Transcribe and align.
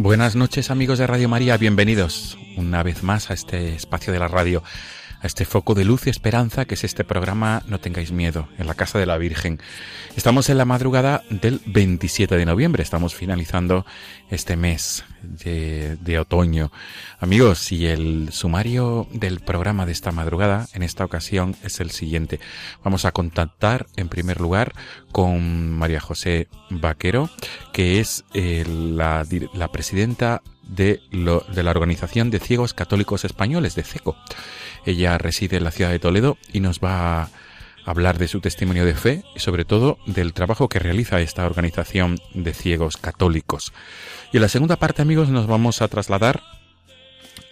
Buenas 0.00 0.36
noches 0.36 0.70
amigos 0.70 1.00
de 1.00 1.08
Radio 1.08 1.28
María, 1.28 1.56
bienvenidos 1.56 2.38
una 2.56 2.84
vez 2.84 3.02
más 3.02 3.30
a 3.30 3.34
este 3.34 3.74
espacio 3.74 4.12
de 4.12 4.20
la 4.20 4.28
radio 4.28 4.62
a 5.20 5.26
este 5.26 5.44
foco 5.44 5.74
de 5.74 5.84
luz 5.84 6.06
y 6.06 6.10
esperanza 6.10 6.64
que 6.64 6.74
es 6.74 6.84
este 6.84 7.04
programa 7.04 7.62
No 7.66 7.80
tengáis 7.80 8.12
miedo, 8.12 8.48
en 8.58 8.66
la 8.66 8.74
Casa 8.74 8.98
de 8.98 9.06
la 9.06 9.18
Virgen. 9.18 9.60
Estamos 10.16 10.48
en 10.48 10.58
la 10.58 10.64
madrugada 10.64 11.22
del 11.30 11.60
27 11.66 12.36
de 12.36 12.46
noviembre, 12.46 12.82
estamos 12.82 13.14
finalizando 13.14 13.84
este 14.30 14.56
mes 14.56 15.04
de, 15.22 16.18
otoño. 16.18 16.70
Amigos, 17.20 17.72
y 17.72 17.86
el 17.86 18.30
sumario 18.32 19.08
del 19.12 19.40
programa 19.40 19.86
de 19.86 19.92
esta 19.92 20.12
madrugada 20.12 20.68
en 20.74 20.82
esta 20.82 21.04
ocasión 21.04 21.56
es 21.62 21.80
el 21.80 21.90
siguiente. 21.90 22.40
Vamos 22.84 23.04
a 23.04 23.12
contactar 23.12 23.86
en 23.96 24.08
primer 24.08 24.40
lugar 24.40 24.72
con 25.12 25.72
María 25.72 26.00
José 26.00 26.48
Vaquero, 26.70 27.30
que 27.72 28.00
es 28.00 28.24
eh, 28.34 28.64
la, 28.66 29.24
presidenta 29.72 30.42
de 30.62 31.00
la 31.10 31.70
Organización 31.70 32.30
de 32.30 32.40
Ciegos 32.40 32.74
Católicos 32.74 33.24
Españoles, 33.24 33.74
de 33.74 33.82
CECO. 33.82 34.16
Ella 34.88 35.18
reside 35.18 35.58
en 35.58 35.64
la 35.64 35.70
ciudad 35.70 35.90
de 35.90 35.98
Toledo 35.98 36.38
y 36.50 36.60
nos 36.60 36.80
va 36.80 37.24
a 37.24 37.30
hablar 37.84 38.16
de 38.16 38.26
su 38.26 38.40
testimonio 38.40 38.86
de 38.86 38.94
fe 38.94 39.22
y 39.36 39.40
sobre 39.40 39.66
todo 39.66 39.98
del 40.06 40.32
trabajo 40.32 40.70
que 40.70 40.78
realiza 40.78 41.20
esta 41.20 41.44
organización 41.44 42.18
de 42.32 42.54
ciegos 42.54 42.96
católicos. 42.96 43.74
Y 44.32 44.38
en 44.38 44.42
la 44.42 44.48
segunda 44.48 44.76
parte, 44.76 45.02
amigos, 45.02 45.28
nos 45.28 45.46
vamos 45.46 45.82
a 45.82 45.88
trasladar 45.88 46.42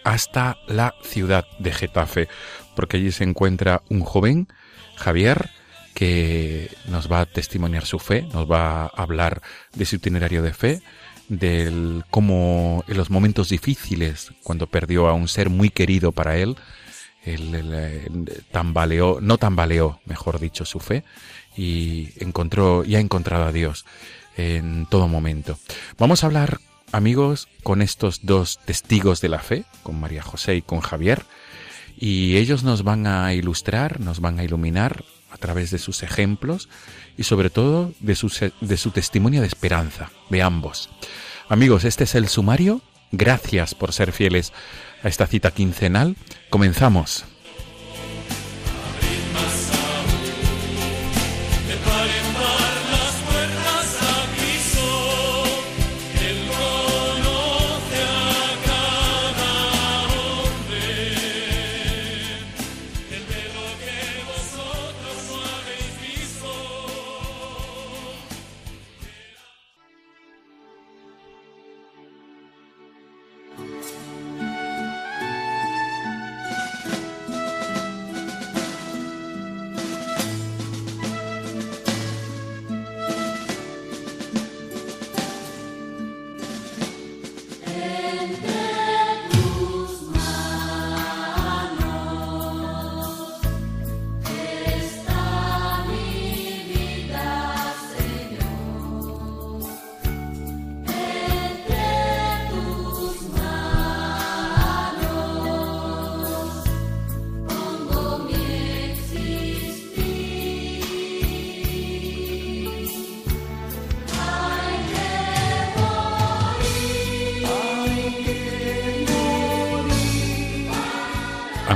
hasta 0.03 0.57
la 0.67 0.95
ciudad 1.03 1.45
de 1.59 1.71
Getafe, 1.73 2.27
porque 2.75 2.97
allí 2.97 3.11
se 3.11 3.23
encuentra 3.23 3.83
un 3.87 4.01
joven, 4.01 4.47
Javier, 4.95 5.51
que 5.93 6.71
nos 6.87 7.11
va 7.11 7.19
a 7.19 7.25
testimoniar 7.27 7.85
su 7.85 7.99
fe, 7.99 8.23
nos 8.33 8.49
va 8.49 8.85
a 8.85 8.87
hablar 8.87 9.43
de 9.75 9.85
su 9.85 9.97
itinerario 9.97 10.41
de 10.41 10.53
fe, 10.53 10.81
del 11.29 12.03
cómo 12.09 12.83
en 12.87 12.97
los 12.97 13.11
momentos 13.11 13.49
difíciles, 13.49 14.31
cuando 14.41 14.65
perdió 14.65 15.07
a 15.07 15.13
un 15.13 15.27
ser 15.27 15.51
muy 15.51 15.69
querido 15.69 16.11
para 16.11 16.37
él, 16.37 16.55
él, 17.33 18.45
tambaleó, 18.51 19.19
no 19.21 19.37
tambaleó, 19.37 19.99
mejor 20.05 20.39
dicho, 20.39 20.65
su 20.65 20.79
fe 20.79 21.03
y 21.55 22.09
encontró 22.19 22.83
y 22.85 22.95
ha 22.95 22.99
encontrado 22.99 23.45
a 23.45 23.51
Dios 23.51 23.85
en 24.37 24.85
todo 24.85 25.07
momento. 25.07 25.57
Vamos 25.97 26.23
a 26.23 26.27
hablar, 26.27 26.59
amigos, 26.91 27.47
con 27.63 27.81
estos 27.81 28.25
dos 28.25 28.59
testigos 28.65 29.21
de 29.21 29.29
la 29.29 29.39
fe, 29.39 29.65
con 29.83 29.99
María 29.99 30.21
José 30.21 30.55
y 30.55 30.61
con 30.61 30.81
Javier, 30.81 31.25
y 31.99 32.37
ellos 32.37 32.63
nos 32.63 32.83
van 32.83 33.07
a 33.07 33.33
ilustrar, 33.33 33.99
nos 33.99 34.19
van 34.19 34.39
a 34.39 34.43
iluminar 34.43 35.03
a 35.31 35.37
través 35.37 35.71
de 35.71 35.79
sus 35.79 36.03
ejemplos 36.03 36.69
y 37.17 37.23
sobre 37.23 37.49
todo 37.49 37.91
de 37.99 38.15
su, 38.15 38.31
de 38.61 38.77
su 38.77 38.91
testimonio 38.91 39.41
de 39.41 39.47
esperanza, 39.47 40.11
de 40.29 40.41
ambos. 40.41 40.89
Amigos, 41.49 41.83
este 41.83 42.03
es 42.03 42.15
el 42.15 42.27
sumario. 42.27 42.81
Gracias 43.11 43.73
por 43.73 43.93
ser 43.93 44.11
fieles 44.11 44.53
a 45.03 45.07
esta 45.07 45.27
cita 45.27 45.51
quincenal. 45.51 46.15
Comenzamos. 46.49 47.25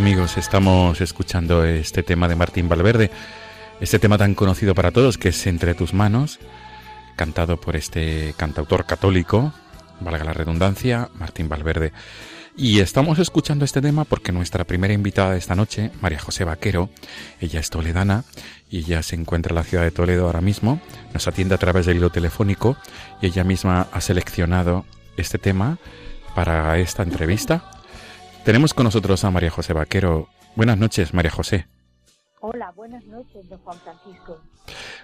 Amigos, 0.02 0.36
estamos 0.38 1.00
escuchando 1.00 1.64
este 1.64 2.02
tema 2.02 2.28
de 2.28 2.36
Martín 2.36 2.68
Valverde, 2.68 3.12
este 3.80 4.00
tema 4.00 4.18
tan 4.18 4.34
conocido 4.34 4.74
para 4.74 4.90
todos 4.90 5.20
que 5.20 5.30
es 5.30 5.46
Entre 5.46 5.76
tus 5.76 5.94
manos, 5.94 6.40
cantado 7.16 7.62
por 7.62 7.76
este 7.76 8.34
cantautor 8.36 8.88
católico, 8.88 9.54
valga 10.00 10.24
la 10.24 10.34
redundancia, 10.34 11.12
Martín 11.14 11.50
Valverde. 11.50 11.94
Y 12.58 12.80
estamos 12.80 13.20
escuchando 13.20 13.64
este 13.64 13.80
tema 13.80 14.04
porque 14.04 14.32
nuestra 14.32 14.64
primera 14.64 14.92
invitada 14.92 15.34
de 15.34 15.38
esta 15.38 15.54
noche, 15.54 15.92
María 16.02 16.18
José 16.18 16.46
Vaquero, 16.46 16.90
ella 17.40 17.60
es 17.60 17.70
toledana 17.70 18.24
y 18.72 18.80
ella 18.80 19.04
se 19.04 19.16
encuentra 19.16 19.52
en 19.52 19.58
la 19.58 19.64
ciudad 19.64 19.84
de 19.84 19.92
Toledo 19.92 20.26
ahora 20.26 20.42
mismo, 20.42 20.82
nos 21.14 21.28
atiende 21.28 21.54
a 21.54 21.60
través 21.60 21.86
del 21.86 21.98
hilo 21.98 22.10
telefónico 22.10 22.76
y 23.22 23.28
ella 23.28 23.44
misma 23.44 23.88
ha 23.92 24.02
seleccionado 24.02 24.84
este 25.16 25.38
tema 25.38 25.78
para 26.34 26.80
esta 26.80 27.04
entrevista. 27.04 27.81
Tenemos 28.44 28.74
con 28.74 28.86
nosotros 28.86 29.24
a 29.24 29.30
María 29.30 29.52
José 29.52 29.74
Vaquero. 29.74 30.28
Buenas 30.56 30.78
noches, 30.78 31.14
María 31.14 31.30
José. 31.30 31.68
Hola, 32.40 32.72
buenas 32.76 33.04
noches, 33.06 33.48
don 33.48 33.60
Juan 33.60 33.78
Francisco. 33.78 34.42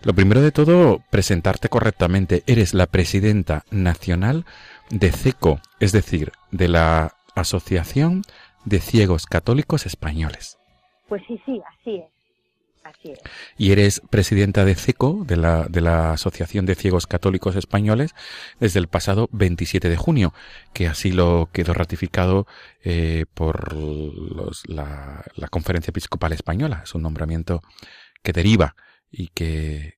Lo 0.02 0.14
primero 0.16 0.42
de 0.42 0.52
todo, 0.52 1.04
presentarte 1.12 1.70
correctamente. 1.70 2.42
Eres 2.48 2.74
la 2.74 2.88
presidenta 2.88 3.64
nacional 3.70 4.46
de 4.90 5.12
CECO, 5.12 5.60
es 5.80 5.92
decir, 5.92 6.32
de 6.50 6.68
la 6.68 7.14
Asociación 7.36 8.24
de 8.66 8.80
Ciegos 8.80 9.28
Católicos 9.28 9.86
Españoles. 9.86 10.58
Pues 11.08 11.22
sí, 11.28 11.40
sí, 11.46 11.62
así 11.80 11.98
es. 11.98 12.17
Es. 13.04 13.20
Y 13.58 13.72
eres 13.72 14.02
presidenta 14.10 14.66
de 14.66 14.76
CECO, 14.76 15.24
de 15.26 15.38
la, 15.38 15.66
de 15.70 15.82
la 15.82 16.14
Asociación 16.14 16.66
de 16.66 16.76
Ciegos 16.76 17.08
Católicos 17.08 17.56
Españoles, 17.56 18.14
desde 18.60 18.80
el 18.80 18.88
pasado 18.88 19.30
27 19.32 19.90
de 19.90 19.98
junio, 19.98 20.34
que 20.74 20.88
así 20.88 21.12
lo 21.12 21.50
quedó 21.52 21.74
ratificado 21.74 22.48
eh, 22.84 23.26
por 23.34 23.74
los, 23.74 24.64
la, 24.68 25.24
Conferencia 25.50 25.92
Episcopal 25.92 26.34
Española. 26.34 26.82
Es 26.84 26.96
un 26.96 27.04
nombramiento 27.04 27.62
que 28.24 28.34
deriva 28.34 28.76
y 29.10 29.28
que, 29.30 29.98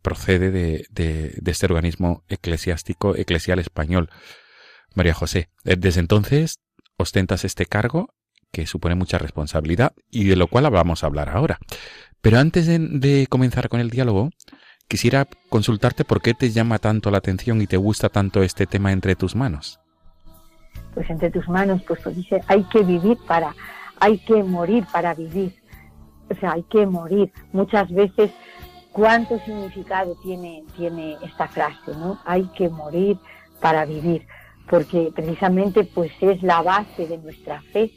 procede 0.00 0.50
de, 0.50 0.86
de, 0.90 1.34
de 1.36 1.50
este 1.50 1.66
organismo 1.66 2.24
eclesiástico 2.28 3.16
eclesial 3.16 3.58
español. 3.58 4.10
María 4.94 5.14
José, 5.14 5.48
eh, 5.64 5.76
desde 5.78 6.00
entonces 6.00 6.60
ostentas 6.96 7.44
este 7.44 7.66
cargo 7.66 8.14
que 8.52 8.66
supone 8.66 8.94
mucha 8.94 9.18
responsabilidad 9.18 9.94
y 10.10 10.24
de 10.24 10.36
lo 10.36 10.46
cual 10.46 10.70
vamos 10.70 11.02
a 11.02 11.06
hablar 11.06 11.30
ahora. 11.30 11.58
Pero 12.22 12.38
antes 12.38 12.66
de, 12.66 13.26
comenzar 13.28 13.68
con 13.68 13.80
el 13.80 13.90
diálogo, 13.90 14.30
quisiera 14.88 15.26
consultarte 15.48 16.04
por 16.04 16.22
qué 16.22 16.34
te 16.34 16.50
llama 16.50 16.78
tanto 16.78 17.10
la 17.10 17.18
atención 17.18 17.60
y 17.60 17.66
te 17.66 17.76
gusta 17.76 18.08
tanto 18.08 18.42
este 18.42 18.66
tema 18.66 18.92
entre 18.92 19.16
tus 19.16 19.34
manos. 19.34 19.80
Pues 20.94 21.10
entre 21.10 21.30
tus 21.30 21.48
manos, 21.48 21.82
pues, 21.86 22.00
pues 22.02 22.16
dice, 22.16 22.40
hay 22.46 22.62
que 22.64 22.82
vivir 22.82 23.18
para, 23.26 23.54
hay 23.98 24.18
que 24.18 24.42
morir 24.42 24.86
para 24.92 25.14
vivir. 25.14 25.54
O 26.30 26.34
sea, 26.36 26.52
hay 26.52 26.62
que 26.62 26.86
morir. 26.86 27.32
Muchas 27.52 27.90
veces, 27.90 28.30
¿cuánto 28.92 29.38
significado 29.40 30.16
tiene, 30.22 30.64
tiene 30.76 31.16
esta 31.22 31.48
frase, 31.48 31.90
no? 31.98 32.20
Hay 32.24 32.44
que 32.56 32.68
morir 32.68 33.18
para 33.60 33.84
vivir 33.84 34.26
porque 34.68 35.12
precisamente 35.14 35.84
pues 35.84 36.12
es 36.20 36.42
la 36.42 36.62
base 36.62 37.06
de 37.06 37.18
nuestra 37.18 37.60
fe, 37.72 37.90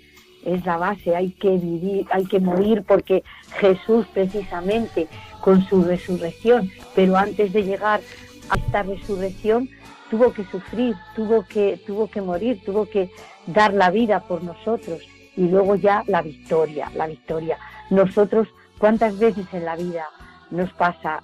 es 0.45 0.63
la 0.65 0.77
base, 0.77 1.15
hay 1.15 1.31
que 1.31 1.49
vivir, 1.57 2.05
hay 2.11 2.25
que 2.25 2.39
morir 2.39 2.83
porque 2.87 3.23
Jesús 3.59 4.05
precisamente 4.13 5.07
con 5.41 5.65
su 5.67 5.83
resurrección, 5.83 6.71
pero 6.93 7.17
antes 7.17 7.51
de 7.51 7.63
llegar 7.63 8.01
a 8.49 8.55
esta 8.55 8.83
resurrección 8.83 9.69
tuvo 10.09 10.31
que 10.31 10.45
sufrir, 10.45 10.95
tuvo 11.15 11.43
que 11.43 11.81
tuvo 11.85 12.07
que 12.07 12.21
morir, 12.21 12.61
tuvo 12.63 12.85
que 12.85 13.09
dar 13.47 13.73
la 13.73 13.89
vida 13.89 14.21
por 14.21 14.43
nosotros 14.43 15.01
y 15.35 15.47
luego 15.47 15.75
ya 15.75 16.03
la 16.07 16.21
victoria, 16.21 16.91
la 16.95 17.07
victoria. 17.07 17.57
Nosotros 17.89 18.47
cuántas 18.77 19.17
veces 19.17 19.45
en 19.51 19.65
la 19.65 19.75
vida 19.75 20.05
nos 20.51 20.71
pasa, 20.73 21.23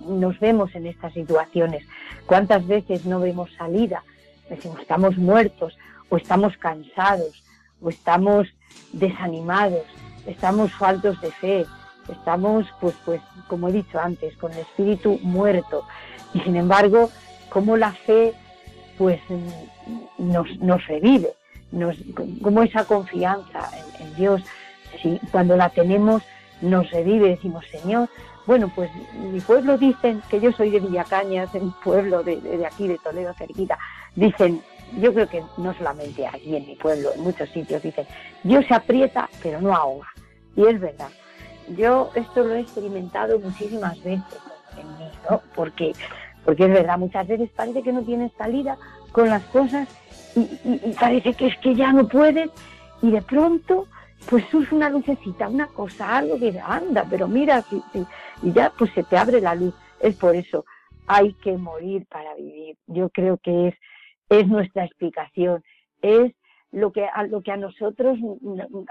nos 0.00 0.40
vemos 0.40 0.74
en 0.74 0.86
estas 0.86 1.12
situaciones, 1.12 1.86
cuántas 2.26 2.66
veces 2.66 3.04
no 3.04 3.20
vemos 3.20 3.50
salida, 3.58 4.02
decimos 4.48 4.80
estamos 4.80 5.18
muertos 5.18 5.76
o 6.08 6.16
estamos 6.16 6.56
cansados 6.56 7.43
o 7.84 7.90
estamos 7.90 8.48
desanimados, 8.92 9.84
estamos 10.26 10.72
faltos 10.72 11.20
de 11.20 11.30
fe, 11.30 11.66
estamos 12.10 12.66
pues 12.80 12.94
pues 13.04 13.20
como 13.46 13.68
he 13.68 13.72
dicho 13.72 14.00
antes 14.00 14.36
con 14.36 14.52
el 14.52 14.60
espíritu 14.60 15.18
muerto 15.22 15.84
y 16.32 16.40
sin 16.40 16.56
embargo 16.56 17.10
como 17.50 17.76
la 17.76 17.92
fe 17.92 18.32
pues 18.98 19.20
nos, 20.18 20.58
nos 20.58 20.86
revive, 20.86 21.34
nos, 21.72 21.96
como 22.42 22.62
esa 22.62 22.84
confianza 22.84 23.70
en, 23.98 24.14
Dios, 24.14 24.42
si 25.02 25.18
cuando 25.32 25.56
la 25.56 25.68
tenemos 25.70 26.22
nos 26.60 26.90
revive, 26.90 27.30
decimos 27.30 27.64
Señor, 27.70 28.08
bueno, 28.46 28.70
pues 28.74 28.90
mi 29.32 29.40
pueblo 29.40 29.78
dicen 29.78 30.22
que 30.28 30.40
yo 30.40 30.52
soy 30.52 30.70
de 30.70 30.80
Villacañas, 30.80 31.52
un 31.54 31.72
pueblo 31.82 32.22
de, 32.22 32.40
de, 32.40 32.66
aquí, 32.66 32.86
de 32.86 32.98
Toledo, 32.98 33.32
cerquita. 33.32 33.78
Dicen, 34.14 34.62
yo 35.00 35.12
creo 35.12 35.28
que 35.28 35.42
no 35.56 35.74
solamente 35.74 36.26
aquí 36.26 36.56
en 36.56 36.66
mi 36.66 36.76
pueblo, 36.76 37.12
en 37.14 37.22
muchos 37.22 37.48
sitios 37.50 37.82
dicen, 37.82 38.06
Dios 38.42 38.64
se 38.66 38.74
aprieta, 38.74 39.28
pero 39.42 39.60
no 39.60 39.74
ahoga. 39.74 40.08
Y 40.56 40.66
es 40.66 40.80
verdad. 40.80 41.08
Yo 41.76 42.10
esto 42.14 42.44
lo 42.44 42.54
he 42.54 42.60
experimentado 42.60 43.38
muchísimas 43.38 44.02
veces 44.02 44.40
en 44.78 44.86
mí, 44.98 45.10
¿no? 45.28 45.40
Porque, 45.54 45.92
porque 46.44 46.64
es 46.64 46.70
verdad, 46.70 46.98
muchas 46.98 47.26
veces 47.26 47.50
parece 47.56 47.82
que 47.82 47.92
no 47.92 48.02
tienes 48.02 48.32
salida 48.36 48.76
con 49.12 49.28
las 49.28 49.42
cosas 49.44 49.88
y, 50.36 50.40
y, 50.40 50.80
y 50.84 50.92
parece 50.98 51.34
que 51.34 51.46
es 51.46 51.58
que 51.58 51.74
ya 51.74 51.92
no 51.92 52.06
puedes 52.06 52.50
y 53.02 53.10
de 53.10 53.22
pronto 53.22 53.86
pues 54.28 54.44
surge 54.50 54.74
una 54.74 54.90
lucecita, 54.90 55.48
una 55.48 55.66
cosa, 55.66 56.16
algo 56.16 56.38
que 56.38 56.58
anda, 56.58 57.06
pero 57.08 57.28
mira, 57.28 57.62
si, 57.62 57.82
si, 57.92 58.06
y 58.42 58.52
ya 58.52 58.72
pues 58.76 58.90
se 58.94 59.02
te 59.02 59.16
abre 59.16 59.40
la 59.40 59.54
luz. 59.54 59.74
Es 60.00 60.16
por 60.16 60.34
eso, 60.34 60.64
hay 61.06 61.34
que 61.34 61.56
morir 61.56 62.06
para 62.06 62.34
vivir. 62.34 62.76
Yo 62.86 63.08
creo 63.10 63.38
que 63.38 63.68
es, 63.68 63.74
es 64.28 64.46
nuestra 64.46 64.84
explicación, 64.84 65.62
es 66.02 66.32
lo 66.74 66.92
que, 66.92 67.06
a, 67.06 67.22
lo 67.24 67.40
que 67.42 67.52
a 67.52 67.56
nosotros, 67.56 68.18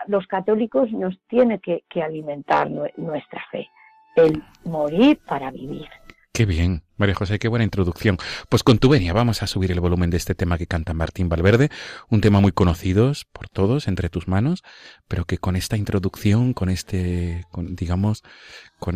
los 0.07 0.27
católicos, 0.27 0.91
nos 0.91 1.19
tiene 1.27 1.59
que, 1.59 1.83
alimentar 2.01 2.69
nuestra 2.69 3.44
fe, 3.51 3.68
el 4.15 4.41
morir 4.63 5.19
para 5.27 5.51
vivir. 5.51 5.88
Qué 6.31 6.45
bien, 6.45 6.81
María 6.97 7.13
José, 7.13 7.38
qué 7.38 7.47
buena 7.47 7.65
introducción. 7.65 8.18
Pues 8.50 8.63
con 8.63 8.80
tu 8.80 8.89
venia 8.89 9.13
vamos 9.13 9.44
a 9.44 9.47
subir 9.47 9.71
el 9.71 9.81
volumen 9.81 10.09
de 10.09 10.18
este 10.18 10.33
tema 10.33 10.57
que 10.57 10.65
canta 10.65 10.94
Martín 10.94 11.30
Valverde, 11.30 11.69
un 12.09 12.21
tema 12.21 12.39
muy 12.39 12.51
conocido 12.51 13.12
por 13.33 13.50
todos, 13.50 13.88
entre 13.88 14.09
tus 14.09 14.27
manos, 14.27 14.63
pero 15.07 15.25
que 15.25 15.38
con 15.38 15.56
esta 15.56 15.77
introducción, 15.77 16.53
con 16.53 16.69
este, 16.69 17.44
con, 17.51 17.75
digamos, 17.75 18.24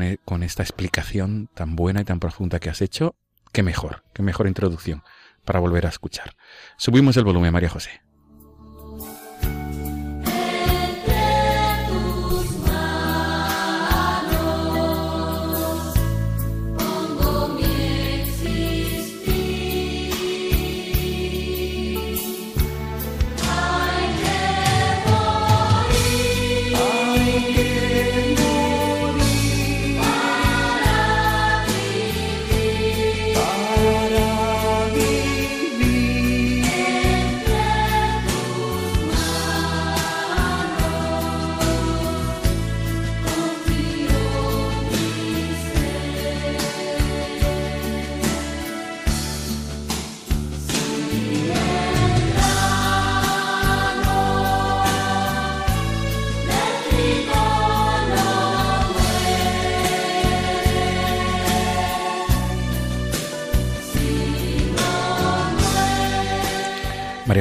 e, 0.02 0.18
con 0.26 0.44
esta 0.44 0.64
explicación 0.64 1.50
tan 1.54 1.76
buena 1.76 2.02
y 2.02 2.06
tan 2.06 2.20
profunda 2.20 2.60
que 2.60 2.72
has 2.72 2.82
hecho, 2.82 3.14
qué 3.52 3.62
mejor, 3.62 4.04
qué 4.14 4.24
mejor 4.24 4.48
introducción 4.48 5.04
para 5.48 5.60
volver 5.60 5.88
a 5.88 5.90
escuchar. 5.90 6.36
Subimos 6.78 7.18
el 7.18 7.24
volumen, 7.24 7.52
María 7.52 7.70
José. 7.70 8.02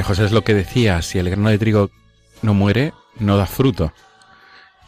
José 0.03 0.25
es 0.25 0.31
lo 0.31 0.43
que 0.43 0.53
decía, 0.53 1.01
si 1.01 1.19
el 1.19 1.29
grano 1.29 1.49
de 1.49 1.57
trigo 1.57 1.89
no 2.41 2.53
muere, 2.53 2.93
no 3.19 3.37
da 3.37 3.45
fruto. 3.45 3.91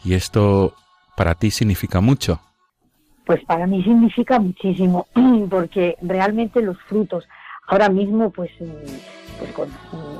Y 0.04 0.14
esto 0.14 0.74
para 1.16 1.34
ti 1.34 1.50
significa 1.50 2.00
mucho. 2.00 2.40
Pues 3.24 3.44
para 3.44 3.66
mí 3.66 3.82
significa 3.82 4.38
muchísimo, 4.38 5.06
porque 5.50 5.96
realmente 6.02 6.62
los 6.62 6.80
frutos, 6.82 7.28
ahora 7.66 7.88
mismo 7.88 8.30
pues, 8.30 8.50
pues 9.38 9.52
con, 9.52 9.68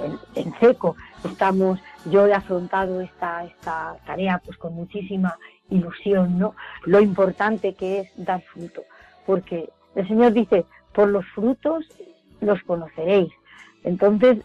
en, 0.04 0.18
en, 0.46 0.54
seco 0.60 0.96
estamos, 1.24 1.80
yo 2.06 2.26
he 2.26 2.34
afrontado 2.34 3.00
esta, 3.00 3.44
esta 3.44 3.96
tarea 4.06 4.40
pues 4.44 4.56
con 4.58 4.74
muchísima 4.74 5.36
ilusión, 5.70 6.38
¿no? 6.38 6.54
Lo 6.84 7.00
importante 7.00 7.74
que 7.74 8.00
es 8.00 8.10
dar 8.16 8.42
fruto, 8.42 8.82
porque 9.26 9.70
el 9.94 10.06
Señor 10.06 10.32
dice, 10.32 10.66
por 10.92 11.08
los 11.08 11.24
frutos 11.34 11.84
los 12.40 12.62
conoceréis. 12.62 13.32
Entonces, 13.84 14.38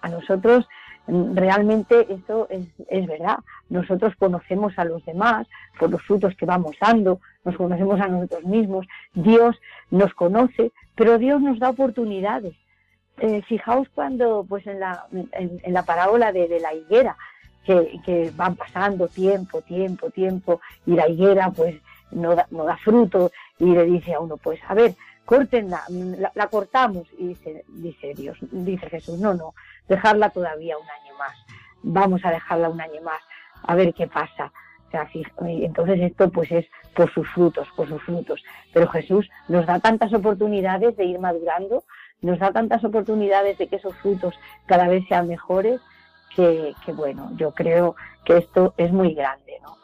a 0.00 0.08
nosotros 0.08 0.66
realmente 1.06 2.06
eso 2.12 2.48
es, 2.50 3.06
verdad. 3.06 3.38
Nosotros 3.68 4.14
conocemos 4.16 4.78
a 4.78 4.84
los 4.84 5.04
demás 5.04 5.46
por 5.78 5.90
los 5.90 6.02
frutos 6.02 6.34
que 6.36 6.46
vamos 6.46 6.76
dando, 6.80 7.20
nos 7.44 7.56
conocemos 7.56 8.00
a 8.00 8.08
nosotros 8.08 8.44
mismos, 8.44 8.86
Dios 9.14 9.60
nos 9.90 10.14
conoce, 10.14 10.72
pero 10.94 11.18
Dios 11.18 11.40
nos 11.40 11.58
da 11.58 11.70
oportunidades. 11.70 12.54
Eh, 13.18 13.42
fijaos 13.42 13.88
cuando, 13.94 14.46
pues 14.48 14.66
en 14.66 14.80
la, 14.80 15.06
en, 15.12 15.60
en 15.62 15.72
la 15.72 15.82
parábola 15.84 16.32
de, 16.32 16.48
de 16.48 16.60
la 16.60 16.74
higuera, 16.74 17.16
que, 17.64 18.00
que, 18.04 18.32
van 18.34 18.56
pasando 18.56 19.06
tiempo, 19.06 19.60
tiempo, 19.60 20.10
tiempo, 20.10 20.60
y 20.86 20.94
la 20.94 21.08
higuera 21.08 21.50
pues 21.50 21.76
no 22.10 22.34
da, 22.34 22.46
no 22.50 22.64
da 22.64 22.76
fruto, 22.76 23.30
y 23.58 23.66
le 23.66 23.84
dice 23.84 24.14
a 24.14 24.20
uno, 24.20 24.36
pues 24.36 24.60
a 24.66 24.74
ver, 24.74 24.94
córtenla, 25.24 25.82
la, 25.88 26.32
la, 26.34 26.46
cortamos. 26.48 27.08
Y 27.18 27.28
dice, 27.28 27.64
dice 27.68 28.14
Dios, 28.14 28.38
dice 28.50 28.88
Jesús, 28.88 29.18
no, 29.18 29.34
no, 29.34 29.54
dejarla 29.88 30.30
todavía 30.30 30.76
un 30.76 30.84
año 30.84 31.18
más. 31.18 31.36
Vamos 31.82 32.24
a 32.24 32.30
dejarla 32.30 32.68
un 32.68 32.80
año 32.80 33.02
más, 33.02 33.20
a 33.62 33.74
ver 33.74 33.92
qué 33.94 34.06
pasa. 34.06 34.52
O 34.88 34.90
sea, 34.90 35.08
entonces 35.46 36.00
esto 36.00 36.30
pues 36.30 36.52
es 36.52 36.66
por 36.94 37.12
sus 37.12 37.26
frutos, 37.30 37.66
por 37.76 37.88
sus 37.88 38.02
frutos. 38.02 38.42
Pero 38.74 38.88
Jesús 38.88 39.28
nos 39.48 39.66
da 39.66 39.80
tantas 39.80 40.12
oportunidades 40.12 40.96
de 40.96 41.06
ir 41.06 41.18
madurando, 41.18 41.84
nos 42.20 42.38
da 42.38 42.52
tantas 42.52 42.84
oportunidades 42.84 43.56
de 43.58 43.68
que 43.68 43.76
esos 43.76 43.96
frutos 43.96 44.34
cada 44.66 44.88
vez 44.88 45.04
sean 45.08 45.28
mejores, 45.28 45.80
que, 46.36 46.74
bueno, 46.94 47.30
yo 47.36 47.52
creo 47.52 47.96
que 48.24 48.38
esto 48.38 48.74
es 48.76 48.92
muy 48.92 49.14
grande, 49.14 49.58
¿no? 49.62 49.76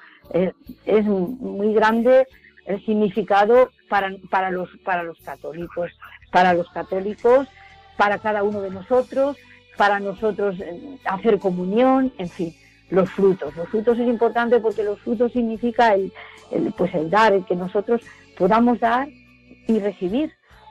Es 0.85 1.05
muy 1.05 1.73
grande 1.73 2.27
el 2.69 2.85
significado 2.85 3.71
para, 3.89 4.15
para, 4.31 4.51
los, 4.51 4.69
para 4.85 5.03
los 5.03 5.19
católicos, 5.21 5.91
para 6.31 6.53
los 6.53 6.69
católicos, 6.69 7.49
para 7.97 8.19
cada 8.19 8.43
uno 8.43 8.61
de 8.61 8.71
nosotros, 8.71 9.39
para 9.79 9.99
nosotros 10.01 10.61
eh, 10.61 10.99
hacer 11.07 11.39
comunión, 11.39 12.13
en 12.19 12.29
fin, 12.29 12.55
los 12.91 13.11
frutos. 13.11 13.57
Los 13.57 13.69
frutos 13.71 13.99
es 13.99 14.07
importante 14.07 14.61
porque 14.61 14.85
los 14.85 15.01
frutos 15.01 15.33
significa 15.33 15.95
el, 15.95 16.13
pues 16.77 16.95
el 16.95 17.09
dar, 17.09 17.33
el 17.33 17.47
que 17.47 17.57
nosotros 17.57 18.03
podamos 18.37 18.79
dar 18.81 19.09
y 19.67 19.79
recibir 19.79 20.31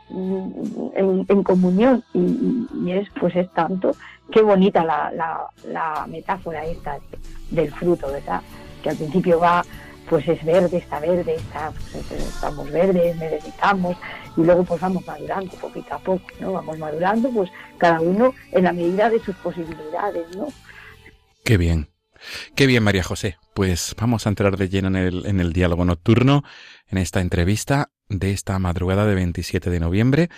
mm, 0.09 0.89
en, 0.95 1.43
comunión. 1.43 2.03
Y, 2.13 2.91
es 2.91 3.09
pues 3.19 3.35
es 3.35 3.51
tanto. 3.53 3.95
Qué 4.31 4.43
bonita 4.43 4.83
la, 4.83 5.11
la, 5.65 6.05
metáfora 6.07 6.63
esta 6.63 6.97
del 7.49 7.71
fruto 7.71 8.07
verdad 8.11 8.41
que 8.83 8.89
al 8.89 8.97
principio 8.97 9.39
va 9.39 9.63
pues 10.09 10.27
es 10.27 10.43
verde 10.43 10.77
está 10.77 10.99
verde 10.99 11.35
está, 11.35 11.71
pues, 11.91 12.11
estamos 12.11 12.71
verdes 12.71 13.15
necesitamos 13.17 13.97
y 14.35 14.41
luego 14.41 14.63
pues 14.63 14.81
vamos 14.81 15.05
madurando 15.05 15.51
poquito 15.57 15.93
a 15.93 15.99
poco 15.99 16.25
no 16.39 16.53
vamos 16.53 16.77
madurando 16.77 17.29
pues 17.31 17.49
cada 17.77 17.99
uno 17.99 18.33
en 18.51 18.63
la 18.63 18.73
medida 18.73 19.09
de 19.09 19.19
sus 19.19 19.35
posibilidades 19.37 20.35
no 20.35 20.47
qué 21.43 21.57
bien 21.57 21.89
Qué 22.55 22.65
bien, 22.65 22.83
María 22.83 23.03
José. 23.03 23.37
Pues 23.53 23.95
vamos 23.97 24.25
a 24.25 24.29
entrar 24.29 24.57
de 24.57 24.69
lleno 24.69 24.87
en 24.87 24.95
el, 24.95 25.25
en 25.25 25.39
el 25.39 25.53
diálogo 25.53 25.85
nocturno, 25.85 26.43
en 26.87 26.97
esta 26.97 27.21
entrevista 27.21 27.91
de 28.09 28.31
esta 28.31 28.57
madrugada 28.59 29.05
de 29.05 29.15
27 29.15 29.69
de 29.69 29.79
noviembre. 29.79 30.29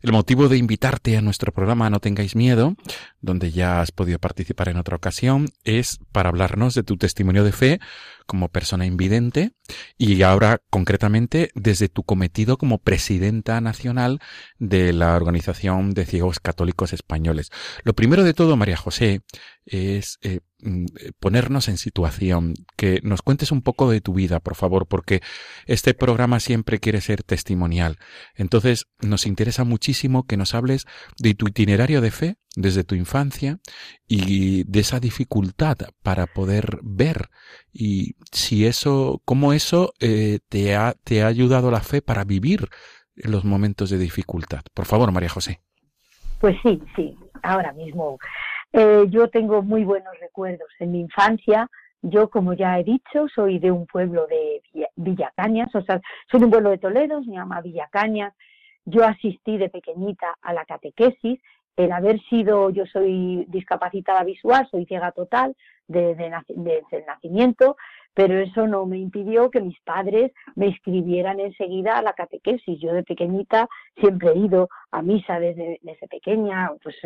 El 0.00 0.12
motivo 0.12 0.48
de 0.48 0.58
invitarte 0.58 1.16
a 1.16 1.22
nuestro 1.22 1.52
programa 1.52 1.90
No 1.90 2.00
tengáis 2.00 2.36
miedo, 2.36 2.76
donde 3.20 3.50
ya 3.50 3.80
has 3.80 3.90
podido 3.90 4.18
participar 4.18 4.68
en 4.68 4.76
otra 4.76 4.96
ocasión, 4.96 5.48
es 5.64 5.98
para 6.12 6.28
hablarnos 6.28 6.74
de 6.74 6.82
tu 6.82 6.96
testimonio 6.96 7.44
de 7.44 7.52
fe 7.52 7.80
como 8.26 8.48
persona 8.48 8.86
invidente 8.86 9.52
y 9.96 10.22
ahora 10.22 10.60
concretamente 10.70 11.50
desde 11.54 11.88
tu 11.88 12.02
cometido 12.02 12.58
como 12.58 12.78
presidenta 12.78 13.60
nacional 13.60 14.20
de 14.58 14.92
la 14.92 15.16
Organización 15.16 15.94
de 15.94 16.06
Ciegos 16.06 16.40
Católicos 16.40 16.92
Españoles. 16.92 17.50
Lo 17.84 17.94
primero 17.94 18.24
de 18.24 18.34
todo, 18.34 18.56
María 18.56 18.76
José, 18.76 19.22
es 19.64 20.18
eh, 20.22 20.40
mm, 20.60 20.86
ponernos 21.18 21.68
en 21.68 21.76
situación, 21.76 22.54
que 22.76 23.00
nos 23.02 23.22
cuentes 23.22 23.50
un 23.50 23.62
poco 23.62 23.90
de 23.90 24.00
tu 24.00 24.14
vida, 24.14 24.40
por 24.40 24.54
favor, 24.54 24.86
porque 24.86 25.22
este 25.66 25.94
programa 25.94 26.40
siempre 26.40 26.78
quiere 26.78 27.00
ser 27.00 27.22
testimonial. 27.22 27.98
Entonces, 28.34 28.86
nos 29.00 29.26
interesa 29.26 29.64
muchísimo 29.64 30.26
que 30.26 30.36
nos 30.36 30.54
hables 30.54 30.86
de 31.18 31.34
tu 31.34 31.48
itinerario 31.48 32.00
de 32.00 32.10
fe 32.10 32.36
desde 32.56 32.82
tu 32.82 32.94
infancia 32.94 33.58
y 34.08 34.64
de 34.64 34.80
esa 34.80 34.98
dificultad 34.98 35.76
para 36.02 36.26
poder 36.26 36.78
ver 36.82 37.28
y 37.72 38.16
si 38.32 38.66
eso, 38.66 39.20
cómo 39.24 39.52
eso 39.52 39.92
eh, 40.00 40.40
te, 40.48 40.74
ha, 40.74 40.94
te 41.04 41.22
ha 41.22 41.28
ayudado 41.28 41.70
la 41.70 41.80
fe 41.80 42.02
para 42.02 42.24
vivir 42.24 42.68
los 43.14 43.44
momentos 43.44 43.90
de 43.90 43.98
dificultad. 43.98 44.62
Por 44.74 44.86
favor, 44.86 45.12
María 45.12 45.28
José. 45.28 45.60
Pues 46.40 46.56
sí, 46.62 46.82
sí, 46.96 47.16
ahora 47.42 47.72
mismo. 47.72 48.18
Eh, 48.72 49.04
yo 49.08 49.28
tengo 49.28 49.62
muy 49.62 49.84
buenos 49.84 50.18
recuerdos. 50.20 50.68
En 50.80 50.92
mi 50.92 51.00
infancia, 51.00 51.68
yo, 52.02 52.28
como 52.28 52.54
ya 52.54 52.78
he 52.78 52.84
dicho, 52.84 53.26
soy 53.34 53.58
de 53.58 53.70
un 53.70 53.86
pueblo 53.86 54.26
de 54.26 54.62
Villacañas, 54.96 55.74
o 55.74 55.82
sea, 55.82 56.00
soy 56.30 56.40
de 56.40 56.46
un 56.46 56.50
pueblo 56.52 56.70
de 56.70 56.78
Toledo, 56.78 57.22
se 57.22 57.30
llama 57.30 57.60
Villacañas. 57.60 58.34
Yo 58.84 59.04
asistí 59.04 59.58
de 59.58 59.68
pequeñita 59.68 60.36
a 60.42 60.52
la 60.52 60.64
catequesis 60.64 61.40
el 61.76 61.92
haber 61.92 62.20
sido, 62.28 62.70
yo 62.70 62.86
soy 62.86 63.44
discapacitada 63.48 64.24
visual, 64.24 64.66
soy 64.70 64.86
ciega 64.86 65.12
total 65.12 65.54
desde, 65.86 66.26
el 66.26 67.06
nacimiento, 67.06 67.76
pero 68.14 68.38
eso 68.38 68.66
no 68.66 68.86
me 68.86 68.98
impidió 68.98 69.50
que 69.50 69.60
mis 69.60 69.78
padres 69.80 70.32
me 70.54 70.68
inscribieran 70.68 71.38
enseguida 71.38 71.98
a 71.98 72.02
la 72.02 72.14
catequesis. 72.14 72.80
Yo 72.80 72.94
de 72.94 73.02
pequeñita 73.02 73.68
siempre 74.00 74.30
he 74.30 74.38
ido 74.38 74.70
a 74.90 75.02
misa 75.02 75.38
desde, 75.38 75.78
desde 75.82 76.08
pequeña. 76.08 76.70
Pues, 76.82 76.96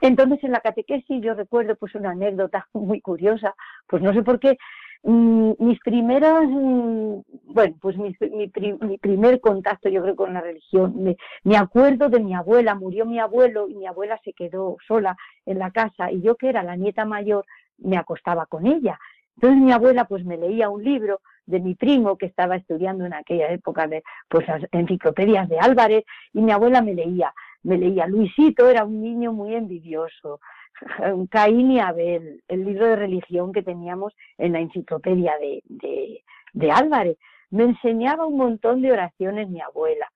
entonces 0.00 0.44
en 0.44 0.52
la 0.52 0.60
catequesis 0.60 1.20
yo 1.20 1.34
recuerdo 1.34 1.74
pues 1.74 1.94
una 1.96 2.10
anécdota 2.12 2.68
muy 2.72 3.00
curiosa, 3.00 3.54
pues 3.88 4.00
no 4.00 4.12
sé 4.12 4.22
por 4.22 4.38
qué 4.38 4.56
mis 5.02 5.78
primeras, 5.80 6.44
mm, 6.48 7.20
bueno, 7.46 7.76
pues 7.80 7.96
mi, 7.96 8.14
mi, 8.32 8.98
primer 8.98 9.40
contacto 9.40 9.88
yo 9.88 10.02
creo 10.02 10.16
con 10.16 10.34
la 10.34 10.40
religión, 10.40 11.02
me, 11.02 11.16
me, 11.44 11.56
acuerdo 11.56 12.08
de 12.08 12.20
mi 12.20 12.34
abuela, 12.34 12.74
murió 12.74 13.06
mi 13.06 13.18
abuelo 13.18 13.68
y 13.68 13.74
mi 13.74 13.86
abuela 13.86 14.20
se 14.24 14.32
quedó 14.32 14.76
sola 14.86 15.16
en 15.46 15.58
la 15.58 15.70
casa 15.70 16.10
y 16.10 16.20
yo 16.20 16.36
que 16.36 16.48
era 16.48 16.62
la 16.62 16.76
nieta 16.76 17.04
mayor 17.04 17.46
me 17.78 17.96
acostaba 17.96 18.46
con 18.46 18.66
ella. 18.66 18.98
Entonces 19.36 19.60
mi 19.60 19.72
abuela 19.72 20.04
pues 20.04 20.24
me 20.24 20.36
leía 20.36 20.68
un 20.68 20.82
libro 20.82 21.20
de 21.46 21.60
mi 21.60 21.74
primo 21.74 22.18
que 22.18 22.26
estaba 22.26 22.56
estudiando 22.56 23.06
en 23.06 23.14
aquella 23.14 23.48
época 23.50 23.86
de 23.86 24.02
pues 24.28 24.44
enciclopedias 24.72 25.48
de 25.48 25.58
Álvarez 25.58 26.04
y 26.32 26.42
mi 26.42 26.50
abuela 26.50 26.82
me 26.82 26.92
leía, 26.92 27.32
me 27.62 27.78
leía 27.78 28.06
Luisito 28.06 28.68
era 28.68 28.84
un 28.84 29.00
niño 29.00 29.32
muy 29.32 29.54
envidioso, 29.54 30.40
Caín 31.30 31.72
y 31.72 31.80
Abel, 31.80 32.42
el 32.48 32.64
libro 32.64 32.86
de 32.86 32.96
religión 32.96 33.52
que 33.52 33.62
teníamos 33.62 34.14
en 34.36 34.52
la 34.52 34.60
enciclopedia 34.60 35.34
de, 35.40 36.22
de, 36.52 36.70
Álvarez. 36.70 37.16
Me 37.50 37.64
enseñaba 37.64 38.26
un 38.26 38.36
montón 38.36 38.82
de 38.82 38.92
oraciones 38.92 39.48
mi 39.48 39.60
abuela. 39.60 40.10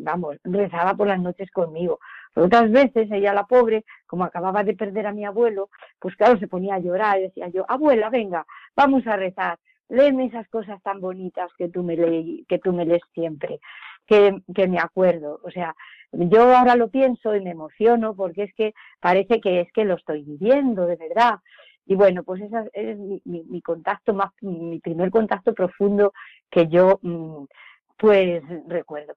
vamos, 0.00 0.36
rezaba 0.44 0.94
por 0.94 1.08
las 1.08 1.20
noches 1.20 1.50
conmigo. 1.50 1.98
otras 2.34 2.70
veces 2.70 3.10
ella, 3.10 3.34
la 3.34 3.44
pobre, 3.44 3.84
como 4.06 4.24
acababa 4.24 4.62
de 4.62 4.74
perder 4.74 5.06
a 5.06 5.12
mi 5.12 5.24
abuelo, 5.24 5.68
pues 5.98 6.16
claro, 6.16 6.38
se 6.38 6.48
ponía 6.48 6.76
a 6.76 6.80
llorar 6.80 7.18
y 7.18 7.22
decía 7.22 7.48
yo, 7.48 7.64
abuela, 7.68 8.10
venga, 8.10 8.46
vamos 8.76 9.06
a 9.06 9.16
rezar, 9.16 9.58
léeme 9.88 10.26
esas 10.26 10.48
cosas 10.48 10.82
tan 10.82 11.00
bonitas 11.00 11.50
que 11.58 11.68
tú 11.68 11.82
me, 11.82 11.96
que 12.48 12.58
tú 12.58 12.72
me 12.72 12.84
lees 12.84 13.02
siempre, 13.12 13.60
que, 14.06 14.42
me 14.68 14.78
acuerdo. 14.78 15.40
O 15.42 15.50
sea, 15.50 15.74
yo 16.12 16.42
ahora 16.56 16.76
lo 16.76 16.88
pienso 16.88 17.34
y 17.34 17.40
me 17.40 17.50
emociono 17.50 18.14
porque 18.14 18.44
es 18.44 18.54
que 18.54 18.74
parece 19.00 19.40
que 19.40 19.60
es 19.60 19.72
que 19.72 19.84
lo 19.84 19.94
estoy 19.94 20.22
viviendo 20.22 20.86
de 20.86 20.96
verdad. 20.96 21.40
Y 21.86 21.96
bueno, 21.96 22.22
pues 22.22 22.42
ese 22.42 22.70
es 22.72 22.98
mi, 22.98 23.60
contacto 23.62 24.14
más, 24.14 24.30
mi 24.40 24.80
primer 24.80 25.10
contacto 25.10 25.52
profundo 25.52 26.12
que 26.50 26.68
yo 26.68 26.98
mm, 27.02 27.44
pues 27.98 28.42
recuerdo. 28.68 29.14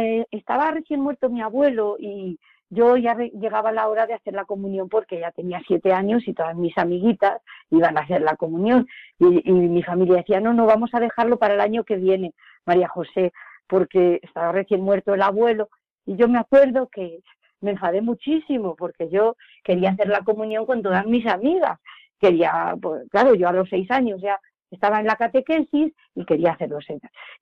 Eh, 0.00 0.24
estaba 0.30 0.70
recién 0.70 1.00
muerto 1.00 1.28
mi 1.28 1.42
abuelo 1.42 1.96
y 1.98 2.38
yo 2.70 2.96
ya 2.96 3.14
llegaba 3.14 3.70
la 3.70 3.88
hora 3.88 4.06
de 4.06 4.14
hacer 4.14 4.34
la 4.34 4.44
comunión 4.44 4.88
porque 4.88 5.20
ya 5.20 5.30
tenía 5.30 5.62
siete 5.66 5.92
años 5.92 6.26
y 6.26 6.34
todas 6.34 6.56
mis 6.56 6.76
amiguitas 6.76 7.40
iban 7.70 7.96
a 7.96 8.00
hacer 8.00 8.22
la 8.22 8.36
comunión 8.36 8.86
y, 9.18 9.48
y 9.48 9.52
mi 9.52 9.82
familia 9.84 10.16
decía, 10.16 10.40
no, 10.40 10.52
no, 10.52 10.66
vamos 10.66 10.90
a 10.92 11.00
dejarlo 11.00 11.38
para 11.38 11.54
el 11.54 11.60
año 11.60 11.84
que 11.84 11.96
viene, 11.96 12.34
María 12.64 12.88
José, 12.88 13.32
porque 13.68 14.20
estaba 14.22 14.52
recién 14.52 14.80
muerto 14.80 15.14
el 15.14 15.22
abuelo 15.22 15.68
y 16.04 16.16
yo 16.16 16.28
me 16.28 16.38
acuerdo 16.38 16.88
que 16.88 17.20
me 17.60 17.72
enfadé 17.72 18.00
muchísimo 18.00 18.76
porque 18.76 19.08
yo 19.08 19.36
quería 19.64 19.90
hacer 19.90 20.08
la 20.08 20.20
comunión 20.20 20.66
con 20.66 20.82
todas 20.82 21.06
mis 21.06 21.26
amigas. 21.26 21.78
Quería, 22.18 22.76
pues, 22.80 23.08
claro, 23.10 23.34
yo 23.34 23.48
a 23.48 23.52
los 23.52 23.68
seis 23.68 23.90
años 23.90 24.20
ya 24.20 24.38
estaba 24.70 25.00
en 25.00 25.06
la 25.06 25.16
catequesis 25.16 25.92
y 26.14 26.24
quería 26.24 26.52
hacerlo 26.52 26.78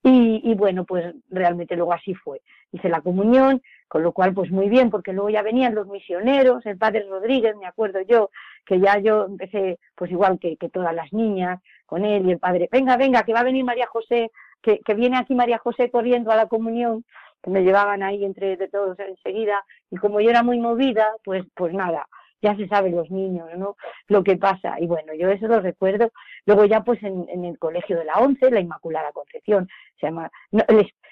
y, 0.02 0.40
y 0.44 0.54
bueno, 0.54 0.84
pues 0.84 1.14
realmente 1.30 1.76
luego 1.76 1.92
así 1.92 2.14
fue. 2.14 2.42
Hice 2.72 2.88
la 2.88 3.00
comunión, 3.00 3.62
con 3.88 4.02
lo 4.02 4.12
cual 4.12 4.34
pues 4.34 4.50
muy 4.50 4.68
bien, 4.68 4.90
porque 4.90 5.12
luego 5.12 5.30
ya 5.30 5.42
venían 5.42 5.74
los 5.74 5.86
misioneros, 5.86 6.66
el 6.66 6.76
padre 6.76 7.06
Rodríguez, 7.08 7.56
me 7.56 7.66
acuerdo 7.66 8.00
yo, 8.02 8.30
que 8.66 8.80
ya 8.80 8.98
yo 8.98 9.24
empecé 9.26 9.78
pues 9.94 10.10
igual 10.10 10.38
que, 10.38 10.56
que 10.56 10.68
todas 10.68 10.94
las 10.94 11.12
niñas 11.12 11.60
con 11.86 12.04
él 12.04 12.26
y 12.26 12.32
el 12.32 12.38
padre, 12.38 12.68
venga, 12.70 12.96
venga, 12.96 13.22
que 13.22 13.32
va 13.32 13.40
a 13.40 13.44
venir 13.44 13.64
María 13.64 13.86
José, 13.86 14.30
que, 14.64 14.94
viene 14.94 15.18
aquí 15.18 15.34
María 15.34 15.58
José 15.58 15.90
corriendo 15.90 16.30
a 16.30 16.36
la 16.36 16.46
comunión 16.46 17.04
que 17.42 17.50
me 17.50 17.62
llevaban 17.62 18.02
ahí 18.02 18.24
entre 18.24 18.56
de 18.56 18.68
todos 18.68 18.98
enseguida 18.98 19.62
y 19.90 19.96
como 19.96 20.20
yo 20.20 20.30
era 20.30 20.42
muy 20.42 20.58
movida, 20.58 21.06
pues 21.22 21.44
pues 21.54 21.74
nada, 21.74 22.06
ya 22.40 22.56
se 22.56 22.66
sabe 22.68 22.90
los 22.90 23.10
niños, 23.10 23.48
¿no? 23.56 23.76
Lo 24.08 24.24
que 24.24 24.36
pasa. 24.36 24.80
Y 24.80 24.86
bueno, 24.86 25.12
yo 25.14 25.28
eso 25.28 25.46
lo 25.46 25.60
recuerdo. 25.60 26.10
Luego 26.46 26.64
ya 26.64 26.82
pues 26.82 27.02
en, 27.02 27.44
el 27.44 27.58
colegio 27.58 27.98
de 27.98 28.06
la 28.06 28.14
ONCE, 28.14 28.50
la 28.50 28.60
Inmaculada 28.60 29.12
Concepción, 29.12 29.68
se 30.00 30.06
llama... 30.06 30.30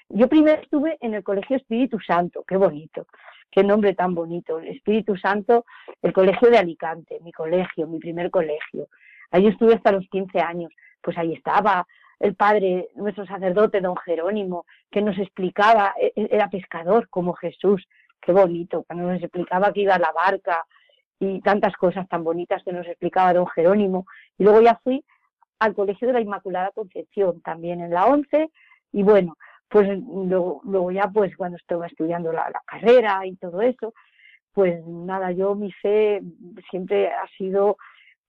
yo 0.09 0.27
primero 0.27 0.61
estuve 0.61 0.97
en 1.01 1.13
el 1.13 1.23
colegio 1.23 1.57
Espíritu 1.57 1.99
Santo, 1.99 2.43
qué 2.47 2.57
bonito, 2.57 3.05
qué 3.51 3.63
nombre 3.63 3.93
tan 3.93 4.15
bonito. 4.15 4.59
El 4.59 4.69
Espíritu 4.69 5.15
Santo, 5.17 5.65
el 6.01 6.13
colegio 6.13 6.49
de 6.49 6.57
Alicante, 6.57 7.19
mi 7.21 7.31
colegio, 7.31 7.87
mi 7.87 7.99
primer 7.99 8.31
colegio. 8.31 8.87
Ahí 9.31 9.47
estuve 9.47 9.75
hasta 9.75 9.91
los 9.91 10.07
15 10.09 10.39
años. 10.39 10.71
Pues 11.01 11.17
ahí 11.17 11.33
estaba 11.33 11.85
el 12.23 12.35
padre, 12.35 12.87
nuestro 12.95 13.25
sacerdote, 13.25 13.81
don 13.81 13.97
Jerónimo, 13.97 14.65
que 14.89 15.01
nos 15.01 15.17
explicaba, 15.17 15.93
e, 15.99 16.13
e, 16.15 16.29
era 16.31 16.49
pescador 16.49 17.09
como 17.09 17.33
Jesús, 17.33 17.85
qué 18.21 18.31
bonito, 18.31 18.83
cuando 18.83 19.11
nos 19.11 19.21
explicaba 19.21 19.73
que 19.73 19.81
iba 19.81 19.95
a 19.95 19.99
la 19.99 20.13
barca 20.13 20.65
y 21.19 21.41
tantas 21.41 21.73
cosas 21.73 22.07
tan 22.07 22.23
bonitas 22.23 22.63
que 22.63 22.71
nos 22.71 22.87
explicaba 22.87 23.33
don 23.33 23.45
Jerónimo. 23.47 24.05
Y 24.37 24.45
luego 24.45 24.61
ya 24.61 24.79
fui 24.81 25.03
al 25.59 25.75
Colegio 25.75 26.07
de 26.07 26.13
la 26.13 26.21
Inmaculada 26.21 26.71
Concepción, 26.71 27.41
también 27.41 27.81
en 27.81 27.91
la 27.91 28.05
11, 28.05 28.49
y 28.93 29.03
bueno, 29.03 29.35
pues 29.67 29.89
luego, 29.99 30.91
ya 30.91 31.09
pues 31.09 31.35
cuando 31.35 31.57
estaba 31.57 31.87
estudiando 31.87 32.31
la, 32.31 32.49
la 32.49 32.61
carrera 32.65 33.25
y 33.25 33.35
todo 33.35 33.61
eso, 33.61 33.93
pues 34.53 34.81
nada, 34.85 35.33
yo 35.33 35.55
mi 35.55 35.73
fe 35.73 36.21
siempre 36.69 37.11
ha 37.11 37.27
sido 37.37 37.75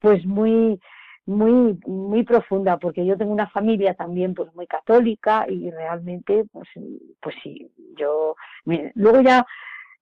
pues 0.01 0.27
muy 0.27 0.81
muy 1.27 1.79
muy 1.87 2.23
profunda 2.23 2.77
porque 2.79 3.05
yo 3.07 3.17
tengo 3.17 3.33
una 3.33 3.49
familia 3.49 3.95
también 3.95 4.35
pues 4.35 4.55
muy 4.55 4.67
católica 4.67 5.47
y 5.49 5.71
realmente 5.71 6.45
pues 6.53 6.69
pues 7.21 7.35
sí 7.43 7.71
yo 7.97 8.37
luego 8.95 9.21
ya 9.23 9.47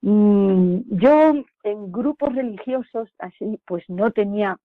mm, 0.00 0.78
yo 0.88 1.34
en 1.62 1.92
grupos 1.92 2.34
religiosos 2.34 3.08
así 3.18 3.60
pues 3.66 3.84
no 3.88 4.10
tenía 4.10 4.56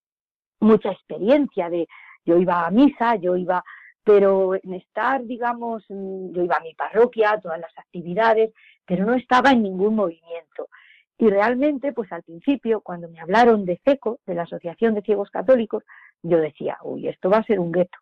mucha 0.60 0.92
experiencia 0.92 1.70
de 1.70 1.88
yo 2.26 2.38
iba 2.38 2.66
a 2.66 2.72
misa 2.72 3.16
yo 3.18 3.38
iba 3.38 3.64
pero 4.04 4.56
en 4.56 4.74
estar 4.74 5.24
digamos 5.26 5.86
yo 5.90 6.44
iba 6.44 6.56
a 6.56 6.62
mi 6.62 6.74
parroquia 6.74 7.40
todas 7.40 7.60
las 7.60 7.78
actividades 7.78 8.52
pero 8.88 9.06
no 9.06 9.14
estaba 9.14 9.52
en 9.52 9.62
ningún 9.62 9.96
movimiento. 9.96 10.70
Y 11.20 11.30
realmente, 11.30 11.92
pues 11.94 12.12
al 12.12 12.24
principio, 12.24 12.82
cuando 12.82 13.10
me 13.10 13.20
hablaron 13.20 13.66
de 13.66 13.80
CECO, 13.84 14.20
de 14.26 14.34
la 14.34 14.44
Asociación 14.44 14.94
de 14.96 15.02
Ciegos 15.02 15.30
Católicos, 15.30 15.84
yo 16.24 16.40
decía, 16.40 16.78
uy, 16.84 17.08
esto 17.08 17.30
va 17.30 17.38
a 17.38 17.44
ser 17.44 17.60
un 17.60 17.72
gueto, 17.72 17.98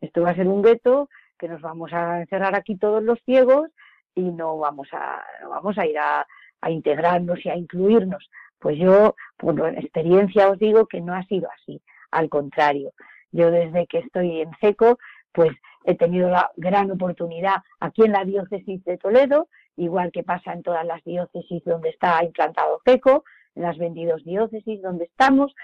esto 0.00 0.22
va 0.22 0.30
a 0.30 0.34
ser 0.34 0.48
un 0.48 0.62
gueto 0.62 1.08
que 1.38 1.48
nos 1.48 1.60
vamos 1.60 1.92
a 1.92 2.20
encerrar 2.20 2.54
aquí 2.54 2.76
todos 2.76 3.02
los 3.02 3.18
ciegos 3.24 3.70
y 4.14 4.22
no 4.22 4.58
vamos 4.58 4.88
a, 4.92 5.22
vamos 5.48 5.78
a 5.78 5.86
ir 5.86 5.98
a, 5.98 6.26
a 6.60 6.70
integrarnos 6.70 7.44
y 7.44 7.48
a 7.48 7.56
incluirnos. 7.56 8.30
Pues 8.58 8.78
yo, 8.78 9.14
por 9.36 9.58
experiencia 9.78 10.50
os 10.50 10.58
digo 10.58 10.86
que 10.86 11.00
no 11.00 11.14
ha 11.14 11.24
sido 11.24 11.48
así, 11.50 11.80
al 12.10 12.28
contrario. 12.28 12.92
Yo 13.32 13.50
desde 13.50 13.86
que 13.86 13.98
estoy 13.98 14.42
en 14.42 14.50
CECO, 14.60 14.98
pues 15.32 15.52
he 15.84 15.94
tenido 15.94 16.28
la 16.28 16.50
gran 16.56 16.90
oportunidad 16.90 17.62
aquí 17.78 18.02
en 18.04 18.12
la 18.12 18.24
diócesis 18.24 18.84
de 18.84 18.98
Toledo 18.98 19.48
igual 19.80 20.12
que 20.12 20.22
pasa 20.22 20.52
en 20.52 20.62
todas 20.62 20.84
las 20.84 21.02
diócesis 21.04 21.64
donde 21.64 21.90
está 21.90 22.22
implantado 22.22 22.80
FECO, 22.84 23.24
en 23.54 23.62
las 23.62 23.78
22 23.78 24.24
diócesis 24.24 24.82
donde 24.82 25.04
estamos, 25.04 25.54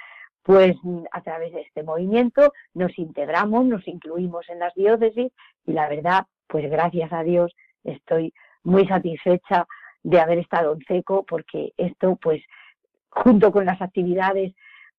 pues 0.47 0.77
a 1.11 1.21
través 1.23 1.53
de 1.53 1.63
este 1.63 1.83
movimiento 1.83 2.53
nos 2.73 2.97
integramos, 3.01 3.65
nos 3.67 3.87
incluimos 3.89 4.49
en 4.49 4.61
las 4.61 4.73
diócesis 4.75 5.33
y 5.67 5.73
la 5.73 5.89
verdad, 5.89 6.27
pues 6.47 6.71
gracias 6.71 7.13
a 7.13 7.25
Dios 7.25 7.53
estoy 7.83 8.33
muy 8.63 8.87
satisfecha 8.87 9.67
de 10.05 10.21
haber 10.21 10.39
estado 10.39 10.73
en 10.73 10.83
FECO 10.83 11.25
porque 11.25 11.73
esto 11.77 12.17
pues 12.23 12.45
junto 13.11 13.51
con 13.51 13.67
las 13.67 13.83
actividades 13.83 14.55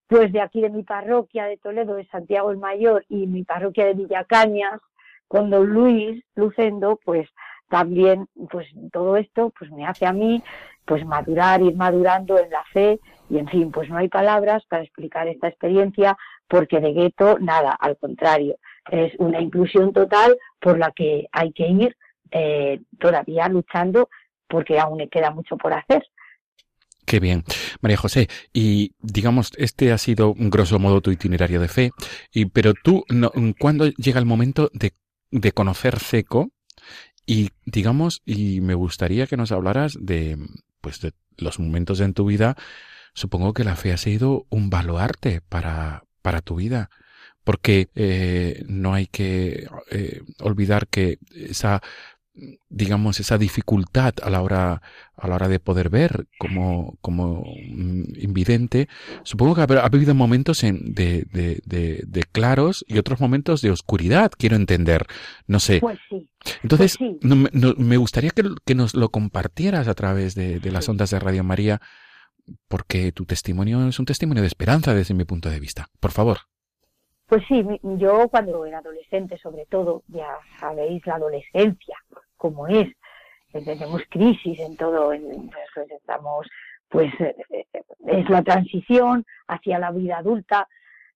pues 0.08 0.34
de 0.34 0.42
aquí 0.42 0.60
de 0.60 0.70
mi 0.70 0.84
parroquia 0.84 1.46
de 1.46 1.56
Toledo, 1.56 1.96
de 1.96 2.06
Santiago 2.08 2.52
el 2.52 2.58
Mayor 2.58 3.06
y 3.08 3.26
mi 3.26 3.46
parroquia 3.46 3.86
de 3.86 3.94
Villacañas, 3.94 4.82
con 5.30 5.50
don 5.50 5.66
Luis 5.68 6.26
Lucendo, 6.36 7.00
pues 7.06 7.30
también 7.70 8.28
pues 8.50 8.68
todo 8.92 9.16
esto 9.16 9.54
pues 9.58 9.72
me 9.72 9.86
hace 9.86 10.06
a 10.06 10.12
mí 10.12 10.44
pues 10.88 11.06
madurar, 11.06 11.62
ir 11.62 11.76
madurando 11.76 12.40
en 12.40 12.50
la 12.50 12.64
fe 12.74 13.00
y 13.30 13.38
en 13.38 13.48
fin, 13.48 13.72
pues 13.72 13.90
no 13.90 13.98
hay 13.98 14.08
palabras 14.08 14.64
para 14.70 14.84
explicar 14.84 15.28
esta 15.28 15.50
experiencia 15.50 16.18
porque 16.48 16.80
de 16.80 16.94
gueto 16.94 17.38
nada, 17.40 17.72
al 17.72 17.98
contrario, 17.98 18.56
es 18.90 19.14
una 19.20 19.42
inclusión 19.42 19.92
total 19.92 20.38
por 20.60 20.80
la 20.80 20.92
que 20.92 21.28
hay 21.32 21.52
que 21.52 21.68
ir 21.68 21.98
eh, 22.32 22.80
todavía 23.00 23.50
luchando 23.50 24.10
porque 24.48 24.80
aún 24.80 25.06
queda 25.10 25.30
mucho 25.30 25.58
por 25.58 25.74
hacer. 25.74 26.04
Qué 27.06 27.20
bien. 27.20 27.44
María 27.82 27.98
José, 27.98 28.28
y 28.54 28.94
digamos, 29.00 29.52
este 29.58 29.92
ha 29.92 29.98
sido 29.98 30.34
grosso 30.38 30.80
modo 30.80 31.02
tu 31.02 31.12
itinerario 31.12 31.60
de 31.60 31.68
fe, 31.68 31.92
y, 32.32 32.46
pero 32.46 32.74
tú, 32.74 33.04
no, 33.10 33.32
¿cuándo 33.60 33.88
llega 33.88 34.20
el 34.20 34.26
momento 34.26 34.70
de, 34.74 34.92
de 35.32 35.52
conocer 35.52 36.00
Seco 36.00 36.50
y 37.26 37.50
digamos, 37.66 38.22
y 38.26 38.62
me 38.62 38.74
gustaría 38.74 39.28
que 39.28 39.36
nos 39.36 39.52
hablaras 39.52 39.98
de, 40.00 40.38
pues, 40.82 41.02
de 41.02 41.14
los 41.38 41.60
momentos 41.60 42.00
en 42.00 42.14
tu 42.14 42.26
vida. 42.26 42.56
Supongo 43.14 43.54
que 43.54 43.64
la 43.64 43.76
fe 43.76 43.94
ha 43.94 43.98
sido 43.98 44.46
un 44.50 44.70
baluarte 44.70 45.42
para, 45.42 46.04
para 46.22 46.42
tu 46.42 46.56
vida, 46.56 46.90
porque 47.44 47.90
eh, 47.96 48.64
no 48.68 48.94
hay 48.94 49.08
que 49.08 49.68
eh, 49.90 50.22
olvidar 50.40 50.88
que 50.88 51.20
esa 51.34 51.82
digamos, 52.70 53.20
esa 53.20 53.38
dificultad 53.38 54.14
a 54.22 54.30
la 54.30 54.42
hora, 54.42 54.82
a 55.16 55.28
la 55.28 55.36
hora 55.36 55.48
de 55.48 55.60
poder 55.60 55.90
ver 55.90 56.28
como, 56.38 56.98
como 57.02 57.44
invidente, 57.56 58.88
supongo 59.24 59.56
que 59.56 59.62
ha, 59.62 59.86
habido 59.86 60.14
momentos 60.14 60.64
en, 60.64 60.94
de, 60.94 61.26
de, 61.32 62.04
de, 62.06 62.24
claros 62.24 62.86
y 62.88 62.98
otros 62.98 63.20
momentos 63.20 63.62
de 63.62 63.72
oscuridad, 63.72 64.32
quiero 64.38 64.56
entender. 64.56 65.08
No 65.48 65.60
sé. 65.60 65.80
Pues 65.80 66.00
sí. 66.10 66.30
Entonces, 66.64 66.98
pues 66.98 67.78
me 67.78 67.98
gustaría 67.98 68.30
que, 68.30 68.44
que, 68.66 68.76
nos 68.76 68.94
lo 68.94 69.10
compartieras 69.10 69.88
a 69.88 69.96
través 69.96 70.36
de, 70.36 70.60
de 70.60 70.72
las 70.72 70.88
ondas 70.88 71.10
de 71.10 71.20
Radio 71.20 71.44
María, 71.44 71.82
porque 72.68 73.12
tu 73.12 73.26
testimonio 73.26 73.88
es 73.88 74.00
un 74.00 74.06
testimonio 74.06 74.42
de 74.42 74.48
esperanza 74.48 74.94
desde 74.94 75.14
mi 75.14 75.26
punto 75.26 75.50
de 75.50 75.60
vista. 75.60 75.88
Por 76.00 76.12
favor. 76.12 76.38
Pues 77.28 77.44
sí, 77.50 77.62
yo 77.84 78.30
cuando 78.30 78.66
era 78.66 78.78
adolescente, 78.78 79.38
sobre 79.38 79.66
todo, 79.66 80.04
ya 80.08 80.30
sabéis 80.62 81.06
la 81.06 81.16
adolescencia, 81.16 81.98
como 82.38 82.68
es, 82.68 82.88
tenemos 83.52 84.02
crisis 84.10 84.60
en 84.60 84.78
todo, 84.78 85.10
pues 85.10 85.92
estamos, 85.92 86.48
pues 86.90 87.12
eh, 87.20 87.66
es 88.06 88.30
la 88.30 88.44
transición 88.44 89.26
hacia 89.48 89.80
la 89.80 89.92
vida 89.92 90.18
adulta. 90.18 90.68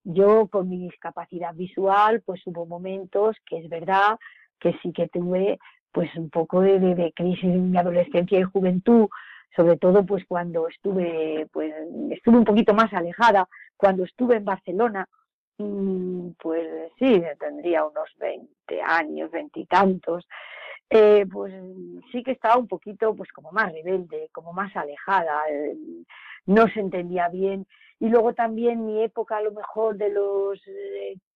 Yo 0.03 0.47
con 0.47 0.69
mi 0.69 0.89
discapacidad 0.89 1.53
visual, 1.53 2.21
pues 2.25 2.41
hubo 2.45 2.65
momentos 2.65 3.37
que 3.45 3.59
es 3.59 3.69
verdad 3.69 4.17
que 4.59 4.73
sí 4.81 4.91
que 4.91 5.07
tuve 5.07 5.59
pues 5.91 6.13
un 6.15 6.29
poco 6.29 6.61
de, 6.61 6.79
de 6.79 7.11
crisis 7.13 7.43
en 7.43 7.71
mi 7.71 7.77
adolescencia 7.77 8.39
y 8.39 8.43
juventud, 8.43 9.09
sobre 9.55 9.77
todo 9.77 10.05
pues 10.05 10.23
cuando 10.25 10.67
estuve, 10.67 11.47
pues 11.51 11.73
estuve 12.09 12.37
un 12.37 12.45
poquito 12.45 12.73
más 12.73 12.91
alejada, 12.93 13.47
cuando 13.75 14.05
estuve 14.05 14.37
en 14.37 14.45
Barcelona, 14.45 15.07
Mm, 15.61 16.31
pues 16.39 16.91
sí, 16.97 17.21
tendría 17.39 17.85
unos 17.85 18.09
20 18.17 18.81
años, 18.81 19.29
veintitantos, 19.31 20.27
eh, 20.93 21.25
pues 21.31 21.53
sí 22.11 22.21
que 22.21 22.31
estaba 22.31 22.57
un 22.57 22.67
poquito, 22.67 23.15
pues 23.15 23.31
como 23.31 23.53
más 23.53 23.71
rebelde, 23.71 24.29
como 24.33 24.51
más 24.51 24.75
alejada, 24.75 25.43
eh, 25.49 25.73
no 26.45 26.67
se 26.67 26.81
entendía 26.81 27.29
bien. 27.29 27.65
Y 28.01 28.09
luego 28.09 28.33
también 28.33 28.85
mi 28.85 29.01
época, 29.01 29.37
a 29.37 29.41
lo 29.41 29.53
mejor 29.53 29.95
de 29.95 30.09
los 30.09 30.61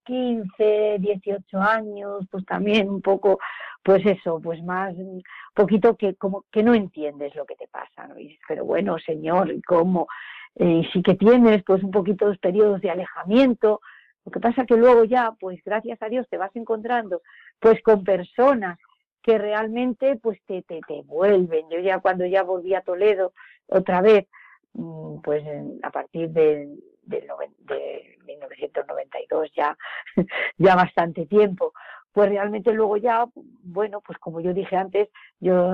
15, 0.04 0.52
eh, 0.60 0.98
18 1.00 1.58
años, 1.58 2.26
pues 2.30 2.46
también 2.46 2.89
un 2.89 3.02
poco, 3.02 3.39
pues 3.82 4.06
eso, 4.06 4.41
pues 4.44 4.62
más, 4.62 4.94
un 4.96 5.24
poquito 5.54 5.96
que 5.96 6.15
como 6.15 6.44
que 6.52 6.62
no 6.62 6.74
entiendes 6.74 7.34
lo 7.34 7.46
que 7.46 7.56
te 7.56 7.68
pasa, 7.68 8.08
¿no? 8.08 8.15
pero 8.50 8.65
bueno, 8.65 8.98
señor, 9.00 9.54
¿cómo? 9.65 10.08
Y 10.58 10.84
sí 10.91 11.02
que 11.02 11.15
tienes, 11.15 11.63
pues 11.63 11.82
un 11.82 11.91
poquito 11.91 12.30
de 12.30 12.38
periodos 12.39 12.82
de 12.82 12.91
alejamiento, 12.91 13.80
lo 14.26 14.32
que 14.32 14.39
pasa 14.39 14.65
que 14.65 14.76
luego 14.76 15.04
ya, 15.04 15.34
pues 15.39 15.62
gracias 15.63 16.02
a 16.02 16.10
Dios 16.10 16.28
te 16.30 16.38
vas 16.38 16.54
encontrando 16.56 17.22
pues 17.60 17.82
con 17.84 18.04
personas 18.04 18.80
que 19.26 19.40
realmente 19.40 20.18
pues 20.18 20.40
te, 20.46 20.62
te, 20.62 20.82
te 20.88 21.02
vuelven. 21.02 21.68
Yo 21.72 21.80
ya 21.80 22.00
cuando 22.00 22.28
ya 22.28 22.44
volví 22.44 22.76
a 22.76 22.82
Toledo 22.82 23.34
otra 23.68 24.00
vez, 24.02 24.28
mm, 24.74 25.22
pues 25.24 25.44
a 25.82 25.90
partir 25.90 26.30
de, 26.30 26.70
de, 27.02 27.28
de 27.62 28.18
1992 28.24 29.52
ya, 29.56 29.76
ya 30.60 30.76
bastante 30.76 31.26
tiempo, 31.26 31.74
pues 32.12 32.30
realmente 32.30 32.72
luego 32.72 32.98
ya, 32.98 33.26
bueno, 33.64 34.00
pues 34.02 34.20
como 34.20 34.42
yo 34.42 34.54
dije 34.54 34.76
antes, 34.78 35.10
yo, 35.40 35.74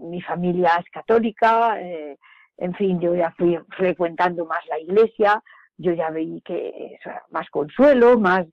mi 0.00 0.20
familia 0.20 0.72
es 0.80 0.90
católica, 0.90 1.80
eh, 1.80 2.18
en 2.56 2.74
fin, 2.74 2.98
yo 2.98 3.14
ya 3.14 3.30
fui 3.38 3.56
frecuentando 3.76 4.44
más 4.44 4.66
la 4.66 4.80
iglesia, 4.80 5.40
yo 5.76 5.92
ya 5.92 6.10
veí 6.10 6.40
que 6.40 6.98
más 7.30 7.48
consuelo, 7.50 8.18
más, 8.18 8.44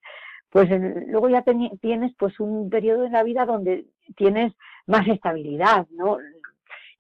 pues 0.50 0.70
luego 1.08 1.30
ya 1.30 1.44
tienes 1.82 2.14
pues 2.18 2.40
un 2.40 2.70
periodo 2.70 3.06
en 3.06 3.12
la 3.12 3.24
vida 3.24 3.46
donde 3.46 3.86
tienes 4.16 4.54
más 4.88 5.08
estabilidad, 5.08 5.88
¿no? 5.92 6.18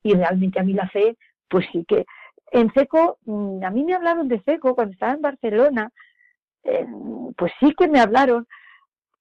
Y 0.04 0.14
realmente 0.14 0.60
a 0.60 0.64
mí 0.64 0.74
la 0.74 0.90
fe, 0.90 1.18
pues 1.48 1.66
sí 1.72 1.86
que 1.88 2.06
en 2.52 2.72
Seco, 2.74 3.18
mm, 3.26 3.64
a 3.64 3.70
mí 3.70 3.84
me 3.84 3.94
hablaron 3.94 4.28
de 4.28 4.42
Seco 4.44 4.76
cuando 4.76 4.94
estaba 4.94 5.14
en 5.14 5.22
Barcelona, 5.22 5.92
eh, 6.64 6.86
pues 7.38 7.52
sí 7.60 7.74
que 7.78 7.88
me 7.88 8.00
hablaron 8.00 8.48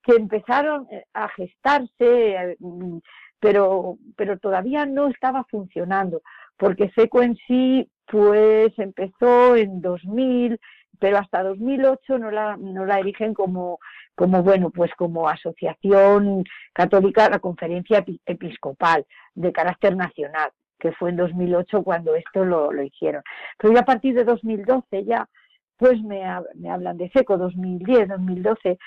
que 0.03 0.13
empezaron 0.17 0.87
eh, 0.91 1.05
a 1.15 1.29
gestarse, 1.31 2.57
mm, 2.59 2.99
pero, 3.41 3.99
pero 4.17 4.39
todavía 4.39 4.87
no 4.87 5.09
estaba 5.09 5.45
funcionando, 5.45 6.23
porque 6.57 6.91
Seco 6.95 7.23
en 7.23 7.37
sí, 7.47 7.89
pues 8.07 8.79
empezó 8.79 9.57
en 9.57 9.81
2000, 9.81 10.61
pero 10.99 11.19
hasta 11.19 11.43
2008 11.43 12.19
no 12.19 12.31
la, 12.31 12.57
no 12.57 12.87
la 12.87 13.01
erigen 13.01 13.35
como, 13.35 13.79
como, 14.14 14.42
bueno, 14.42 14.70
pues 14.70 14.92
como 14.96 15.29
asociación 15.29 16.44
católica, 16.72 17.29
la 17.29 17.38
conferencia 17.38 18.05
episcopal 18.27 19.07
de 19.35 19.53
carácter 19.53 19.96
nacional, 19.96 20.50
que 20.79 20.92
fue 20.92 21.11
en 21.11 21.16
2008 21.16 21.83
cuando 21.83 22.14
esto 22.14 22.44
lo, 22.44 22.72
lo 22.72 22.83
hicieron. 22.83 23.22
Pero 23.59 23.74
ya 23.74 23.81
a 23.81 23.85
partir 23.85 24.14
de 24.14 24.24
2012 24.24 25.05
ya, 25.05 25.29
pues 25.77 26.00
me, 26.03 26.22
me 26.55 26.70
hablan 26.70 26.96
de 26.96 27.11
SECO, 27.11 27.37
2010, 27.37 28.09
2012, 28.09 28.79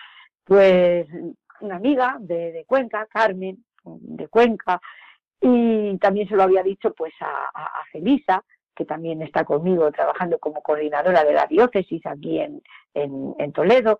pues 0.43 1.07
una 1.59 1.75
amiga 1.75 2.17
de, 2.19 2.63
Cuenca, 2.67 3.05
Carmen, 3.11 3.63
de 3.83 4.27
Cuenca, 4.27 4.79
y 5.41 5.97
también 5.97 6.27
se 6.27 6.35
lo 6.35 6.43
había 6.43 6.63
dicho 6.63 6.93
pues 6.93 7.13
a, 7.19 7.49
a 7.53 7.83
Felisa, 7.91 8.43
que 8.77 8.85
también 8.85 9.21
está 9.23 9.43
conmigo 9.43 9.91
trabajando 9.91 10.37
como 10.37 10.61
coordinadora 10.61 11.23
de 11.23 11.33
la 11.33 11.47
diócesis 11.47 12.05
aquí 12.05 12.39
en, 12.39 12.61
en, 12.93 13.51
Toledo. 13.51 13.99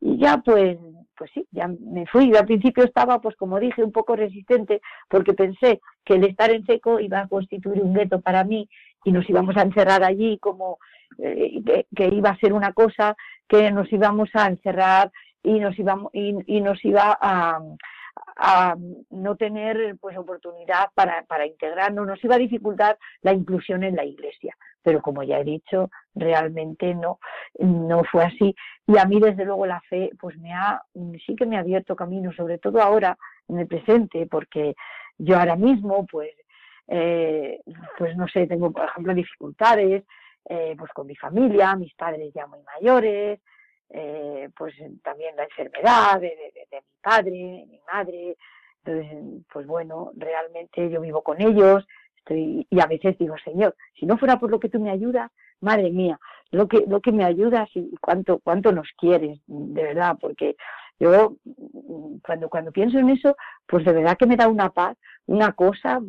Y 0.00 0.18
ya 0.18 0.38
pues, 0.38 0.78
pues 1.16 1.30
sí, 1.32 1.46
ya 1.50 1.68
me 1.68 2.06
fui. 2.06 2.30
Yo 2.30 2.38
al 2.38 2.46
principio 2.46 2.84
estaba, 2.84 3.20
pues 3.20 3.36
como 3.36 3.58
dije, 3.58 3.82
un 3.82 3.92
poco 3.92 4.16
resistente 4.16 4.80
porque 5.08 5.32
pensé 5.32 5.80
que 6.04 6.14
el 6.14 6.24
estar 6.24 6.50
en 6.50 6.64
seco 6.66 7.00
iba 7.00 7.20
a 7.20 7.28
constituir 7.28 7.82
un 7.82 7.94
gueto 7.94 8.20
para 8.20 8.44
mí 8.44 8.68
y 9.04 9.12
nos 9.12 9.28
íbamos 9.28 9.56
a 9.56 9.62
encerrar 9.62 10.02
allí 10.04 10.38
como 10.38 10.78
eh, 11.18 11.84
que, 11.94 12.08
iba 12.08 12.30
a 12.30 12.38
ser 12.38 12.52
una 12.52 12.72
cosa 12.72 13.16
que 13.48 13.70
nos 13.70 13.90
íbamos 13.92 14.28
a 14.34 14.46
encerrar 14.48 15.10
y 15.42 15.60
nos 15.60 15.78
íbamos 15.78 16.10
y, 16.12 16.60
nos 16.60 16.84
iba 16.84 17.16
a, 17.20 17.60
a 18.36 18.76
no 19.10 19.36
tener 19.36 19.96
pues 20.00 20.16
oportunidad 20.16 20.90
para, 20.94 21.24
para 21.24 21.46
integrarnos, 21.46 22.06
nos 22.06 22.22
iba 22.22 22.34
a 22.34 22.38
dificultar 22.38 22.98
la 23.22 23.32
inclusión 23.32 23.82
en 23.82 23.96
la 23.96 24.04
iglesia. 24.04 24.56
Pero 24.82 25.02
como 25.02 25.22
ya 25.22 25.40
he 25.40 25.44
dicho, 25.44 25.90
realmente 26.14 26.94
no, 26.94 27.18
no 27.58 28.04
fue 28.04 28.24
así. 28.24 28.54
Y 28.86 28.98
a 28.98 29.04
mí, 29.04 29.20
desde 29.20 29.44
luego, 29.44 29.66
la 29.66 29.80
fe, 29.88 30.10
pues 30.20 30.38
me 30.38 30.52
ha, 30.52 30.80
sí 31.26 31.34
que 31.34 31.46
me 31.46 31.56
ha 31.56 31.60
abierto 31.60 31.96
camino, 31.96 32.32
sobre 32.32 32.58
todo 32.58 32.80
ahora, 32.80 33.18
en 33.48 33.58
el 33.58 33.66
presente, 33.66 34.26
porque 34.26 34.74
yo 35.18 35.38
ahora 35.38 35.56
mismo, 35.56 36.06
pues, 36.06 36.30
eh, 36.88 37.60
pues 37.98 38.16
no 38.16 38.28
sé, 38.28 38.46
tengo, 38.46 38.70
por 38.70 38.84
ejemplo, 38.84 39.12
dificultades, 39.14 40.04
eh, 40.48 40.76
pues 40.78 40.92
con 40.92 41.06
mi 41.06 41.16
familia, 41.16 41.74
mis 41.74 41.94
padres 41.94 42.32
ya 42.32 42.46
muy 42.46 42.60
mayores, 42.62 43.40
eh, 43.90 44.48
pues 44.56 44.74
también 45.02 45.36
la 45.36 45.44
enfermedad 45.44 46.20
de, 46.20 46.52
mi 46.72 47.00
padre, 47.00 47.30
de 47.30 47.66
mi 47.66 47.80
madre. 47.92 48.36
Entonces, 48.84 49.44
pues 49.52 49.66
bueno, 49.66 50.12
realmente 50.16 50.88
yo 50.90 51.00
vivo 51.00 51.22
con 51.22 51.40
ellos 51.40 51.86
estoy, 52.18 52.66
y 52.70 52.80
a 52.80 52.86
veces 52.86 53.16
digo, 53.18 53.36
Señor, 53.44 53.74
si 53.98 54.06
no 54.06 54.18
fuera 54.18 54.38
por 54.38 54.50
lo 54.50 54.60
que 54.60 54.68
tú 54.68 54.80
me 54.80 54.90
ayudas, 54.90 55.30
madre 55.60 55.90
mía, 55.90 56.18
lo 56.50 56.68
que, 56.68 56.84
lo 56.86 57.00
que 57.00 57.12
me 57.12 57.24
ayudas 57.24 57.68
y 57.74 57.94
cuánto, 58.00 58.38
cuánto 58.40 58.72
nos 58.72 58.88
quieres, 58.96 59.40
de 59.46 59.82
verdad, 59.82 60.16
porque 60.20 60.56
yo 60.98 61.36
cuando, 62.22 62.48
cuando 62.48 62.72
pienso 62.72 62.98
en 62.98 63.10
eso, 63.10 63.36
pues 63.66 63.84
de 63.84 63.92
verdad 63.92 64.16
que 64.16 64.26
me 64.26 64.36
da 64.36 64.48
una 64.48 64.70
paz, 64.70 64.96
una 65.26 65.52
cosa, 65.52 66.00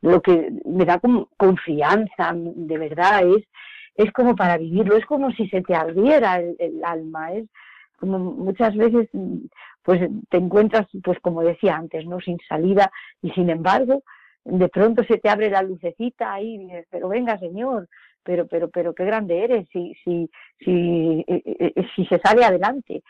lo 0.00 0.22
que 0.22 0.52
me 0.64 0.84
da 0.84 1.00
confianza, 1.36 2.32
de 2.34 2.78
verdad, 2.78 3.26
es, 3.26 3.44
es 3.96 4.12
como 4.12 4.34
para 4.34 4.58
vivirlo, 4.58 4.96
es 4.96 5.06
como 5.06 5.30
si 5.32 5.48
se 5.48 5.62
te 5.62 5.74
ardiera 5.74 6.38
el, 6.38 6.82
alma, 6.84 7.32
es 7.32 7.46
como 7.98 8.18
muchas 8.18 8.76
veces 8.76 9.08
pues 9.82 10.00
te 10.30 10.36
encuentras, 10.38 10.86
pues 11.02 11.18
como 11.20 11.42
decía 11.42 11.76
antes, 11.76 12.06
¿no? 12.06 12.20
Sin 12.20 12.38
salida 12.48 12.90
y 13.22 13.30
sin 13.30 13.50
embargo, 13.50 14.02
de 14.44 14.68
pronto 14.68 15.04
se 15.04 15.18
te 15.18 15.28
abre 15.28 15.50
la 15.50 15.62
lucecita 15.62 16.32
ahí 16.32 16.56
y 16.56 16.70
pero 16.90 17.08
venga 17.08 17.38
señor, 17.38 17.88
pero, 18.22 18.46
pero, 18.46 18.70
pero 18.70 18.94
qué 18.94 19.04
grande 19.04 19.44
eres, 19.44 19.68
si, 19.72 19.94
si, 20.02 20.30
si, 20.58 21.24
eh, 21.28 21.42
eh, 21.44 21.72
eh, 21.76 21.86
si 21.94 22.06
se 22.06 22.18
sale 22.18 22.44
adelante, 22.44 23.02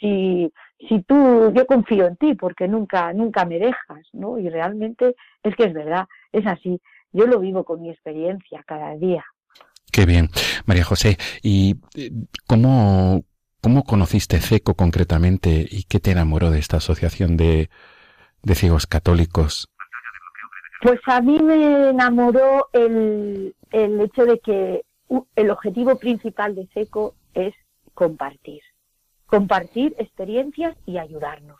si, 0.00 0.52
si 0.88 1.02
tú, 1.02 1.52
yo 1.54 1.66
confío 1.66 2.06
en 2.06 2.16
ti 2.16 2.34
porque 2.34 2.66
nunca, 2.66 3.12
nunca 3.12 3.44
me 3.44 3.58
dejas, 3.58 4.08
¿no? 4.12 4.38
Y 4.38 4.48
realmente 4.48 5.14
es 5.42 5.54
que 5.54 5.64
es 5.64 5.72
verdad, 5.72 6.06
es 6.32 6.46
así. 6.46 6.80
Yo 7.12 7.26
lo 7.26 7.38
vivo 7.38 7.62
con 7.64 7.82
mi 7.82 7.90
experiencia 7.90 8.64
cada 8.66 8.96
día. 8.96 9.24
Qué 9.90 10.06
bien, 10.06 10.30
María 10.66 10.84
José. 10.84 11.18
¿Y 11.42 11.76
eh, 11.96 12.10
cómo, 12.46 13.24
cómo 13.60 13.84
conociste 13.84 14.38
CECO 14.40 14.74
concretamente 14.74 15.66
y 15.70 15.84
qué 15.84 16.00
te 16.00 16.12
enamoró 16.12 16.50
de 16.50 16.58
esta 16.58 16.78
asociación 16.78 17.36
de, 17.36 17.68
de 18.42 18.54
ciegos 18.54 18.86
católicos? 18.86 19.68
Pues 20.82 21.00
a 21.06 21.20
mí 21.20 21.38
me 21.40 21.90
enamoró 21.90 22.68
el, 22.72 23.54
el 23.70 24.00
hecho 24.00 24.24
de 24.24 24.40
que 24.40 24.82
el 25.36 25.50
objetivo 25.50 25.96
principal 25.96 26.54
de 26.54 26.66
SECO 26.74 27.14
es 27.34 27.54
compartir. 27.94 28.62
Compartir 29.26 29.94
experiencias 29.98 30.76
y 30.86 30.98
ayudarnos. 30.98 31.58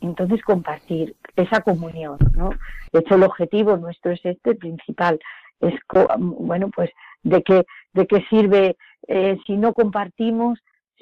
Entonces 0.00 0.42
compartir 0.42 1.16
esa 1.36 1.60
comunión, 1.60 2.18
¿no? 2.34 2.50
De 2.92 3.00
hecho 3.00 3.14
el 3.14 3.22
objetivo 3.22 3.76
nuestro 3.76 4.12
es 4.12 4.24
este 4.24 4.54
principal, 4.54 5.18
es 5.60 5.74
bueno 6.18 6.70
pues 6.74 6.90
de 7.26 7.42
qué, 7.42 7.66
de 7.92 8.06
qué 8.06 8.24
sirve 8.30 8.76
eh, 9.08 9.38
si 9.46 9.56
no 9.56 9.74
compartimos, 9.74 10.58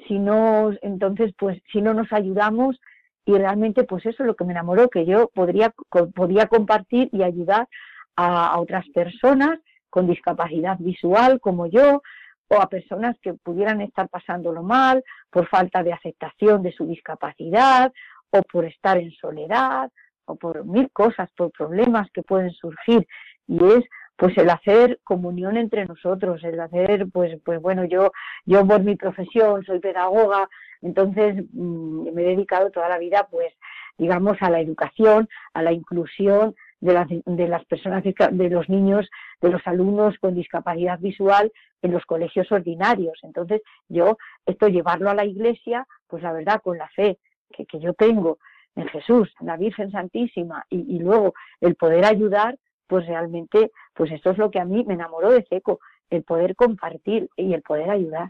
si 0.07 0.19
no, 0.19 0.71
entonces, 0.81 1.33
pues, 1.37 1.61
si 1.71 1.81
no 1.81 1.93
nos 1.93 2.11
ayudamos, 2.11 2.79
y 3.25 3.33
realmente, 3.33 3.83
pues 3.83 4.05
eso 4.05 4.23
es 4.23 4.27
lo 4.27 4.35
que 4.35 4.43
me 4.43 4.51
enamoró, 4.51 4.89
que 4.89 5.05
yo 5.05 5.29
podría, 5.33 5.73
podía 6.13 6.47
compartir 6.47 7.09
y 7.11 7.23
ayudar 7.23 7.67
a, 8.15 8.59
otras 8.59 8.87
personas 8.89 9.59
con 9.89 10.07
discapacidad 10.07 10.77
visual 10.79 11.39
como 11.39 11.67
yo, 11.67 12.01
o 12.47 12.61
a 12.61 12.69
personas 12.69 13.17
que 13.21 13.33
pudieran 13.33 13.81
estar 13.81 14.07
pasándolo 14.09 14.61
mal 14.61 15.03
por 15.31 15.47
falta 15.47 15.81
de 15.81 15.93
aceptación 15.93 16.61
de 16.61 16.71
su 16.71 16.85
discapacidad, 16.85 17.91
o 18.29 18.41
por 18.43 18.65
estar 18.65 18.97
en 18.97 19.11
soledad, 19.11 19.91
o 20.25 20.35
por 20.35 20.65
mil 20.65 20.91
cosas, 20.91 21.29
por 21.35 21.51
problemas 21.51 22.09
que 22.11 22.21
pueden 22.21 22.51
surgir. 22.51 23.07
Y 23.47 23.63
es 23.63 23.85
pues 24.17 24.37
el 24.37 24.49
hacer 24.49 24.99
comunión 25.03 25.57
entre 25.57 25.85
nosotros, 25.85 26.43
el 26.43 26.59
hacer, 26.59 27.07
pues, 27.11 27.37
pues 27.43 27.61
bueno, 27.61 27.83
yo, 27.83 28.11
yo 28.45 28.65
por 28.65 28.81
mi 28.81 28.95
profesión 28.95 29.63
soy 29.65 29.79
pedagoga, 29.79 30.49
entonces 30.81 31.43
mm, 31.53 32.13
me 32.13 32.23
he 32.23 32.27
dedicado 32.27 32.71
toda 32.71 32.87
la 32.87 32.97
vida, 32.97 33.27
pues, 33.29 33.53
digamos, 33.97 34.37
a 34.41 34.49
la 34.49 34.59
educación, 34.59 35.27
a 35.53 35.61
la 35.61 35.73
inclusión 35.73 36.55
de 36.79 36.93
las, 36.93 37.07
de 37.09 37.47
las 37.47 37.65
personas, 37.65 38.03
de 38.03 38.49
los 38.49 38.69
niños, 38.69 39.09
de 39.41 39.49
los 39.49 39.61
alumnos 39.65 40.17
con 40.19 40.35
discapacidad 40.35 40.99
visual 40.99 41.51
en 41.81 41.91
los 41.91 42.05
colegios 42.05 42.51
ordinarios. 42.51 43.19
Entonces, 43.23 43.61
yo, 43.89 44.17
esto 44.45 44.67
llevarlo 44.67 45.09
a 45.09 45.15
la 45.15 45.25
iglesia, 45.25 45.87
pues 46.07 46.23
la 46.23 46.31
verdad, 46.31 46.61
con 46.61 46.77
la 46.77 46.87
fe 46.89 47.17
que, 47.51 47.65
que 47.65 47.79
yo 47.79 47.93
tengo 47.93 48.37
en 48.75 48.87
Jesús, 48.87 49.33
en 49.39 49.47
la 49.47 49.57
Virgen 49.57 49.91
Santísima, 49.91 50.65
y, 50.69 50.95
y 50.95 50.99
luego 50.99 51.33
el 51.61 51.75
poder 51.75 52.05
ayudar, 52.05 52.57
pues 52.87 53.05
realmente, 53.07 53.71
pues 53.93 54.11
esto 54.11 54.31
es 54.31 54.37
lo 54.37 54.51
que 54.51 54.59
a 54.59 54.65
mí 54.65 54.83
me 54.85 54.93
enamoró 54.95 55.31
de 55.31 55.45
Ceco, 55.49 55.79
el 56.09 56.23
poder 56.23 56.55
compartir 56.55 57.29
y 57.35 57.53
el 57.53 57.61
poder 57.61 57.89
ayudar. 57.89 58.29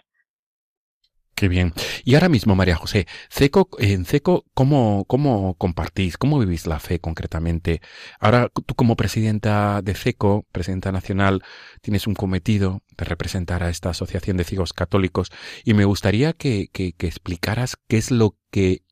Qué 1.35 1.49
bien. 1.49 1.73
Y 2.05 2.15
ahora 2.15 2.29
mismo, 2.29 2.55
María 2.55 2.77
José, 2.77 3.07
Ceco, 3.29 3.67
en 3.77 4.05
Ceco, 4.05 4.45
¿cómo, 4.53 5.03
¿cómo 5.05 5.55
compartís? 5.55 6.17
¿Cómo 6.17 6.39
vivís 6.39 6.65
la 6.65 6.79
fe 6.79 6.99
concretamente? 6.99 7.81
Ahora, 8.21 8.49
tú 8.65 8.73
como 8.73 8.95
presidenta 8.95 9.81
de 9.81 9.95
Ceco, 9.95 10.45
presidenta 10.53 10.93
nacional, 10.93 11.43
tienes 11.81 12.07
un 12.07 12.13
cometido 12.13 12.83
de 12.97 13.03
representar 13.03 13.63
a 13.63 13.69
esta 13.69 13.89
asociación 13.89 14.37
de 14.37 14.45
ciegos 14.45 14.71
católicos 14.71 15.29
y 15.65 15.73
me 15.73 15.83
gustaría 15.83 16.31
que, 16.31 16.69
que, 16.71 16.93
que 16.93 17.07
explicaras 17.07 17.75
qué 17.89 17.97
es 17.97 18.11
lo 18.11 18.37
que, 18.49 18.83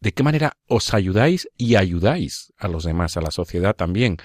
de 0.00 0.12
qué 0.12 0.22
manera 0.22 0.58
os 0.68 0.92
ayudáis 0.92 1.48
y 1.56 1.76
ayudáis 1.76 2.52
a 2.58 2.68
los 2.68 2.84
demás, 2.84 3.16
a 3.16 3.22
la 3.22 3.30
sociedad 3.30 3.74
también. 3.74 4.18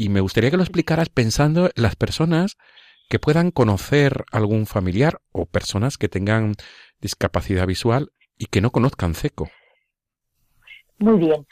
Y 0.00 0.08
me 0.08 0.22
gustaría 0.22 0.50
que 0.50 0.56
lo 0.56 0.62
explicaras 0.62 1.10
pensando 1.10 1.66
en 1.66 1.82
las 1.82 1.94
personas 1.94 2.56
que 3.10 3.18
puedan 3.18 3.50
conocer 3.50 4.24
algún 4.32 4.64
familiar 4.64 5.20
o 5.30 5.44
personas 5.44 5.98
que 5.98 6.08
tengan 6.08 6.54
discapacidad 7.02 7.66
visual 7.66 8.08
y 8.38 8.46
que 8.46 8.62
no 8.62 8.70
conozcan 8.70 9.12
CECO. 9.12 9.50
Muy 11.00 11.18
bien. 11.18 11.46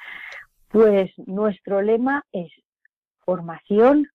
Pues 0.69 1.11
nuestro 1.27 1.83
lema 1.83 2.25
es 2.33 2.51
formación, 3.19 4.09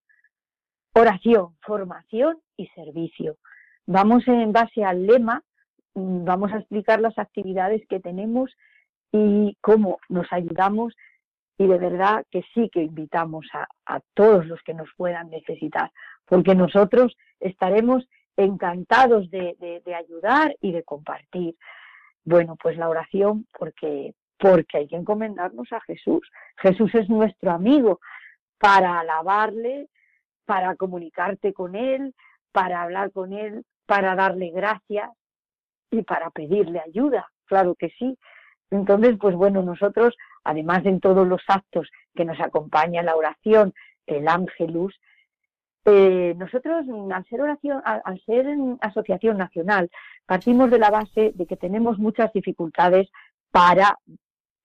oración, 0.94 1.56
formación 1.62 2.40
y 2.58 2.66
servicio. 2.70 3.38
Vamos 3.86 4.28
en 4.28 4.52
base 4.52 4.84
al 4.84 5.06
lema, 5.06 5.44
vamos 5.94 6.52
a 6.54 6.58
explicar 6.58 7.02
las 7.02 7.20
actividades 7.20 7.84
que 7.88 8.00
tenemos 8.00 8.50
y 9.12 9.56
cómo 9.62 10.00
nos 10.10 10.26
ayudamos 10.34 10.96
y 11.58 11.68
de 11.68 11.78
verdad 11.78 12.26
que 12.32 12.44
sí 12.54 12.70
que 12.70 12.82
invitamos 12.82 13.46
a, 13.54 14.00
todos 14.14 14.46
los 14.48 14.62
que 14.64 14.74
nos 14.74 14.90
puedan 14.98 15.30
necesitar, 15.30 15.92
porque 16.26 16.56
nosotros 16.56 17.16
estaremos 17.40 18.08
encantados 18.36 19.30
de, 19.30 19.56
ayudar 19.96 20.56
y 20.62 20.72
de 20.72 20.84
compartir. 20.84 21.56
Bueno, 22.26 22.56
pues 22.56 22.78
la 22.78 22.90
oración, 22.90 23.46
porque, 23.58 24.16
porque 24.38 24.80
hay 24.80 24.88
que 24.88 24.96
encomendarnos 24.96 25.72
a 25.72 25.82
Jesús. 25.82 26.28
Jesús 26.58 26.94
es 26.96 27.10
nuestro 27.10 27.52
amigo 27.52 28.00
para 28.58 29.00
alabarle, 29.00 29.90
para 30.46 30.76
comunicarte 30.76 31.54
con 31.54 31.76
Él, 31.76 32.16
para 32.52 32.82
hablar 32.82 33.12
con 33.12 33.34
Él, 33.34 33.64
para 33.86 34.16
darle 34.16 34.50
gracias 34.52 35.12
y 35.92 36.02
para 36.02 36.30
pedirle 36.32 36.80
ayuda. 36.80 37.30
Claro 37.46 37.76
que 37.76 37.90
sí. 38.00 38.18
Entonces, 38.72 39.18
pues 39.20 39.36
bueno, 39.36 39.62
nosotros 39.62 40.16
además 40.44 40.86
en 40.86 41.00
todos 41.00 41.28
los 41.28 41.42
actos 41.48 41.90
que 42.16 42.26
nos 42.26 42.40
acompaña 42.40 43.04
la 43.04 43.16
oración, 43.16 43.74
el 44.06 44.28
ángelus, 44.28 45.00
eh, 45.86 46.34
nosotros 46.38 46.86
al 47.12 47.26
ser 47.26 47.42
oración, 47.42 47.82
al, 47.84 48.22
ser 48.26 48.48
asociación 48.80 49.38
nacional, 49.38 49.90
partimos 50.26 50.72
de 50.72 50.80
la 50.80 50.90
base 50.90 51.34
de 51.36 51.46
que 51.46 51.58
tenemos 51.58 51.98
muchas 51.98 52.32
dificultades 52.32 53.10
para, 53.52 54.00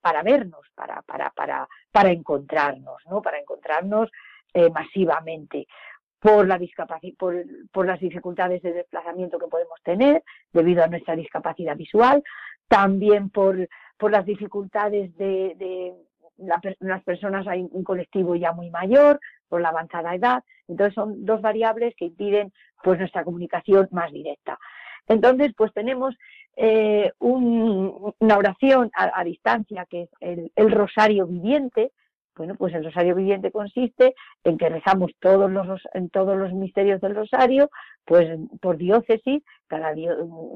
para 0.00 0.22
vernos, 0.22 0.60
para, 0.74 1.02
para, 1.02 1.30
para, 1.30 1.68
para 1.90 2.12
encontrarnos, 2.12 3.02
¿no? 3.10 3.20
Para 3.20 3.40
encontrarnos 3.40 4.10
eh, 4.54 4.70
masivamente 4.70 5.66
por, 6.20 6.46
la 6.46 6.60
por, 7.18 7.44
por 7.72 7.86
las 7.86 8.00
dificultades 8.00 8.62
de 8.62 8.72
desplazamiento 8.72 9.38
que 9.38 9.46
podemos 9.48 9.80
tener 9.82 10.22
debido 10.52 10.84
a 10.84 10.88
nuestra 10.88 11.16
discapacidad 11.16 11.76
visual, 11.76 12.22
también 12.68 13.30
por, 13.30 13.68
por 13.98 14.10
las 14.10 14.24
dificultades 14.24 15.16
de, 15.16 15.54
de 15.58 15.94
las 16.80 17.02
personas, 17.02 17.46
hay 17.46 17.68
un 17.70 17.84
colectivo 17.84 18.36
ya 18.36 18.52
muy 18.52 18.70
mayor, 18.70 19.20
por 19.48 19.60
la 19.60 19.70
avanzada 19.70 20.14
edad, 20.14 20.44
entonces 20.68 20.94
son 20.94 21.24
dos 21.24 21.40
variables 21.40 21.94
que 21.96 22.06
impiden 22.06 22.52
pues 22.82 22.98
nuestra 22.98 23.24
comunicación 23.24 23.88
más 23.90 24.12
directa. 24.12 24.58
Entonces, 25.08 25.52
pues 25.56 25.72
tenemos 25.72 26.14
eh, 26.56 27.12
una 27.18 28.36
oración 28.36 28.90
a, 28.94 29.24
distancia 29.24 29.86
que 29.86 30.02
es 30.02 30.10
el, 30.54 30.70
rosario 30.70 31.26
viviente. 31.26 31.92
Bueno, 32.38 32.54
pues 32.54 32.72
el 32.74 32.84
rosario 32.84 33.16
viviente 33.16 33.50
consiste 33.50 34.14
en 34.44 34.56
que 34.56 34.68
rezamos 34.68 35.10
todos 35.20 35.50
los 35.50 35.82
en 35.92 36.08
todos 36.08 36.38
los 36.38 36.52
misterios 36.52 37.00
del 37.00 37.16
rosario, 37.16 37.68
pues 38.04 38.38
por 38.60 38.76
diócesis, 38.76 39.42
cada 39.66 39.92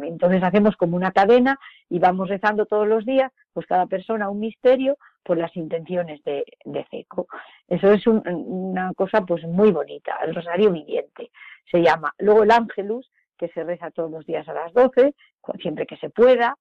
entonces 0.03 0.43
hacemos 0.43 0.77
como 0.77 0.97
una 0.97 1.11
cadena 1.11 1.59
y 1.91 1.99
vamos 1.99 2.29
rezando 2.29 2.67
todos 2.67 2.87
los 2.87 3.05
días, 3.05 3.33
pues 3.53 3.67
cada 3.67 3.87
persona 3.87 4.31
un 4.31 4.39
misterio 4.39 4.97
por 5.25 5.37
las 5.37 5.55
intenciones 5.57 6.23
de, 6.25 6.45
de 6.65 6.87
CECO. 6.91 7.27
Eso 7.69 7.93
es 7.93 8.07
una 8.07 8.93
cosa 8.95 9.23
pues 9.23 9.45
muy 9.45 9.73
bonita, 9.73 10.19
el 10.25 10.35
rosario 10.35 10.71
viviente 10.71 11.31
se 11.71 11.83
llama. 11.83 12.15
Luego 12.19 12.45
el 12.45 12.51
ángelus, 12.51 13.11
que 13.37 13.49
se 13.49 13.65
reza 13.65 13.91
todos 13.91 14.11
los 14.11 14.25
días 14.25 14.49
a 14.49 14.55
las 14.55 14.73
12, 14.73 15.15
siempre 15.61 15.87
que 15.87 15.97
se 15.97 16.11
pueda, 16.11 16.57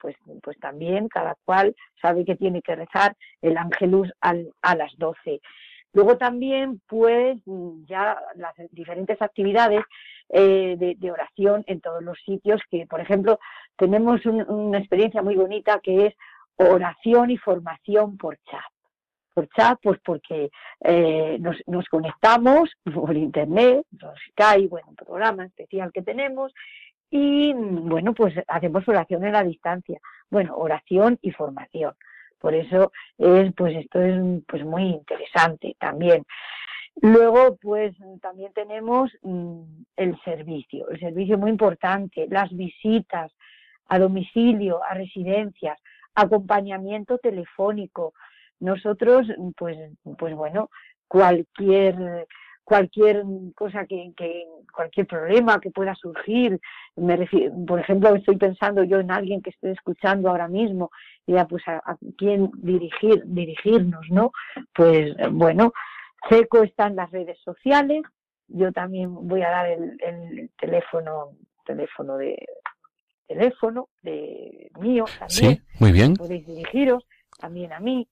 pues, 0.00 0.16
pues 0.42 0.58
también 0.58 1.08
cada 1.08 1.36
cual 1.44 1.74
sabe 2.00 2.24
que 2.24 2.36
tiene 2.36 2.62
que 2.62 2.74
rezar 2.74 3.16
el 3.40 3.56
ángelus 3.56 4.10
a 4.20 4.74
las 4.74 4.96
12. 4.98 5.40
Luego 5.94 6.16
también, 6.16 6.80
pues, 6.86 7.38
mm, 7.44 7.84
ya 7.84 8.18
las 8.36 8.54
diferentes 8.70 9.20
actividades 9.20 9.84
eh, 10.30 10.76
de, 10.98 11.10
oración 11.10 11.64
en 11.66 11.80
todos 11.80 12.02
los 12.02 12.18
sitios, 12.24 12.62
que, 12.70 12.86
por 12.86 13.00
ejemplo, 13.00 13.38
tenemos 13.76 14.24
una 14.24 14.78
experiencia 14.78 15.20
muy 15.20 15.34
bonita 15.36 15.80
que 15.82 16.06
es 16.06 16.14
oración 16.56 17.30
y 17.30 17.36
formación 17.36 18.16
por 18.16 18.38
chat 18.50 18.60
por 19.34 19.48
chat, 19.48 19.78
pues 19.82 19.98
porque 20.04 20.50
eh, 20.80 21.38
nos, 21.40 21.56
nos, 21.66 21.88
conectamos 21.88 22.70
por 22.94 23.16
internet, 23.16 23.86
los 23.98 24.18
Skype, 24.30 24.68
bueno, 24.68 24.88
un 24.90 24.96
programa 24.96 25.46
especial 25.46 25.90
que 25.90 26.02
tenemos, 26.02 26.52
y 27.14 27.52
bueno, 27.54 28.14
pues 28.14 28.34
hacemos 28.48 28.88
oración 28.88 29.22
en 29.26 29.34
la 29.34 29.44
distancia. 29.44 30.00
Bueno, 30.30 30.56
oración 30.56 31.18
y 31.20 31.30
formación. 31.30 31.92
Por 32.40 32.54
eso 32.54 32.90
es, 33.18 33.52
pues 33.54 33.76
esto 33.76 34.00
es 34.00 34.42
pues 34.48 34.64
muy 34.64 34.84
interesante 34.84 35.76
también. 35.78 36.24
Luego, 37.02 37.58
pues 37.60 37.94
también 38.22 38.50
tenemos 38.54 39.10
mm, 39.20 39.60
el 39.96 40.18
servicio, 40.24 40.88
el 40.88 41.00
servicio 41.00 41.36
muy 41.36 41.50
importante, 41.50 42.26
las 42.30 42.50
visitas 42.50 43.30
a 43.88 43.98
domicilio, 43.98 44.82
a 44.82 44.94
residencias, 44.94 45.78
acompañamiento 46.14 47.18
telefónico, 47.18 48.14
nosotros, 48.58 49.26
pues, 49.58 49.76
pues 50.16 50.34
bueno, 50.34 50.70
cualquier 51.08 52.26
cualquier 52.64 53.24
cosa 53.54 53.86
que, 53.86 54.12
cualquier 54.72 55.06
problema 55.06 55.60
que 55.60 55.70
pueda 55.70 55.94
surgir. 55.94 56.60
Me 56.96 57.16
refiero, 57.16 57.54
por 57.66 57.80
ejemplo 57.80 58.14
estoy 58.14 58.36
pensando 58.36 58.84
yo 58.84 59.00
en 59.00 59.10
alguien 59.10 59.42
que 59.42 59.50
esté 59.50 59.72
escuchando 59.72 60.30
ahora 60.30 60.48
mismo 60.48 60.90
y 61.26 61.32
ya 61.32 61.46
pues 61.46 61.62
a, 61.66 61.80
quién 62.16 62.50
dirigir 62.54 63.22
dirigirnos 63.26 64.04
no 64.10 64.32
pues 64.74 65.14
bueno 65.30 65.72
seco 66.28 66.62
está 66.62 66.86
en 66.86 66.96
las 66.96 67.10
redes 67.10 67.38
sociales. 67.44 68.02
Yo 68.48 68.70
también 68.72 69.14
voy 69.14 69.42
a 69.42 69.50
dar 69.50 69.66
el, 69.66 69.96
el 70.00 70.50
teléfono 70.58 71.36
teléfono 71.64 72.16
de 72.16 72.36
teléfono 73.26 73.88
de 74.02 74.70
mío 74.78 75.04
también. 75.18 75.28
Sí 75.28 75.60
muy 75.78 75.92
bien. 75.92 76.14
Podéis 76.14 76.46
dirigiros 76.46 77.04
también 77.38 77.72
a 77.72 77.80
mí 77.80 78.08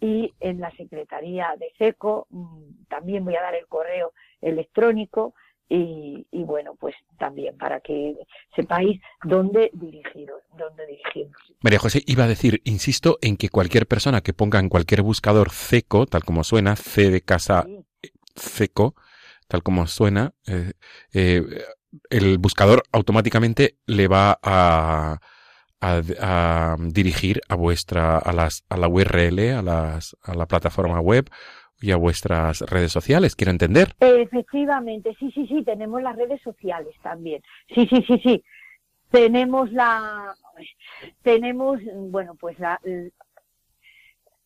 y 0.00 0.32
en 0.40 0.60
la 0.60 0.70
Secretaría 0.72 1.54
de 1.58 1.72
SECO 1.78 2.26
mm, 2.30 2.84
también 2.88 3.24
voy 3.24 3.36
a 3.36 3.42
dar 3.42 3.54
el 3.54 3.66
correo 3.66 4.12
electrónico 4.40 5.34
y, 5.72 6.26
bueno, 6.32 6.74
pues 6.74 6.96
también 7.16 7.56
para 7.56 7.78
que 7.78 8.16
sepáis 8.56 9.00
dónde 9.22 9.70
dirigiros, 9.72 10.42
dónde 10.58 10.84
dirigirnos. 10.84 11.40
María 11.60 11.78
José, 11.78 12.02
iba 12.06 12.24
a 12.24 12.28
decir, 12.28 12.60
insisto 12.64 13.18
en 13.22 13.36
que 13.36 13.50
cualquier 13.50 13.86
persona 13.86 14.20
que 14.20 14.32
ponga 14.32 14.58
en 14.58 14.68
cualquier 14.68 15.02
buscador 15.02 15.50
CECO, 15.50 16.06
tal 16.06 16.24
como 16.24 16.42
suena, 16.42 16.74
C 16.74 17.10
de 17.10 17.20
casa 17.20 17.66
CECO, 18.34 18.96
tal 19.46 19.62
como 19.62 19.86
suena, 19.86 20.34
eh, 20.48 20.72
eh, 21.14 21.42
el 22.10 22.38
buscador 22.38 22.82
automáticamente 22.90 23.76
le 23.86 24.08
va 24.08 24.40
a 24.42 25.20
a, 25.80 26.76
dirigir 26.78 27.40
a 27.48 27.54
vuestra 27.54 28.18
a 28.18 28.32
las 28.32 28.64
a 28.68 28.76
la 28.76 28.88
URL, 28.88 29.54
a 29.54 29.62
las 29.62 30.16
a 30.22 30.34
la 30.34 30.46
plataforma 30.46 31.00
web 31.00 31.30
y 31.80 31.92
a 31.92 31.96
vuestras 31.96 32.60
redes 32.60 32.92
sociales, 32.92 33.34
quiero 33.34 33.52
entender. 33.52 33.94
Efectivamente, 34.00 35.16
sí, 35.18 35.30
sí, 35.32 35.46
sí, 35.46 35.62
tenemos 35.64 36.02
las 36.02 36.16
redes 36.16 36.40
sociales 36.42 36.94
también. 37.02 37.42
Sí, 37.74 37.86
sí, 37.88 38.04
sí, 38.06 38.20
sí. 38.22 38.44
Tenemos 39.10 39.72
la 39.72 40.34
tenemos 41.22 41.80
bueno, 42.10 42.34
pues 42.38 42.58
la 42.58 42.78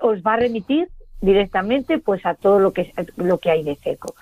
os 0.00 0.22
va 0.22 0.34
a 0.34 0.36
remitir 0.38 0.88
directamente 1.20 1.98
pues 1.98 2.24
a 2.26 2.34
todo 2.34 2.58
lo 2.58 2.72
que 2.72 2.92
lo 3.16 3.38
que 3.38 3.50
hay 3.50 3.62
de 3.62 3.76
seco. 3.76 4.14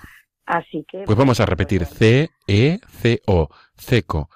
Así 0.47 0.85
que 0.87 1.05
Pues 1.05 1.19
vamos 1.19 1.41
a 1.41 1.47
repetir 1.47 1.87
C 1.87 2.31
E 2.47 2.79
C 2.89 3.21
O, 3.27 3.49
seco. 3.77 4.29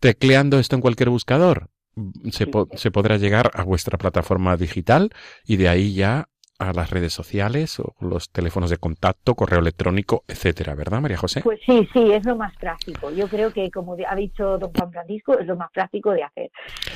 Tecleando 0.00 0.58
esto 0.58 0.74
en 0.76 0.82
cualquier 0.82 1.08
buscador 1.08 1.70
se, 2.30 2.46
se 2.74 2.90
podrá 2.90 3.16
llegar 3.16 3.50
a 3.54 3.62
vuestra 3.64 3.96
plataforma 3.96 4.56
digital 4.56 5.10
y 5.46 5.56
de 5.56 5.68
ahí 5.68 5.94
ya 5.94 6.28
a 6.58 6.72
las 6.72 6.90
redes 6.90 7.12
sociales 7.12 7.78
o 7.80 7.94
los 8.00 8.30
teléfonos 8.30 8.70
de 8.70 8.78
contacto, 8.78 9.34
correo 9.34 9.60
electrónico, 9.60 10.24
etcétera, 10.26 10.74
¿verdad, 10.74 11.00
María 11.00 11.16
José? 11.16 11.42
Pues 11.42 11.60
sí, 11.64 11.88
sí, 11.92 12.12
es 12.12 12.24
lo 12.24 12.36
más 12.36 12.54
práctico. 12.56 13.10
Yo 13.10 13.28
creo 13.28 13.52
que, 13.52 13.70
como 13.70 13.96
ha 14.06 14.14
dicho 14.14 14.58
don 14.58 14.72
Juan 14.72 14.92
Francisco, 14.92 15.38
es 15.38 15.46
lo 15.46 15.56
más 15.56 15.70
práctico 15.70 16.12
de 16.12 16.22
hacer. 16.22 16.50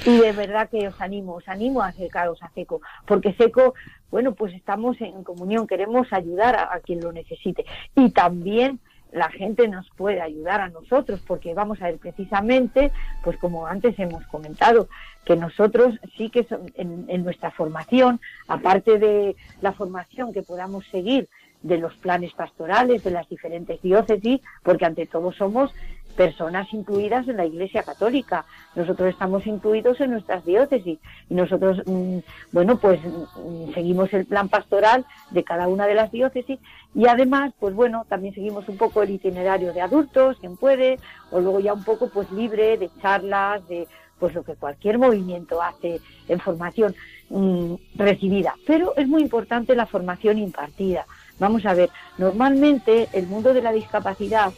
Y 0.06 0.18
de 0.18 0.32
verdad 0.32 0.68
que 0.70 0.88
os 0.88 1.00
animo, 1.00 1.34
os 1.34 1.48
animo 1.48 1.82
a 1.82 1.88
acercaros 1.88 2.42
a 2.42 2.50
SECO, 2.50 2.80
porque 3.06 3.34
SECO, 3.34 3.74
bueno, 4.10 4.34
pues 4.34 4.54
estamos 4.54 5.00
en 5.00 5.22
comunión, 5.24 5.66
queremos 5.66 6.12
ayudar 6.12 6.56
a 6.56 6.80
quien 6.80 7.00
lo 7.00 7.12
necesite. 7.12 7.64
Y 7.94 8.10
también 8.10 8.80
la 9.12 9.30
gente 9.30 9.68
nos 9.68 9.88
puede 9.90 10.20
ayudar 10.20 10.60
a 10.60 10.68
nosotros, 10.68 11.20
porque 11.26 11.54
vamos 11.54 11.80
a 11.82 11.86
ver 11.86 11.98
precisamente, 11.98 12.92
pues 13.22 13.36
como 13.38 13.66
antes 13.66 13.98
hemos 13.98 14.24
comentado, 14.26 14.88
que 15.24 15.36
nosotros 15.36 15.98
sí 16.16 16.30
que 16.30 16.46
en, 16.74 17.04
en 17.08 17.24
nuestra 17.24 17.50
formación, 17.50 18.20
aparte 18.48 18.98
de 18.98 19.36
la 19.60 19.72
formación 19.72 20.32
que 20.32 20.42
podamos 20.42 20.86
seguir 20.86 21.28
de 21.62 21.78
los 21.78 21.94
planes 21.96 22.32
pastorales 22.32 23.04
de 23.04 23.10
las 23.10 23.28
diferentes 23.28 23.82
diócesis, 23.82 24.40
porque 24.62 24.86
ante 24.86 25.06
todo 25.06 25.32
somos 25.32 25.72
personas 26.20 26.70
incluidas 26.74 27.26
en 27.28 27.38
la 27.38 27.46
Iglesia 27.46 27.82
Católica. 27.82 28.44
Nosotros 28.74 29.08
estamos 29.08 29.46
incluidos 29.46 29.98
en 30.02 30.10
nuestras 30.10 30.44
diócesis 30.44 30.98
y 31.30 31.34
nosotros, 31.34 31.80
mm, 31.86 32.18
bueno, 32.52 32.76
pues 32.76 33.00
mm, 33.02 33.72
seguimos 33.72 34.12
el 34.12 34.26
plan 34.26 34.50
pastoral 34.50 35.06
de 35.30 35.44
cada 35.44 35.66
una 35.66 35.86
de 35.86 35.94
las 35.94 36.12
diócesis 36.12 36.58
y 36.94 37.06
además, 37.06 37.54
pues 37.58 37.74
bueno, 37.74 38.04
también 38.06 38.34
seguimos 38.34 38.68
un 38.68 38.76
poco 38.76 39.02
el 39.02 39.08
itinerario 39.08 39.72
de 39.72 39.80
adultos, 39.80 40.36
quien 40.40 40.58
puede, 40.58 40.98
o 41.30 41.40
luego 41.40 41.58
ya 41.58 41.72
un 41.72 41.84
poco 41.84 42.10
pues 42.10 42.30
libre 42.32 42.76
de 42.76 42.90
charlas, 43.00 43.66
de 43.66 43.88
pues 44.18 44.34
lo 44.34 44.42
que 44.42 44.56
cualquier 44.56 44.98
movimiento 44.98 45.62
hace 45.62 46.02
en 46.28 46.38
formación 46.38 46.94
mm, 47.30 47.76
recibida. 47.94 48.56
Pero 48.66 48.94
es 48.94 49.08
muy 49.08 49.22
importante 49.22 49.74
la 49.74 49.86
formación 49.86 50.36
impartida. 50.36 51.06
Vamos 51.38 51.64
a 51.64 51.72
ver, 51.72 51.88
normalmente 52.18 53.08
el 53.14 53.26
mundo 53.26 53.54
de 53.54 53.62
la 53.62 53.72
discapacidad 53.72 54.52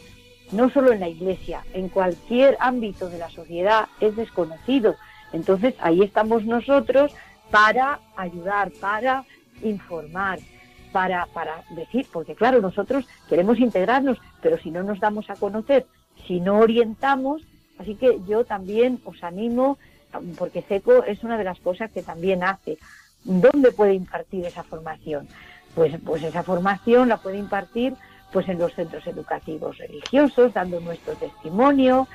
no 0.53 0.69
solo 0.69 0.91
en 0.91 0.99
la 0.99 1.09
iglesia, 1.09 1.63
en 1.73 1.89
cualquier 1.89 2.57
ámbito 2.59 3.09
de 3.09 3.17
la 3.17 3.29
sociedad 3.29 3.87
es 3.99 4.15
desconocido. 4.15 4.95
Entonces 5.31 5.75
ahí 5.79 6.01
estamos 6.01 6.45
nosotros 6.45 7.11
para 7.51 7.99
ayudar, 8.15 8.71
para 8.79 9.25
informar, 9.61 10.39
para, 10.91 11.25
para 11.27 11.63
decir, 11.71 12.07
porque 12.11 12.35
claro, 12.35 12.61
nosotros 12.61 13.05
queremos 13.27 13.59
integrarnos, 13.59 14.17
pero 14.41 14.57
si 14.57 14.71
no 14.71 14.83
nos 14.83 14.99
damos 14.99 15.29
a 15.29 15.35
conocer, 15.35 15.85
si 16.27 16.39
no 16.39 16.59
orientamos, 16.59 17.41
así 17.79 17.95
que 17.95 18.19
yo 18.27 18.45
también 18.45 18.99
os 19.05 19.23
animo, 19.23 19.77
porque 20.37 20.61
SECO 20.61 21.03
es 21.03 21.23
una 21.23 21.37
de 21.37 21.43
las 21.43 21.59
cosas 21.59 21.91
que 21.91 22.03
también 22.03 22.43
hace. 22.43 22.77
¿Dónde 23.23 23.71
puede 23.71 23.93
impartir 23.93 24.45
esa 24.45 24.63
formación? 24.63 25.27
Pues, 25.73 25.95
pues 26.05 26.21
esa 26.23 26.43
formación 26.43 27.09
la 27.09 27.17
puede 27.17 27.37
impartir 27.37 27.95
pues 28.33 28.49
en 28.49 28.57
los 28.57 28.73
centros 28.73 29.05
educativos 29.07 29.77
religiosos, 29.77 30.53
dando 30.53 30.79
nuestro 30.79 31.13
testimonio, 31.13 32.07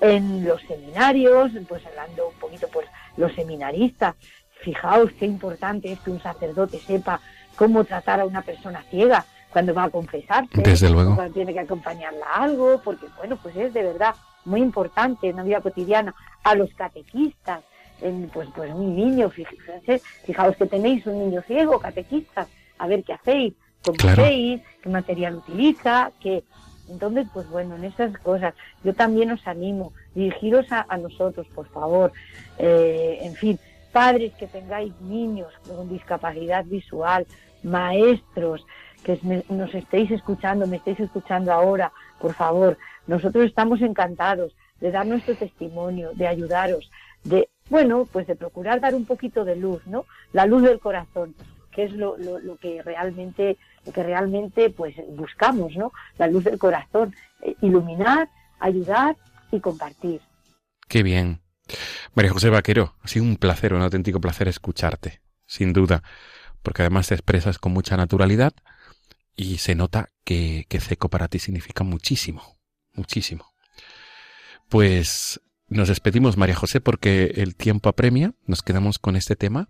en 0.00 0.44
los 0.44 0.60
seminarios, 0.62 1.52
pues 1.68 1.84
hablando 1.86 2.28
un 2.28 2.34
poquito, 2.40 2.66
pues 2.72 2.86
los 3.16 3.32
seminaristas. 3.34 4.14
Fijaos 4.62 5.12
qué 5.18 5.26
importante 5.26 5.92
es 5.92 6.00
que 6.00 6.10
un 6.10 6.20
sacerdote 6.20 6.78
sepa 6.80 7.20
cómo 7.54 7.84
tratar 7.84 8.20
a 8.20 8.24
una 8.24 8.42
persona 8.42 8.82
ciega 8.90 9.24
cuando 9.50 9.72
va 9.74 9.84
a 9.84 9.90
confesarse, 9.90 10.62
Desde 10.62 10.90
luego. 10.90 11.14
cuando 11.14 11.32
tiene 11.32 11.52
que 11.52 11.60
acompañarla 11.60 12.26
a 12.26 12.42
algo, 12.44 12.80
porque 12.82 13.06
bueno, 13.18 13.36
pues 13.42 13.54
es 13.56 13.72
de 13.72 13.82
verdad 13.82 14.14
muy 14.44 14.60
importante 14.60 15.28
en 15.28 15.36
la 15.36 15.42
vida 15.42 15.60
cotidiana. 15.60 16.14
A 16.44 16.54
los 16.54 16.72
catequistas, 16.74 17.60
en, 18.00 18.28
pues, 18.32 18.48
pues 18.54 18.72
un 18.72 18.96
niño, 18.96 19.28
fíjense, 19.30 20.00
fijaos 20.24 20.56
que 20.56 20.66
tenéis 20.66 21.06
un 21.06 21.18
niño 21.18 21.42
ciego, 21.42 21.78
catequistas, 21.78 22.48
a 22.78 22.86
ver 22.86 23.02
qué 23.04 23.12
hacéis, 23.14 23.54
cómo 23.84 23.96
Claro. 23.96 24.22
hacéis, 24.22 24.62
qué 24.82 24.88
material 24.88 25.36
utiliza, 25.36 26.12
qué... 26.20 26.44
Entonces, 26.88 27.26
pues 27.34 27.48
bueno, 27.50 27.76
en 27.76 27.84
esas 27.84 28.16
cosas 28.18 28.54
yo 28.82 28.94
también 28.94 29.30
os 29.30 29.46
animo, 29.46 29.92
dirigiros 30.14 30.72
a, 30.72 30.86
a 30.88 30.96
nosotros, 30.96 31.46
por 31.54 31.68
favor. 31.68 32.12
Eh, 32.58 33.18
en 33.20 33.34
fin, 33.34 33.58
padres 33.92 34.32
que 34.34 34.46
tengáis 34.46 34.98
niños 35.02 35.52
con 35.66 35.88
discapacidad 35.90 36.64
visual, 36.64 37.26
maestros 37.62 38.64
que 39.04 39.18
nos 39.50 39.74
estéis 39.74 40.10
escuchando, 40.10 40.66
me 40.66 40.76
estéis 40.78 41.00
escuchando 41.00 41.52
ahora, 41.52 41.92
por 42.20 42.32
favor, 42.34 42.78
nosotros 43.06 43.44
estamos 43.44 43.80
encantados 43.82 44.54
de 44.80 44.90
dar 44.90 45.06
nuestro 45.06 45.34
testimonio, 45.34 46.10
de 46.14 46.26
ayudaros, 46.26 46.90
de, 47.22 47.48
bueno, 47.68 48.08
pues 48.10 48.26
de 48.26 48.34
procurar 48.34 48.80
dar 48.80 48.94
un 48.94 49.04
poquito 49.04 49.44
de 49.44 49.56
luz, 49.56 49.86
¿no? 49.86 50.04
La 50.32 50.46
luz 50.46 50.62
del 50.62 50.78
corazón, 50.80 51.34
es 51.84 51.92
lo, 51.92 52.16
lo, 52.16 52.56
que 52.56 52.82
realmente, 52.82 53.56
lo 53.86 53.92
que 53.92 54.02
realmente 54.02 54.70
pues 54.70 54.94
buscamos, 55.08 55.76
¿no? 55.76 55.92
La 56.18 56.26
luz 56.26 56.44
del 56.44 56.58
corazón, 56.58 57.14
eh, 57.42 57.54
iluminar, 57.62 58.28
ayudar 58.60 59.16
y 59.50 59.60
compartir. 59.60 60.20
Qué 60.88 61.02
bien. 61.02 61.40
María 62.14 62.32
José 62.32 62.50
Vaquero, 62.50 62.94
ha 63.02 63.08
sido 63.08 63.24
un 63.24 63.36
placer, 63.36 63.74
un 63.74 63.82
auténtico 63.82 64.20
placer 64.20 64.48
escucharte, 64.48 65.20
sin 65.46 65.72
duda, 65.72 66.02
porque 66.62 66.82
además 66.82 67.08
te 67.08 67.14
expresas 67.14 67.58
con 67.58 67.72
mucha 67.72 67.96
naturalidad 67.96 68.52
y 69.36 69.58
se 69.58 69.74
nota 69.74 70.10
que, 70.24 70.64
que 70.68 70.80
Ceco 70.80 71.08
para 71.10 71.28
ti 71.28 71.38
significa 71.38 71.84
muchísimo, 71.84 72.42
muchísimo. 72.94 73.52
Pues 74.68 75.40
nos 75.68 75.88
despedimos, 75.88 76.38
María 76.38 76.54
José, 76.54 76.80
porque 76.80 77.32
el 77.36 77.54
tiempo 77.54 77.90
apremia. 77.90 78.32
Nos 78.46 78.62
quedamos 78.62 78.98
con 78.98 79.16
este 79.16 79.36
tema 79.36 79.68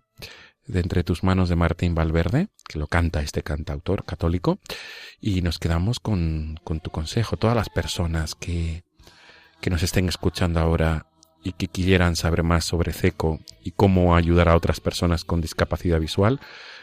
de 0.69 0.79
Entre 0.79 1.03
tus 1.03 1.23
manos 1.23 1.49
de 1.49 1.55
Martín 1.55 1.95
Valverde, 1.95 2.47
que 2.67 2.79
lo 2.79 2.87
canta 2.87 3.21
este 3.21 3.41
cantautor 3.41 4.05
católico, 4.05 4.59
y 5.19 5.41
nos 5.41 5.57
quedamos 5.57 5.99
con, 5.99 6.59
con 6.63 6.79
tu 6.79 6.91
consejo. 6.91 7.37
Todas 7.37 7.55
las 7.55 7.69
personas 7.69 8.35
que, 8.35 8.83
que 9.59 9.69
nos 9.69 9.83
estén 9.83 10.07
escuchando 10.07 10.59
ahora 10.59 11.07
y 11.43 11.53
que 11.53 11.67
quieran 11.67 12.15
saber 12.15 12.43
más 12.43 12.65
sobre 12.65 12.93
CECO 12.93 13.39
y 13.63 13.71
cómo 13.71 14.15
ayudar 14.15 14.49
a 14.49 14.55
otras 14.55 14.79
personas 14.79 15.23
con 15.23 15.41
discapacidad 15.41 15.99
visual 15.99 16.39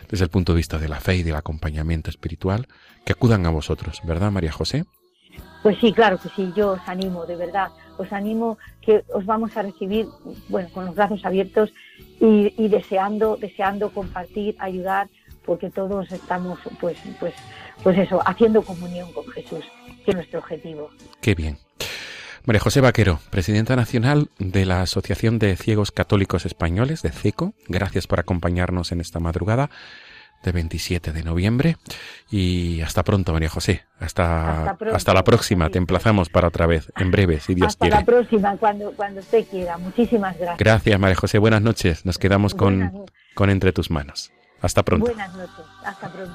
desde 0.08 0.24
el 0.24 0.30
punto 0.30 0.52
de 0.52 0.56
vista 0.56 0.78
de 0.78 0.88
la 0.88 1.00
fe 1.00 1.16
y 1.16 1.22
del 1.22 1.36
acompañamiento 1.36 2.10
espiritual, 2.10 2.66
que 3.04 3.12
acudan 3.12 3.46
a 3.46 3.50
vosotros, 3.50 4.00
¿verdad, 4.04 4.32
María 4.32 4.52
José? 4.52 4.84
Pues 5.62 5.76
sí, 5.80 5.92
claro 5.92 6.18
que 6.18 6.28
sí, 6.30 6.52
yo 6.56 6.72
os 6.72 6.80
animo, 6.86 7.26
de 7.26 7.36
verdad, 7.36 7.68
os 7.98 8.12
animo 8.12 8.58
que 8.80 9.04
os 9.12 9.24
vamos 9.24 9.56
a 9.56 9.62
recibir, 9.62 10.06
bueno, 10.48 10.68
con 10.72 10.86
los 10.86 10.94
brazos 10.94 11.24
abiertos 11.24 11.72
y, 12.20 12.52
y 12.56 12.68
deseando, 12.68 13.36
deseando 13.36 13.90
compartir, 13.90 14.56
ayudar, 14.58 15.08
porque 15.44 15.70
todos 15.70 16.10
estamos, 16.12 16.58
pues, 16.80 16.98
pues, 17.20 17.34
pues 17.82 17.98
eso, 17.98 18.20
haciendo 18.26 18.62
comunión 18.62 19.12
con 19.12 19.26
Jesús, 19.28 19.64
que 20.04 20.10
es 20.10 20.14
nuestro 20.14 20.40
objetivo. 20.40 20.90
Qué 21.20 21.34
bien. 21.34 21.58
María 22.46 22.60
José 22.60 22.80
Vaquero, 22.80 23.18
presidenta 23.30 23.74
nacional 23.74 24.30
de 24.38 24.66
la 24.66 24.82
Asociación 24.82 25.40
de 25.40 25.56
Ciegos 25.56 25.90
Católicos 25.90 26.46
Españoles, 26.46 27.02
de 27.02 27.10
CECO, 27.10 27.54
gracias 27.66 28.06
por 28.06 28.20
acompañarnos 28.20 28.92
en 28.92 29.00
esta 29.00 29.18
madrugada 29.18 29.68
de 30.46 30.52
27 30.52 31.12
de 31.12 31.22
noviembre. 31.22 31.76
Y 32.30 32.80
hasta 32.80 33.02
pronto, 33.04 33.32
María 33.34 33.50
José. 33.50 33.84
Hasta, 34.00 34.60
Hasta 34.60 34.76
pronto. 34.76 34.96
hasta 34.96 35.12
la 35.14 35.22
próxima. 35.24 35.66
Sí. 35.66 35.72
Te 35.72 35.78
emplazamos 35.78 36.28
para 36.30 36.48
otra 36.48 36.66
vez, 36.66 36.90
en 36.96 37.10
breve, 37.10 37.40
si 37.40 37.54
Dios 37.54 37.68
Hasta 37.68 37.84
quiere. 37.86 37.96
la 37.96 38.04
próxima, 38.04 38.56
cuando, 38.56 38.92
cuando 38.92 39.20
usted 39.20 39.44
quiera. 39.46 39.76
Muchísimas 39.78 40.36
gracias. 40.38 40.58
Gracias, 40.58 40.98
María 40.98 41.16
José. 41.16 41.38
Buenas 41.38 41.62
noches. 41.62 42.06
Nos 42.06 42.18
quedamos 42.18 42.54
con, 42.54 43.04
con 43.34 43.50
Entre 43.50 43.72
tus 43.72 43.90
manos. 43.90 44.32
Hasta 44.62 44.82
pronto. 44.82 45.06
Buenas 45.06 45.34
noches. 45.34 45.64
Hasta 45.84 46.10
pronto. 46.10 46.34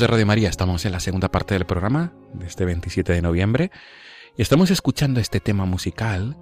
De 0.00 0.08
Radio 0.08 0.26
María, 0.26 0.48
estamos 0.48 0.84
en 0.86 0.90
la 0.90 0.98
segunda 0.98 1.30
parte 1.30 1.54
del 1.54 1.66
programa 1.66 2.12
de 2.32 2.46
este 2.46 2.64
27 2.64 3.12
de 3.12 3.22
noviembre 3.22 3.70
y 4.36 4.42
estamos 4.42 4.72
escuchando 4.72 5.20
este 5.20 5.38
tema 5.38 5.66
musical 5.66 6.36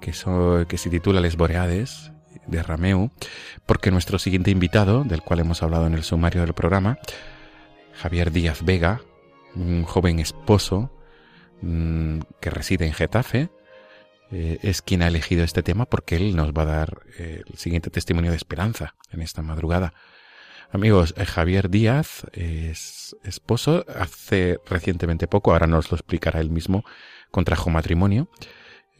que, 0.00 0.12
que 0.66 0.78
se 0.78 0.90
titula 0.90 1.20
Les 1.20 1.36
Boreades 1.36 2.10
de 2.48 2.60
Rameu, 2.60 3.12
porque 3.66 3.92
nuestro 3.92 4.18
siguiente 4.18 4.50
invitado, 4.50 5.04
del 5.04 5.22
cual 5.22 5.38
hemos 5.38 5.62
hablado 5.62 5.86
en 5.86 5.94
el 5.94 6.02
sumario 6.02 6.40
del 6.40 6.54
programa, 6.54 6.98
Javier 7.94 8.32
Díaz 8.32 8.64
Vega, 8.64 9.00
un 9.54 9.84
joven 9.84 10.18
esposo 10.18 10.90
mm, 11.62 12.18
que 12.40 12.50
reside 12.50 12.84
en 12.84 12.94
Getafe, 12.94 13.48
eh, 14.32 14.58
es 14.62 14.82
quien 14.82 15.02
ha 15.02 15.06
elegido 15.06 15.44
este 15.44 15.62
tema 15.62 15.86
porque 15.86 16.16
él 16.16 16.34
nos 16.34 16.52
va 16.52 16.62
a 16.62 16.66
dar 16.66 17.02
eh, 17.16 17.42
el 17.46 17.58
siguiente 17.58 17.90
testimonio 17.90 18.32
de 18.32 18.36
esperanza 18.36 18.96
en 19.12 19.22
esta 19.22 19.40
madrugada. 19.42 19.94
Amigos, 20.70 21.14
eh, 21.16 21.24
Javier 21.24 21.70
Díaz 21.70 22.26
es 22.32 23.16
esposo, 23.24 23.86
hace 23.88 24.58
recientemente 24.66 25.26
poco, 25.26 25.52
ahora 25.52 25.66
nos 25.66 25.90
lo 25.90 25.96
explicará 25.96 26.40
él 26.40 26.50
mismo, 26.50 26.84
contrajo 27.30 27.70
matrimonio 27.70 28.28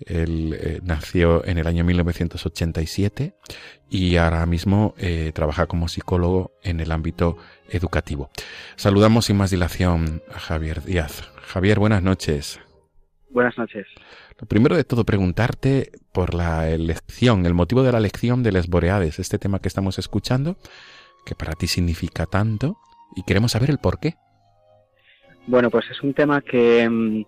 Él 0.01 0.57
eh, 0.59 0.81
nació 0.83 1.45
en 1.45 1.59
el 1.59 1.67
año 1.67 1.85
1987 1.85 3.35
y 3.91 4.17
ahora 4.17 4.47
mismo 4.47 4.95
eh, 4.97 5.33
trabaja 5.35 5.67
como 5.67 5.89
psicólogo 5.89 6.53
en 6.63 6.81
el 6.81 6.91
ámbito 6.91 7.37
educativo. 7.69 8.31
Saludamos 8.77 9.27
sin 9.27 9.37
más 9.37 9.51
dilación 9.51 10.23
a 10.35 10.39
Javier 10.39 10.83
Díaz. 10.83 11.31
Javier, 11.43 11.79
buenas 11.79 12.03
noches. 12.03 12.61
Buenas 13.29 13.59
noches. 13.59 13.87
Lo 14.41 14.47
primero 14.47 14.75
de 14.75 14.85
todo, 14.85 15.05
preguntarte 15.05 15.91
por 16.13 16.33
la 16.33 16.71
elección, 16.71 17.45
el 17.45 17.55
motivo 17.55 17.83
de 17.83 17.93
la 17.93 17.99
elección 17.99 18.43
de 18.43 18.53
Les 18.53 18.69
Boreades, 18.69 19.19
este 19.19 19.39
tema 19.39 19.59
que 19.59 19.69
estamos 19.69 19.99
escuchando, 19.99 20.57
que 21.29 21.35
para 21.35 21.53
ti 21.53 21.67
significa 21.67 22.25
tanto, 22.25 22.79
y 23.15 23.23
queremos 23.23 23.53
saber 23.53 23.69
el 23.69 23.79
por 23.79 24.01
qué. 24.01 24.15
Bueno, 25.47 25.71
pues 25.71 25.85
es 25.91 26.03
un 26.03 26.15
tema 26.15 26.41
que, 26.41 26.89
mm, 26.89 27.25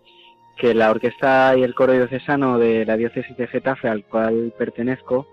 que 0.57 0.74
la 0.74 0.90
orquesta 0.90 1.55
y 1.57 1.62
el 1.62 1.74
coro 1.74 1.92
diocesano 1.92 2.59
de 2.59 2.86
la 2.86 2.96
diócesis 2.96 3.36
de 3.36 3.46
Getafe, 3.46 3.88
al 3.88 4.05
cual 4.05 4.55
pertenezco, 4.57 5.26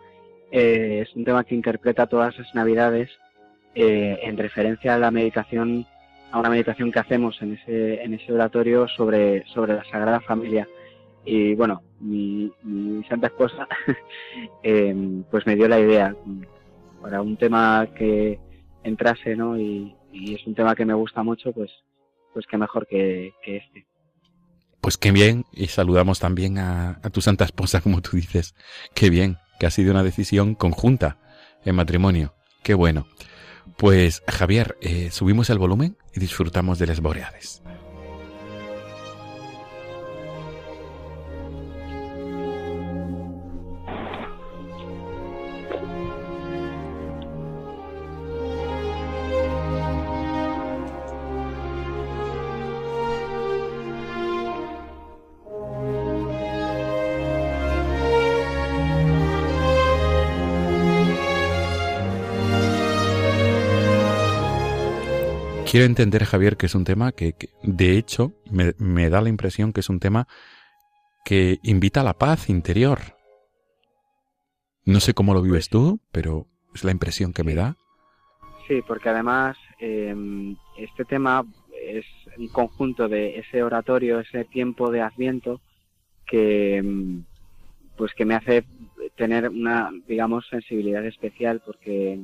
eh, 0.52 1.04
es 1.08 1.16
un 1.16 1.24
tema 1.24 1.44
que 1.46 1.56
interpreta 1.56 2.08
todas 2.08 2.38
las 2.38 2.54
navidades 2.56 3.10
eh, 3.76 4.20
en 4.24 4.38
referencia 4.38 4.96
a 4.96 4.98
la 4.98 5.12
meditación, 5.12 5.86
a 6.32 6.40
una 6.40 6.50
meditación 6.50 6.92
que 6.92 7.00
hacemos 7.00 7.42
en 7.42 7.54
ese, 7.54 8.04
en 8.04 8.14
ese 8.14 8.34
oratorio 8.34 8.88
sobre, 8.90 9.46
sobre 9.48 9.76
la 9.76 9.84
Sagrada 9.86 10.20
Familia. 10.22 10.68
Y 11.26 11.56
bueno, 11.56 11.82
mi, 12.00 12.52
santa 13.08 13.28
esposa 13.28 13.68
eh, 14.64 15.24
pues 15.30 15.46
me 15.46 15.56
dio 15.56 15.68
la 15.68 15.80
idea 15.80 16.16
para 17.02 17.22
un 17.22 17.36
tema 17.38 17.88
que 17.96 18.40
entrase, 18.88 19.36
¿no? 19.36 19.58
Y, 19.58 19.96
es 20.14 20.46
un 20.48 20.56
tema 20.56 20.76
que 20.76 20.86
me 20.86 20.94
gusta 20.94 21.22
mucho, 21.22 21.52
pues, 21.52 21.70
pues 22.34 22.46
qué 22.50 22.58
mejor 22.58 22.88
que, 22.88 23.34
este. 23.46 23.86
Pues 24.82 24.98
qué 24.98 25.12
bien, 25.12 25.46
y 25.52 25.68
saludamos 25.68 26.20
también 26.20 26.58
a, 26.58 27.00
tu 27.12 27.22
santa 27.22 27.46
esposa, 27.46 27.82
como 27.84 28.02
tú 28.02 28.18
dices. 28.18 28.56
Qué 28.94 29.10
bien, 29.10 29.38
que 29.60 29.66
ha 29.66 29.72
sido 29.72 29.92
una 29.92 30.04
decisión 30.04 30.56
conjunta 30.56 31.20
en 31.64 31.76
matrimonio. 31.76 32.34
Qué 32.64 32.74
bueno. 32.74 33.08
Pues 33.78 34.24
Javier, 34.28 34.78
eh, 34.82 35.12
subimos 35.12 35.50
el 35.50 35.60
volumen 35.60 35.98
y 36.16 36.20
disfrutamos 36.20 36.80
de 36.80 36.88
las 36.88 37.02
boreades. 37.02 37.62
Quiero 65.70 65.86
entender, 65.86 66.24
Javier, 66.24 66.58
que 66.58 66.66
es 66.66 66.76
un 66.76 66.86
tema 66.86 67.12
que, 67.12 67.36
de 67.64 67.98
hecho, 67.98 68.34
me, 68.50 69.10
da 69.10 69.22
la 69.22 69.30
impresión 69.30 69.74
que 69.74 69.82
es 69.82 69.90
un 69.90 70.00
tema 70.00 70.28
que 71.26 71.60
invita 71.64 72.02
a 72.02 72.04
la 72.06 72.14
paz 72.14 72.50
interior. 72.50 73.00
No 74.86 75.00
sé 75.02 75.14
cómo 75.14 75.34
lo 75.34 75.42
vives 75.42 75.70
tú, 75.70 76.00
pero 76.12 76.48
es 76.74 76.84
la 76.84 76.92
impresión 76.92 77.34
que 77.34 77.44
me 77.44 77.56
da. 77.56 77.76
Sí, 78.68 78.82
porque 78.88 79.10
además 79.10 79.58
em, 79.80 80.56
este 80.78 81.04
tema 81.04 81.46
es 81.82 82.06
el 82.38 82.50
conjunto 82.52 83.10
de 83.10 83.40
ese 83.40 83.64
oratorio, 83.64 84.20
ese 84.20 84.46
tiempo 84.46 84.90
de 84.92 85.02
Adviento 85.02 85.62
que 86.26 86.78
em, 86.78 87.24
pues 87.98 88.14
que 88.14 88.26
me 88.26 88.36
hace 88.36 88.66
tener 89.16 89.50
una 89.50 89.92
digamos 90.08 90.48
sensibilidad 90.50 91.06
especial 91.06 91.62
porque 91.66 92.20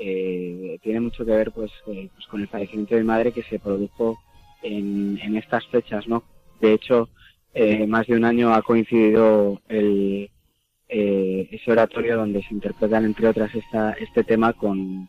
eh, 0.00 0.78
tiene 0.82 1.00
mucho 1.00 1.24
que 1.24 1.32
ver 1.32 1.50
pues, 1.50 1.72
eh, 1.88 2.08
pues, 2.14 2.26
con 2.28 2.40
el 2.40 2.48
fallecimiento 2.48 2.94
de 2.94 3.00
mi 3.00 3.06
madre 3.06 3.32
que 3.32 3.42
se 3.42 3.58
produjo 3.58 4.16
en, 4.62 5.36
estas 5.36 5.66
fechas, 5.66 6.06
¿no? 6.06 6.22
De 6.60 6.72
hecho, 6.72 7.08
eh, 7.52 7.86
más 7.86 8.06
de 8.06 8.16
un 8.16 8.24
año 8.24 8.54
ha 8.54 8.62
coincidido 8.62 9.60
el, 9.68 10.30
eh, 10.88 11.48
ese 11.50 11.72
oratorio 11.72 12.16
donde 12.16 12.42
se 12.42 12.54
interpretan, 12.54 13.04
entre 13.04 13.28
otras, 13.28 13.52
esta, 13.54 13.92
este 13.92 14.22
tema 14.22 14.52
con, 14.52 15.08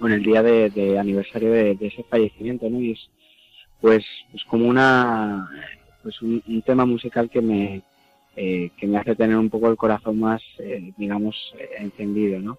el 0.00 0.22
día 0.22 0.42
de, 0.42 0.98
aniversario 0.98 1.52
de, 1.52 1.76
ese 1.80 2.04
fallecimiento, 2.04 2.68
¿no? 2.70 2.80
Y 2.80 2.92
es, 2.92 3.10
pues, 3.80 4.04
pues 4.30 4.44
como 4.44 4.66
una, 4.66 5.48
pues 6.02 6.20
un, 6.22 6.62
tema 6.64 6.86
musical 6.86 7.28
que 7.28 7.42
me, 7.42 7.82
que 8.34 8.86
me 8.86 8.98
hace 8.98 9.14
tener 9.16 9.36
un 9.36 9.50
poco 9.50 9.70
el 9.70 9.76
corazón 9.76 10.18
más, 10.18 10.42
digamos, 10.96 11.36
encendido, 11.78 12.40
¿no? 12.40 12.58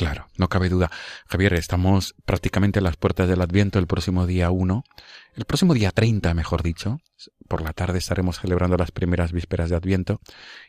Claro, 0.00 0.28
no 0.38 0.48
cabe 0.48 0.70
duda. 0.70 0.90
Javier, 1.26 1.52
estamos 1.52 2.14
prácticamente 2.24 2.78
a 2.78 2.82
las 2.82 2.96
puertas 2.96 3.28
del 3.28 3.42
Adviento 3.42 3.78
el 3.78 3.86
próximo 3.86 4.26
día 4.26 4.50
1. 4.50 4.82
El 5.34 5.44
próximo 5.44 5.74
día 5.74 5.90
30, 5.90 6.32
mejor 6.32 6.62
dicho. 6.62 7.02
Por 7.48 7.60
la 7.60 7.74
tarde 7.74 7.98
estaremos 7.98 8.40
celebrando 8.40 8.78
las 8.78 8.92
primeras 8.92 9.30
vísperas 9.30 9.68
de 9.68 9.76
Adviento 9.76 10.22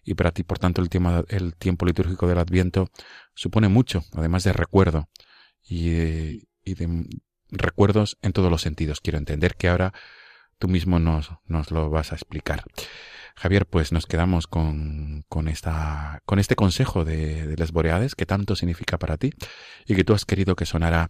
y 0.03 0.15
para 0.15 0.31
ti, 0.31 0.43
por 0.43 0.59
tanto, 0.59 0.81
el, 0.81 0.89
el 1.29 1.55
tiempo 1.55 1.85
litúrgico 1.85 2.27
del 2.27 2.39
Adviento 2.39 2.89
supone 3.33 3.69
mucho, 3.69 4.03
además 4.11 4.43
de 4.43 4.51
recuerdo 4.51 5.07
y 5.63 5.91
de, 5.91 7.07
recuerdos 7.51 8.17
en 8.21 8.33
todos 8.33 8.51
los 8.51 8.61
sentidos. 8.61 8.99
Quiero 8.99 9.17
entender 9.17 9.55
que 9.55 9.69
ahora 9.69 9.93
tú 10.59 10.67
mismo 10.67 10.99
nos 10.99 11.31
lo 11.71 11.89
vas 11.89 12.11
a 12.11 12.15
explicar. 12.15 12.65
Javier, 13.35 13.65
pues 13.65 13.91
nos 13.91 14.05
quedamos 14.05 14.47
con, 14.47 15.23
con, 15.29 15.47
esta, 15.47 16.21
con 16.25 16.39
este 16.39 16.55
consejo 16.55 17.05
de, 17.05 17.47
de 17.47 17.57
las 17.57 17.71
Boreades 17.71 18.15
que 18.15 18.25
tanto 18.25 18.55
significa 18.55 18.97
para 18.97 19.17
ti 19.17 19.31
y 19.85 19.95
que 19.95 20.03
tú 20.03 20.13
has 20.13 20.25
querido 20.25 20.55
que 20.55 20.65
sonara 20.65 21.07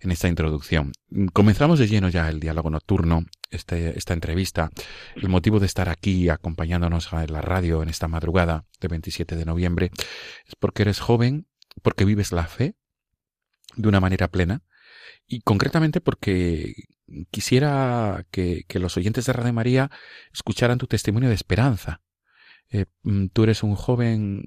en 0.00 0.10
esta 0.10 0.28
introducción. 0.28 0.92
Comenzamos 1.32 1.78
de 1.78 1.88
lleno 1.88 2.08
ya 2.08 2.28
el 2.28 2.40
diálogo 2.40 2.70
nocturno, 2.70 3.24
este, 3.50 3.98
esta 3.98 4.14
entrevista. 4.14 4.70
El 5.16 5.28
motivo 5.28 5.60
de 5.60 5.66
estar 5.66 5.88
aquí 5.88 6.28
acompañándonos 6.28 7.12
en 7.12 7.32
la 7.32 7.40
radio 7.40 7.82
en 7.82 7.88
esta 7.88 8.08
madrugada 8.08 8.66
de 8.80 8.88
27 8.88 9.36
de 9.36 9.44
noviembre 9.44 9.90
es 10.46 10.54
porque 10.58 10.82
eres 10.82 11.00
joven, 11.00 11.46
porque 11.82 12.04
vives 12.04 12.32
la 12.32 12.46
fe 12.46 12.74
de 13.76 13.88
una 13.88 14.00
manera 14.00 14.28
plena 14.28 14.62
y 15.26 15.40
concretamente 15.40 16.00
porque 16.00 16.74
quisiera 17.30 18.24
que, 18.30 18.64
los 18.74 18.96
oyentes 18.96 19.26
de 19.26 19.32
Radio 19.32 19.52
María 19.52 19.90
escucharan 20.32 20.78
tu 20.78 20.86
testimonio 20.86 21.28
de 21.28 21.34
esperanza. 21.34 22.00
Eh, 22.70 22.86
mm, 23.02 23.26
tú 23.32 23.44
eres 23.44 23.62
un 23.62 23.74
joven 23.74 24.42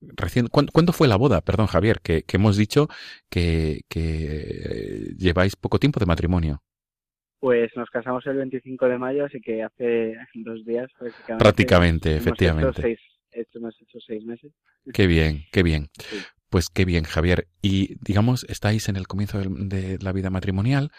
recién. 0.00 0.48
¿Cuándo, 0.48 0.92
fue 0.92 1.08
la 1.08 1.16
boda? 1.16 1.40
Perdón, 1.40 1.66
Javier, 1.66 2.00
que, 2.00 2.24
hemos 2.32 2.56
dicho 2.56 2.88
que, 3.28 3.80
que, 3.88 5.14
lleváis 5.16 5.56
poco 5.56 5.78
tiempo 5.78 5.98
de 5.98 6.06
matrimonio. 6.06 6.62
Pues 7.40 7.70
nos 7.74 7.90
casamos 7.90 8.24
el 8.26 8.36
25 8.36 8.88
de 8.88 8.98
mayo, 8.98 9.24
así 9.24 9.40
que 9.40 9.64
hace 9.64 10.14
dos 10.34 10.64
días 10.64 10.88
prácticamente. 11.38 12.16
efectivamente. 12.16 12.98
hemos 13.32 13.74
hecho 13.80 13.98
seis 14.06 14.24
meses. 14.24 14.52
Qué 14.92 15.06
bien, 15.08 15.44
qué 15.50 15.62
bien. 15.64 15.88
Pues 16.52 16.68
qué 16.68 16.84
bien, 16.84 17.04
Javier. 17.04 17.48
Y 17.62 17.96
digamos, 18.02 18.44
estáis 18.46 18.90
en 18.90 18.96
el 18.96 19.08
comienzo 19.08 19.40
de 19.40 19.98
la 20.02 20.12
vida 20.12 20.28
matrimonial 20.28 20.92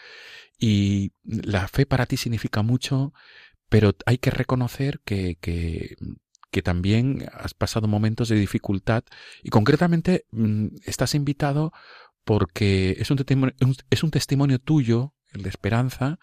y 0.58 1.12
la 1.22 1.68
fe 1.68 1.86
para 1.86 2.06
ti 2.06 2.16
significa 2.16 2.62
mucho, 2.62 3.12
pero 3.68 3.92
hay 4.04 4.18
que 4.18 4.32
reconocer 4.32 5.00
que, 5.04 5.36
que, 5.40 5.94
también 6.64 7.28
has 7.32 7.54
pasado 7.54 7.86
momentos 7.86 8.28
de 8.28 8.34
dificultad 8.34 9.04
y 9.44 9.50
concretamente 9.50 10.24
mm, 10.32 10.68
estás 10.86 11.14
invitado 11.14 11.72
porque 12.24 12.96
es 12.98 13.12
un, 13.12 13.18
testimonio, 13.18 13.54
es 13.90 14.02
un 14.02 14.10
testimonio 14.10 14.58
tuyo, 14.58 15.14
el 15.32 15.42
de 15.42 15.50
esperanza, 15.50 16.18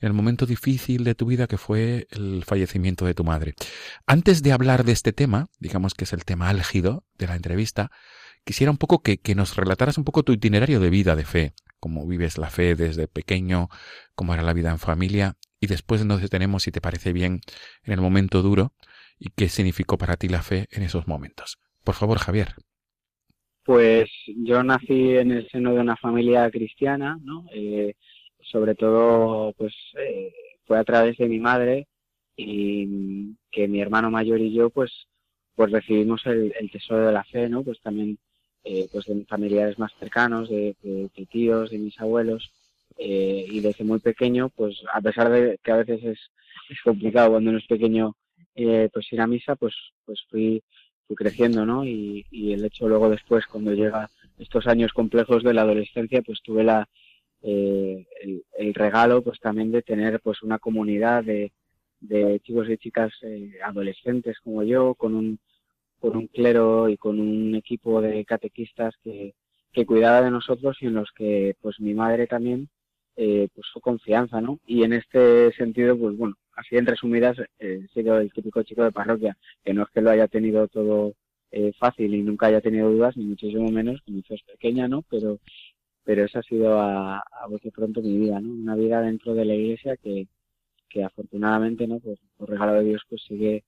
en 0.00 0.08
el 0.08 0.14
momento 0.14 0.46
difícil 0.46 1.04
de 1.04 1.14
tu 1.14 1.26
vida 1.26 1.46
que 1.46 1.58
fue 1.58 2.08
el 2.10 2.42
fallecimiento 2.44 3.04
de 3.04 3.14
tu 3.14 3.22
madre. 3.22 3.54
Antes 4.04 4.42
de 4.42 4.50
hablar 4.50 4.82
de 4.84 4.90
este 4.90 5.12
tema, 5.12 5.46
digamos 5.60 5.94
que 5.94 6.04
es 6.04 6.12
el 6.12 6.24
tema 6.24 6.48
álgido 6.48 7.04
de 7.18 7.28
la 7.28 7.36
entrevista, 7.36 7.92
quisiera 8.44 8.70
un 8.70 8.78
poco 8.78 9.02
que, 9.02 9.18
nos 9.34 9.56
relataras 9.56 9.98
un 9.98 10.04
poco 10.04 10.22
tu 10.22 10.32
itinerario 10.32 10.80
de 10.80 10.90
vida 10.90 11.16
de 11.16 11.24
fe, 11.24 11.52
cómo 11.80 12.06
vives 12.06 12.38
la 12.38 12.50
fe 12.50 12.74
desde 12.74 13.08
pequeño, 13.08 13.68
cómo 14.14 14.34
era 14.34 14.42
la 14.42 14.52
vida 14.52 14.70
en 14.70 14.78
familia, 14.78 15.36
y 15.60 15.66
después 15.66 16.04
nos 16.04 16.20
detenemos, 16.20 16.62
si 16.62 16.70
te 16.70 16.80
parece 16.80 17.12
bien, 17.12 17.40
en 17.82 17.92
el 17.92 18.00
momento 18.00 18.42
duro 18.42 18.72
y 19.18 19.30
qué 19.30 19.48
significó 19.48 19.96
para 19.96 20.16
ti 20.16 20.28
la 20.28 20.42
fe 20.42 20.66
en 20.70 20.82
esos 20.82 21.06
momentos. 21.06 21.58
Por 21.84 21.94
favor, 21.94 22.18
Javier. 22.18 22.54
Pues 23.64 24.10
yo 24.26 24.62
nací 24.62 25.16
en 25.16 25.32
el 25.32 25.48
seno 25.50 25.72
de 25.72 25.80
una 25.80 25.96
familia 25.96 26.50
cristiana, 26.50 27.18
¿no? 27.22 27.46
Eh, 27.54 27.94
sobre 28.42 28.74
todo, 28.74 29.54
pues 29.54 29.72
eh, 29.98 30.32
fue 30.66 30.78
a 30.78 30.84
través 30.84 31.16
de 31.16 31.28
mi 31.28 31.38
madre 31.38 31.88
y 32.36 33.36
que 33.50 33.68
mi 33.68 33.80
hermano 33.80 34.10
mayor 34.10 34.40
y 34.40 34.52
yo, 34.52 34.68
pues, 34.68 34.92
pues 35.54 35.70
recibimos 35.70 36.26
el, 36.26 36.52
el 36.60 36.70
tesoro 36.70 37.06
de 37.06 37.12
la 37.12 37.24
fe, 37.24 37.48
¿no? 37.48 37.62
Pues 37.62 37.80
también 37.80 38.18
eh, 38.64 38.88
pues 38.90 39.06
de 39.06 39.24
familiares 39.26 39.78
más 39.78 39.92
cercanos, 39.98 40.48
de, 40.48 40.74
tíos, 41.30 41.70
de 41.70 41.78
mis 41.78 41.98
abuelos, 42.00 42.50
eh, 42.98 43.46
y 43.48 43.60
desde 43.60 43.84
muy 43.84 43.98
pequeño, 43.98 44.50
pues 44.50 44.82
a 44.92 45.00
pesar 45.00 45.30
de 45.30 45.58
que 45.62 45.72
a 45.72 45.76
veces 45.76 46.04
es, 46.04 46.18
complicado 46.82 47.30
cuando 47.30 47.50
uno 47.50 47.58
es 47.58 47.66
pequeño 47.66 48.16
eh, 48.54 48.88
pues 48.92 49.12
ir 49.12 49.20
a 49.20 49.26
misa, 49.26 49.56
pues, 49.56 49.74
pues 50.04 50.20
fui, 50.30 50.62
fui 51.06 51.16
creciendo, 51.16 51.66
¿no? 51.66 51.84
Y, 51.84 52.24
y 52.30 52.52
el 52.52 52.64
hecho 52.64 52.88
luego 52.88 53.10
después, 53.10 53.46
cuando 53.46 53.72
llega 53.72 54.08
estos 54.38 54.66
años 54.66 54.92
complejos 54.92 55.42
de 55.42 55.54
la 55.54 55.62
adolescencia, 55.62 56.22
pues 56.22 56.40
tuve 56.42 56.64
la, 56.64 56.88
eh, 57.46 58.06
el, 58.56 58.72
regalo 58.72 59.22
pues 59.22 59.38
también 59.38 59.70
de 59.70 59.82
tener 59.82 60.18
pues 60.20 60.42
una 60.42 60.58
comunidad 60.58 61.22
de, 61.24 61.52
de 62.00 62.40
chicos 62.40 62.70
y 62.70 62.78
chicas 62.78 63.12
eh, 63.20 63.58
adolescentes 63.62 64.38
como 64.42 64.62
yo, 64.62 64.94
con 64.94 65.14
un, 65.14 65.38
con 66.04 66.18
un 66.18 66.26
clero 66.26 66.90
y 66.90 66.98
con 66.98 67.18
un 67.18 67.54
equipo 67.54 68.02
de 68.02 68.26
catequistas 68.26 68.94
que, 69.02 69.34
que 69.72 69.86
cuidaba 69.86 70.20
de 70.20 70.30
nosotros 70.30 70.76
y 70.82 70.86
en 70.86 70.92
los 70.92 71.10
que 71.12 71.56
pues 71.62 71.80
mi 71.80 71.94
madre 71.94 72.26
también 72.26 72.68
eh, 73.16 73.48
puso 73.54 73.80
confianza, 73.80 74.42
¿no? 74.42 74.60
Y 74.66 74.82
en 74.82 74.92
este 74.92 75.50
sentido, 75.54 75.98
pues 75.98 76.14
bueno, 76.18 76.34
así 76.56 76.76
en 76.76 76.84
resumidas, 76.84 77.38
eh, 77.58 77.80
he 77.82 77.88
sido 77.94 78.18
el 78.18 78.30
típico 78.30 78.62
chico 78.64 78.84
de 78.84 78.92
parroquia, 78.92 79.38
que 79.64 79.72
no 79.72 79.84
es 79.84 79.88
que 79.94 80.02
lo 80.02 80.10
haya 80.10 80.28
tenido 80.28 80.68
todo 80.68 81.14
eh, 81.50 81.72
fácil 81.78 82.14
y 82.14 82.22
nunca 82.22 82.48
haya 82.48 82.60
tenido 82.60 82.90
dudas, 82.90 83.16
ni 83.16 83.24
muchísimo 83.24 83.70
menos, 83.70 84.02
mi 84.06 84.22
es 84.28 84.42
pequeña, 84.42 84.86
¿no? 84.88 85.04
Pero, 85.08 85.38
pero 86.04 86.24
esa 86.26 86.40
ha 86.40 86.42
sido 86.42 86.78
a, 86.80 87.16
a 87.20 87.48
pronto 87.72 88.02
mi 88.02 88.18
vida, 88.18 88.40
¿no? 88.40 88.50
Una 88.50 88.76
vida 88.76 89.00
dentro 89.00 89.32
de 89.32 89.46
la 89.46 89.54
iglesia 89.54 89.96
que, 89.96 90.26
que 90.90 91.02
afortunadamente, 91.02 91.86
¿no? 91.86 91.98
Por, 91.98 92.18
por 92.36 92.50
regalo 92.50 92.74
de 92.74 92.84
Dios, 92.84 93.02
pues 93.08 93.22
sigue, 93.26 93.64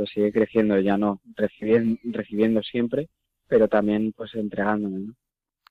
pues 0.00 0.12
sigue 0.14 0.32
creciendo, 0.32 0.80
ya 0.80 0.96
no 0.96 1.20
recibiendo, 1.36 1.98
recibiendo 2.04 2.62
siempre, 2.62 3.10
pero 3.46 3.68
también 3.68 4.14
pues 4.16 4.34
entregándome, 4.34 5.00
¿no? 5.00 5.14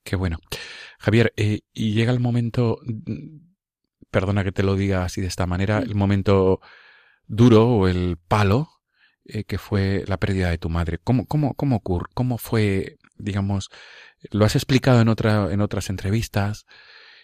Qué 0.03 0.15
bueno. 0.15 0.37
Javier, 0.99 1.33
eh, 1.35 1.61
y 1.73 1.93
llega 1.93 2.11
el 2.11 2.19
momento, 2.19 2.77
perdona 4.11 4.43
que 4.43 4.51
te 4.51 4.61
lo 4.61 4.75
diga 4.75 5.03
así 5.03 5.19
de 5.19 5.25
esta 5.25 5.47
manera, 5.47 5.79
el 5.79 5.95
momento 5.95 6.59
duro 7.25 7.69
o 7.69 7.87
el 7.87 8.17
palo 8.27 8.69
eh, 9.25 9.45
que 9.45 9.57
fue 9.57 10.03
la 10.05 10.17
pérdida 10.17 10.51
de 10.51 10.59
tu 10.59 10.69
madre. 10.69 10.99
¿Cómo, 11.03 11.25
cómo, 11.25 11.55
cómo 11.55 11.77
ocurre? 11.77 12.05
¿Cómo 12.13 12.37
fue, 12.37 12.99
digamos, 13.17 13.69
lo 14.29 14.45
has 14.45 14.55
explicado 14.55 15.01
en, 15.01 15.07
otra, 15.07 15.51
en 15.51 15.61
otras 15.61 15.89
entrevistas 15.89 16.67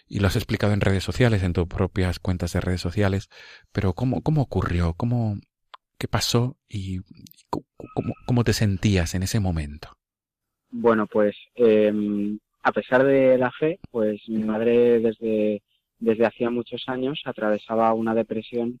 y 0.08 0.18
lo 0.18 0.26
has 0.26 0.34
explicado 0.34 0.72
en 0.72 0.80
redes 0.80 1.04
sociales, 1.04 1.44
en 1.44 1.52
tus 1.52 1.68
propias 1.68 2.18
cuentas 2.18 2.52
de 2.52 2.60
redes 2.60 2.80
sociales, 2.80 3.28
pero 3.70 3.92
¿cómo, 3.92 4.22
cómo 4.22 4.42
ocurrió? 4.42 4.94
¿Cómo, 4.94 5.38
qué 5.98 6.08
pasó 6.08 6.56
y 6.68 7.00
cómo, 7.50 8.14
cómo 8.26 8.44
te 8.44 8.52
sentías 8.52 9.14
en 9.14 9.22
ese 9.22 9.40
momento? 9.40 9.96
Bueno, 10.70 11.06
pues 11.06 11.36
eh, 11.54 11.92
a 12.62 12.72
pesar 12.72 13.04
de 13.04 13.38
la 13.38 13.50
fe, 13.52 13.78
pues 13.90 14.20
mi 14.28 14.42
madre 14.42 15.00
desde, 15.00 15.62
desde 15.98 16.26
hacía 16.26 16.50
muchos 16.50 16.84
años 16.88 17.20
atravesaba 17.24 17.92
una 17.94 18.14
depresión 18.14 18.80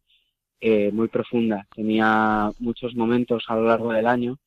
eh, 0.60 0.90
muy 0.92 1.08
profunda. 1.08 1.66
Tenía 1.74 2.50
muchos 2.58 2.94
momentos 2.94 3.44
a 3.48 3.56
lo 3.56 3.64
largo 3.66 3.92
del 3.92 4.06
año 4.06 4.38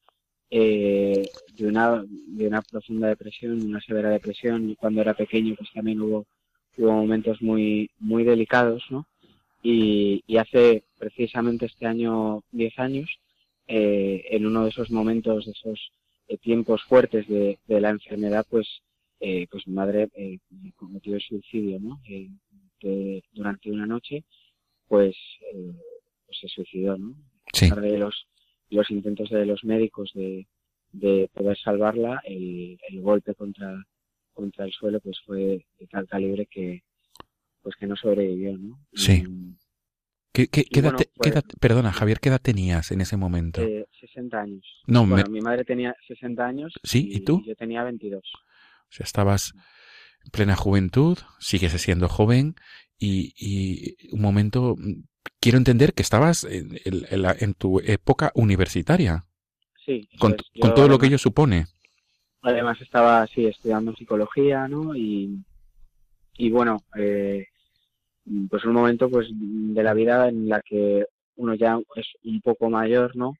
eh, 0.49 1.27
de, 1.57 1.67
una, 1.67 2.03
de 2.03 2.47
una 2.47 2.61
profunda 2.61 3.07
depresión, 3.07 3.61
una 3.61 3.81
severa 3.81 4.09
depresión. 4.09 4.69
Y 4.69 4.75
cuando 4.75 5.01
era 5.01 5.13
pequeño, 5.13 5.55
pues 5.55 5.71
también 5.73 6.01
hubo, 6.01 6.25
hubo 6.77 6.91
momentos 6.91 7.41
muy, 7.41 7.89
muy 7.99 8.23
delicados, 8.23 8.83
¿no? 8.89 9.07
Y 9.61 10.23
hace 10.37 10.83
precisamente 10.99 11.65
este 11.65 11.87
año 11.87 12.43
10 12.51 12.77
años, 12.79 13.09
eh, 13.67 14.25
en 14.29 14.45
uno 14.45 14.63
de 14.63 14.69
esos 14.69 14.91
momentos, 14.91 15.45
de 15.45 15.51
esos 15.51 15.91
eh, 16.27 16.37
tiempos 16.37 16.83
fuertes 16.83 17.27
de, 17.27 17.57
de, 17.65 17.81
la 17.81 17.89
enfermedad, 17.89 18.45
pues, 18.49 18.67
eh, 19.19 19.47
pues 19.49 19.65
mi 19.67 19.73
madre 19.73 20.09
eh, 20.15 20.37
cometió 20.75 21.15
el 21.15 21.21
suicidio, 21.21 21.79
¿no? 21.79 21.99
Eh, 22.07 22.29
durante 23.33 23.71
una 23.71 23.85
noche, 23.85 24.23
pues 24.87 25.15
pues 26.25 26.37
se 26.39 26.47
suicidó, 26.47 26.97
¿no? 26.97 27.15
Sí. 27.51 27.65
A 27.65 27.69
pesar 27.69 27.81
de 27.81 27.97
los, 27.97 28.27
los 28.69 28.89
intentos 28.91 29.29
de 29.29 29.45
los 29.45 29.63
médicos 29.63 30.11
de, 30.13 30.47
de 30.91 31.29
poder 31.33 31.57
salvarla, 31.57 32.21
el, 32.23 32.79
el 32.87 33.01
golpe 33.01 33.33
contra, 33.35 33.83
contra 34.33 34.65
el 34.65 34.71
suelo 34.71 34.99
pues 35.01 35.19
fue 35.25 35.65
de 35.79 35.87
tal 35.87 36.07
calibre 36.07 36.45
que 36.45 36.83
pues 37.61 37.75
que 37.75 37.87
no 37.87 37.95
sobrevivió, 37.95 38.57
¿no? 38.57 38.79
Sí. 38.93 39.23
Y, 39.27 39.55
¿Qué, 40.39 40.47
qué, 40.47 40.63
qué, 40.63 40.79
edad, 40.79 40.91
bueno, 40.91 40.97
pues, 40.97 41.09
qué, 41.21 41.29
edad, 41.29 41.43
perdona, 41.59 41.91
Javier, 41.91 42.21
¿qué 42.21 42.29
edad 42.29 42.39
tenías 42.41 42.91
en 42.91 43.01
ese 43.01 43.17
momento? 43.17 43.61
Eh, 43.61 43.85
60 43.99 44.39
años. 44.39 44.65
No, 44.87 45.05
bueno, 45.05 45.25
me... 45.27 45.33
mi 45.33 45.41
madre 45.41 45.65
tenía 45.65 45.93
60 46.07 46.45
años. 46.45 46.73
Sí, 46.83 47.09
¿y, 47.11 47.17
¿y 47.17 47.19
tú? 47.25 47.43
Yo 47.45 47.55
tenía 47.55 47.83
22. 47.83 48.21
O 48.23 48.87
sea, 48.87 49.03
estabas 49.03 49.53
en 50.23 50.31
plena 50.31 50.55
juventud, 50.55 51.17
sigues 51.39 51.73
siendo 51.73 52.07
joven 52.07 52.55
y, 52.97 53.33
y 53.35 54.13
un 54.13 54.21
momento 54.21 54.77
quiero 55.41 55.57
entender 55.57 55.93
que 55.93 56.03
estabas 56.03 56.45
en, 56.45 56.79
en, 56.85 57.25
en 57.39 57.53
tu 57.53 57.81
época 57.81 58.31
universitaria. 58.33 59.25
Sí. 59.85 60.07
Con, 60.19 60.33
es, 60.33 60.37
con 60.61 60.71
todo 60.71 60.85
además, 60.85 60.89
lo 60.89 60.99
que 60.99 61.07
ello 61.07 61.17
supone. 61.17 61.65
Además 62.41 62.79
estaba 62.79 63.23
así 63.23 63.45
estudiando 63.45 63.93
psicología, 63.93 64.69
¿no? 64.69 64.95
Y, 64.95 65.43
y 66.37 66.49
bueno, 66.49 66.77
eh, 66.97 67.47
pues 68.49 68.65
un 68.65 68.73
momento 68.73 69.09
pues 69.09 69.27
de 69.31 69.83
la 69.83 69.93
vida 69.93 70.29
en 70.29 70.49
la 70.49 70.61
que 70.61 71.05
uno 71.35 71.55
ya 71.55 71.79
es 71.95 72.07
un 72.23 72.41
poco 72.41 72.69
mayor, 72.69 73.15
¿no? 73.15 73.33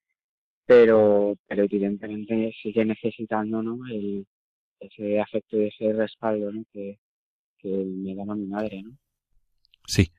Pero, 0.66 1.36
pero 1.48 1.64
evidentemente 1.64 2.54
sigue 2.62 2.86
necesitando, 2.86 3.62
¿no? 3.62 3.80
El, 3.90 4.26
ese 4.80 5.20
afecto 5.20 5.58
y 5.58 5.68
ese 5.68 5.94
respaldo, 5.94 6.52
¿no? 6.52 6.64
Que, 6.72 7.00
que 7.58 7.70
me 7.70 8.16
daba 8.16 8.36
mi 8.36 8.46
madre, 8.46 8.84
¿no? 8.84 8.92
Sí. 9.86 10.12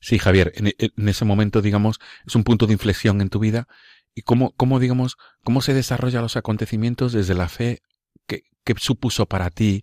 Sí, 0.00 0.18
Javier, 0.18 0.52
en, 0.56 1.08
ese 1.08 1.24
momento, 1.24 1.62
digamos, 1.62 1.98
es 2.26 2.34
un 2.34 2.44
punto 2.44 2.66
de 2.66 2.74
inflexión 2.74 3.22
en 3.22 3.30
tu 3.30 3.38
vida. 3.38 3.66
¿Y 4.14 4.20
cómo, 4.20 4.52
cómo 4.52 4.78
digamos, 4.78 5.16
cómo 5.42 5.62
se 5.62 5.72
desarrollan 5.72 6.22
los 6.22 6.36
acontecimientos 6.36 7.12
desde 7.12 7.34
la 7.34 7.48
fe? 7.48 7.78
¿Qué, 8.26 8.42
qué 8.64 8.74
supuso 8.76 9.24
para 9.24 9.48
ti? 9.48 9.82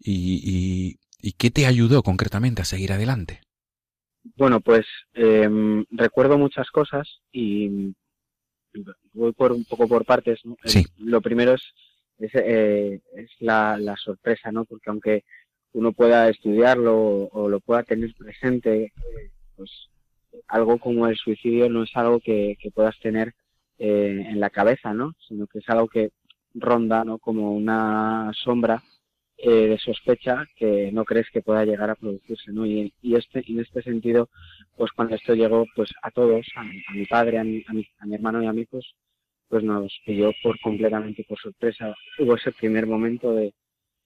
Y, 0.00 0.40
y, 0.42 0.98
¿Y 1.22 1.32
qué 1.32 1.50
te 1.50 1.66
ayudó 1.66 2.02
concretamente 2.02 2.62
a 2.62 2.64
seguir 2.64 2.92
adelante? 2.92 3.42
Bueno, 4.36 4.60
pues 4.60 4.86
eh, 5.14 5.48
recuerdo 5.90 6.38
muchas 6.38 6.70
cosas 6.70 7.20
y 7.32 7.94
voy 9.12 9.32
por 9.32 9.52
un 9.52 9.64
poco 9.64 9.88
por 9.88 10.04
partes. 10.04 10.40
¿no? 10.44 10.56
Sí. 10.64 10.84
Lo 10.98 11.20
primero 11.20 11.54
es, 11.54 11.62
es, 12.18 12.30
eh, 12.34 13.00
es 13.14 13.30
la, 13.40 13.78
la, 13.78 13.96
sorpresa, 13.96 14.52
¿no? 14.52 14.64
Porque 14.64 14.90
aunque 14.90 15.24
uno 15.72 15.92
pueda 15.92 16.28
estudiarlo 16.28 16.96
o, 16.96 17.28
o 17.32 17.48
lo 17.48 17.60
pueda 17.60 17.82
tener 17.82 18.14
presente, 18.14 18.84
eh, 18.84 19.30
pues 19.56 19.88
algo 20.48 20.78
como 20.78 21.06
el 21.06 21.16
suicidio 21.16 21.68
no 21.68 21.82
es 21.84 21.90
algo 21.94 22.20
que, 22.20 22.56
que 22.60 22.70
puedas 22.70 22.98
tener 23.00 23.34
eh, 23.78 24.26
en 24.28 24.40
la 24.40 24.50
cabeza, 24.50 24.92
¿no? 24.92 25.14
Sino 25.26 25.46
que 25.46 25.60
es 25.60 25.68
algo 25.68 25.88
que 25.88 26.10
ronda, 26.54 27.04
¿no? 27.04 27.18
Como 27.18 27.52
una 27.52 28.30
sombra 28.34 28.82
eh, 29.42 29.68
de 29.68 29.78
sospecha 29.78 30.46
que 30.56 30.90
no 30.92 31.04
crees 31.04 31.30
que 31.30 31.42
pueda 31.42 31.64
llegar 31.64 31.88
a 31.90 31.94
producirse, 31.94 32.52
¿no? 32.52 32.66
Y, 32.66 32.92
y 33.02 33.14
este, 33.16 33.42
en 33.48 33.60
este 33.60 33.82
sentido, 33.82 34.28
pues 34.76 34.90
cuando 34.92 35.14
esto 35.16 35.34
llegó, 35.34 35.66
pues 35.74 35.90
a 36.02 36.10
todos, 36.10 36.46
a, 36.56 36.60
a 36.60 36.94
mi 36.94 37.06
padre, 37.06 37.38
a 37.38 37.44
mi, 37.44 37.64
a 37.66 37.72
mi, 37.72 37.86
a 37.98 38.06
mi 38.06 38.14
hermano 38.14 38.42
y 38.42 38.46
a 38.46 38.52
mí, 38.52 38.66
pues, 38.66 38.84
pues 39.48 39.64
nos 39.64 39.92
pilló 40.04 40.32
por 40.42 40.60
completamente 40.60 41.24
por 41.24 41.38
sorpresa. 41.38 41.94
Hubo 42.18 42.36
ese 42.36 42.52
primer 42.52 42.86
momento 42.86 43.34
de, 43.34 43.54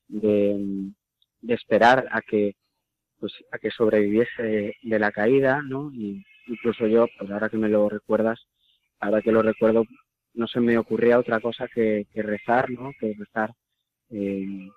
de, 0.09 0.93
de 1.41 1.55
esperar 1.55 2.07
a 2.11 2.20
que 2.22 2.55
pues 3.18 3.32
a 3.53 3.59
que 3.59 3.70
sobreviviese 3.70 4.76
de, 4.82 4.99
la 4.99 5.11
caída, 5.11 5.62
¿no? 5.62 5.91
Y 5.93 6.24
incluso 6.47 6.87
yo, 6.87 7.07
pues 7.18 7.30
ahora 7.30 7.49
que 7.49 7.57
me 7.57 7.68
lo 7.68 7.89
recuerdas, 7.89 8.39
ahora 9.01 9.22
que 9.22 9.32
lo 9.32 9.43
recuerdo, 9.43 9.85
no 10.35 10.47
se 10.47 10.61
me 10.61 10.76
ocurría 10.78 11.18
otra 11.18 11.41
cosa 11.41 11.66
que, 11.68 12.07
que 12.12 12.22
rezar, 12.22 12.70
¿no? 12.70 12.93
Que 13.01 13.14
rezar. 13.18 13.53
Eh, 14.11 14.68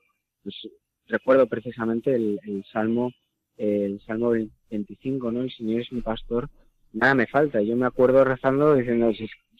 pues 0.47 0.73
recuerdo 1.07 1.45
precisamente 1.47 2.15
el, 2.15 2.65
Salmo, 2.71 3.11
el 3.57 3.99
Salmo 4.05 4.31
25, 4.69 5.29
¿no? 5.29 5.41
El 5.41 5.51
Señor 5.51 5.81
es 5.81 5.91
mi 5.91 5.99
pastor, 6.01 6.49
nada 6.93 7.15
me 7.15 7.27
falta. 7.27 7.61
Yo 7.61 7.75
me 7.75 7.85
acuerdo 7.85 8.23
rezando 8.23 8.75
diciendo, 8.75 9.11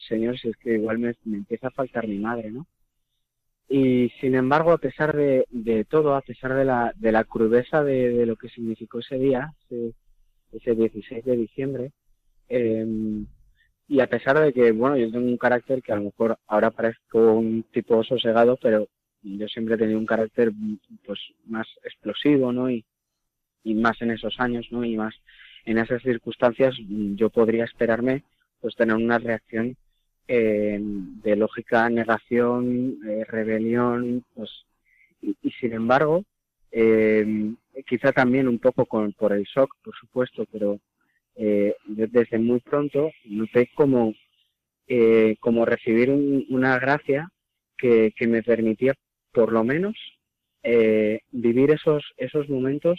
Señor, 0.08 0.38
si 0.38 0.48
es 0.48 0.56
que 0.56 0.74
igual 0.76 0.98
me, 0.98 1.14
me 1.24 1.36
empieza 1.36 1.68
a 1.68 1.72
faltar 1.72 2.08
mi 2.08 2.18
madre, 2.18 2.50
¿no? 2.50 2.66
Y 3.68 4.08
sin 4.18 4.34
embargo, 4.34 4.72
a 4.72 4.78
pesar 4.78 5.14
de, 5.14 5.44
de 5.50 5.84
todo, 5.84 6.14
a 6.14 6.22
pesar 6.22 6.54
de 6.54 6.64
la, 6.64 6.94
de 6.96 7.12
la 7.12 7.24
crudeza 7.24 7.84
de, 7.84 8.10
de, 8.10 8.24
lo 8.24 8.36
que 8.36 8.48
significó 8.48 9.00
ese 9.00 9.18
día, 9.18 9.52
ese, 9.64 9.92
ese 10.52 10.74
16 10.74 11.22
de 11.22 11.36
diciembre, 11.36 11.92
eh, 12.48 12.86
y 13.88 14.00
a 14.00 14.06
pesar 14.06 14.40
de 14.40 14.54
que, 14.54 14.72
bueno, 14.72 14.96
yo 14.96 15.10
tengo 15.10 15.26
un 15.26 15.36
carácter 15.36 15.82
que 15.82 15.92
a 15.92 15.96
lo 15.96 16.04
mejor 16.04 16.38
ahora 16.46 16.70
parezco 16.70 17.34
un 17.34 17.62
tipo 17.64 18.02
sosegado, 18.04 18.58
pero 18.62 18.88
yo 19.22 19.48
siempre 19.48 19.74
he 19.74 19.78
tenido 19.78 19.98
un 19.98 20.06
carácter 20.06 20.52
pues 21.04 21.18
más 21.46 21.66
explosivo, 21.84 22.52
¿no? 22.52 22.70
Y, 22.70 22.84
y 23.64 23.74
más 23.74 24.00
en 24.02 24.10
esos 24.10 24.38
años, 24.38 24.66
¿no? 24.70 24.84
Y 24.84 24.96
más 24.96 25.14
en 25.64 25.78
esas 25.78 26.02
circunstancias 26.02 26.74
yo 26.88 27.30
podría 27.30 27.64
esperarme 27.64 28.22
pues 28.60 28.74
tener 28.76 28.96
una 28.96 29.18
reacción 29.18 29.76
eh, 30.26 30.78
de 30.80 31.36
lógica 31.36 31.88
negación, 31.88 32.98
eh, 33.06 33.24
rebelión, 33.24 34.24
pues, 34.34 34.50
y, 35.22 35.50
sin 35.60 35.72
embargo, 35.72 36.24
eh, 36.70 37.54
quizá 37.86 38.12
también 38.12 38.48
un 38.48 38.58
poco 38.58 38.86
con, 38.86 39.12
por 39.12 39.32
el 39.32 39.44
shock, 39.44 39.74
por 39.82 39.94
supuesto, 39.96 40.44
pero 40.50 40.78
eh, 41.34 41.74
desde 41.86 42.38
muy 42.38 42.60
pronto 42.60 43.10
noté 43.24 43.70
como 43.74 44.12
eh, 44.88 45.36
como 45.40 45.66
recibir 45.66 46.10
una 46.10 46.78
gracia 46.78 47.28
que, 47.76 48.12
que, 48.16 48.26
me 48.26 48.42
permitía, 48.42 48.94
por 49.38 49.52
lo 49.52 49.62
menos, 49.62 49.94
eh, 50.64 51.20
vivir 51.30 51.70
esos, 51.70 52.02
esos 52.16 52.48
momentos 52.48 52.98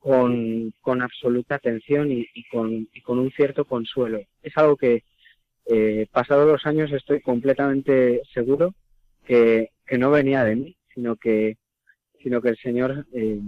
con, 0.00 0.72
con 0.80 1.02
absoluta 1.02 1.54
atención 1.54 2.10
y, 2.10 2.26
con, 2.50 2.88
con, 3.04 3.20
un 3.20 3.30
cierto 3.30 3.64
consuelo. 3.64 4.20
Es 4.42 4.56
algo 4.56 4.76
que, 4.76 5.04
eh, 5.66 6.08
pasados 6.10 6.50
los 6.50 6.66
años, 6.66 6.90
estoy 6.90 7.20
completamente 7.20 8.22
seguro 8.34 8.74
que, 9.24 9.70
que, 9.86 9.98
no 9.98 10.10
venía 10.10 10.42
de 10.42 10.56
mí, 10.56 10.76
sino 10.92 11.14
que, 11.14 11.58
sino 12.24 12.42
que 12.42 12.48
el 12.48 12.56
Señor, 12.56 13.06
eh, 13.12 13.38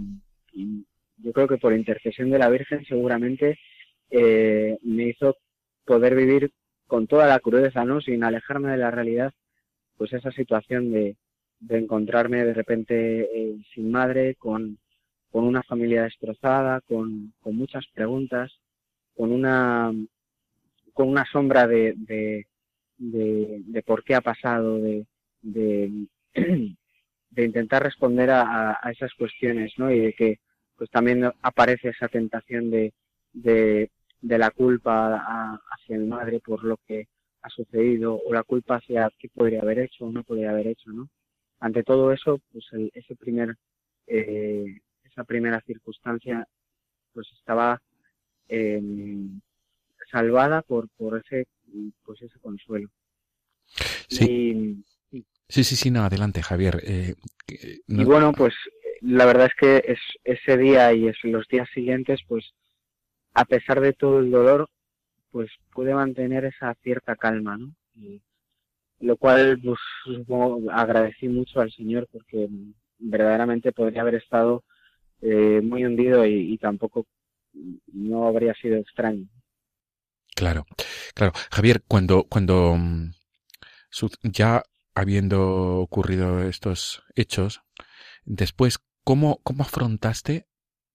yo 1.17 1.33
creo 1.33 1.49
que 1.49 1.57
por 1.57 1.73
intercesión 1.73 2.29
de 2.29 2.39
la 2.39 2.49
Virgen, 2.49 2.85
seguramente 2.85 3.59
me 4.09 5.03
hizo 5.09 5.35
poder 5.83 6.15
vivir 6.15 6.53
con 6.87 7.07
toda 7.07 7.27
la 7.27 7.41
crudeza, 7.41 7.83
¿no? 7.83 7.99
Sin 7.99 8.23
alejarme 8.23 8.71
de 8.71 8.77
la 8.77 8.89
realidad, 8.89 9.33
pues 9.97 10.13
esa 10.13 10.31
situación 10.31 10.93
de, 10.93 11.17
de 11.61 11.77
encontrarme 11.77 12.43
de 12.43 12.53
repente 12.53 13.21
eh, 13.21 13.55
sin 13.73 13.91
madre, 13.91 14.35
con, 14.35 14.77
con 15.31 15.45
una 15.45 15.63
familia 15.63 16.03
destrozada, 16.03 16.81
con, 16.81 17.33
con 17.39 17.55
muchas 17.55 17.85
preguntas, 17.93 18.51
con 19.15 19.31
una, 19.31 19.93
con 20.93 21.07
una 21.07 21.25
sombra 21.25 21.67
de, 21.67 21.93
de, 22.97 23.83
por 23.85 24.03
qué 24.03 24.15
ha 24.15 24.21
pasado, 24.21 24.77
de, 24.79 25.05
de, 25.41 26.07
de 27.29 27.45
intentar 27.45 27.83
responder 27.83 28.31
a, 28.31 28.79
a, 28.81 28.91
esas 28.91 29.13
cuestiones, 29.13 29.73
¿no? 29.77 29.91
Y 29.91 29.99
de 29.99 30.13
que 30.13 30.39
pues 30.75 30.89
también 30.89 31.31
aparece 31.43 31.89
esa 31.89 32.07
tentación 32.07 32.71
de, 32.71 32.93
de, 33.33 33.91
de 34.19 34.37
la 34.37 34.49
culpa 34.49 35.59
hacia 35.71 35.97
mi 35.97 36.07
madre 36.07 36.39
por 36.39 36.63
lo 36.63 36.77
que 36.87 37.07
ha 37.43 37.49
sucedido 37.49 38.19
o 38.25 38.33
la 38.33 38.43
culpa 38.43 38.77
hacia 38.77 39.11
qué 39.19 39.29
podría 39.29 39.61
haber 39.61 39.79
hecho 39.79 40.05
o 40.05 40.11
no 40.11 40.23
podría 40.23 40.49
haber 40.49 40.67
hecho, 40.67 40.91
¿no? 40.91 41.07
Ante 41.61 41.83
todo 41.83 42.11
eso, 42.11 42.41
pues 42.51 42.65
el, 42.73 42.91
ese 42.93 43.15
primer 43.15 43.55
eh, 44.07 44.65
esa 45.03 45.23
primera 45.23 45.61
circunstancia 45.61 46.45
pues 47.13 47.27
estaba 47.37 47.81
eh, 48.49 48.81
salvada 50.11 50.61
por, 50.63 50.89
por 50.89 51.19
ese 51.19 51.47
pues 52.03 52.21
ese 52.21 52.39
consuelo. 52.39 52.89
Sí. 54.09 54.83
Y, 55.11 55.23
sí, 55.47 55.63
sí, 55.63 55.75
sí, 55.75 55.91
no, 55.91 56.03
adelante, 56.03 56.41
Javier. 56.41 56.81
Eh, 56.83 57.15
no... 57.87 58.01
Y 58.01 58.05
bueno, 58.05 58.33
pues 58.33 58.53
la 59.01 59.25
verdad 59.25 59.47
es 59.47 59.55
que 59.55 59.91
es, 59.93 59.99
ese 60.23 60.57
día 60.57 60.93
y 60.93 61.07
es, 61.07 61.17
los 61.23 61.47
días 61.47 61.69
siguientes, 61.73 62.19
pues 62.27 62.53
a 63.33 63.45
pesar 63.45 63.79
de 63.79 63.93
todo 63.93 64.19
el 64.19 64.31
dolor, 64.31 64.69
pues 65.31 65.49
pude 65.71 65.93
mantener 65.93 66.43
esa 66.45 66.73
cierta 66.81 67.15
calma, 67.15 67.57
¿no? 67.57 67.73
Y, 67.95 68.21
lo 69.01 69.17
cual 69.17 69.59
pues 69.63 69.79
agradecí 70.71 71.27
mucho 71.27 71.59
al 71.59 71.71
Señor 71.71 72.07
porque 72.11 72.47
verdaderamente 72.99 73.71
podría 73.71 74.01
haber 74.01 74.15
estado 74.15 74.63
eh, 75.21 75.61
muy 75.61 75.85
hundido 75.85 76.25
y, 76.25 76.53
y, 76.53 76.57
tampoco 76.57 77.05
no 77.93 78.27
habría 78.27 78.53
sido 78.55 78.77
extraño. 78.77 79.27
Claro, 80.35 80.65
claro. 81.13 81.33
Javier, 81.51 81.83
cuando, 81.87 82.23
cuando 82.23 82.75
mm, 82.77 83.11
ya 84.23 84.63
habiendo 84.95 85.77
ocurrido 85.79 86.41
estos 86.43 87.03
hechos, 87.15 87.61
después, 88.25 88.79
¿cómo, 89.03 89.39
cómo 89.43 89.63
afrontaste 89.63 90.47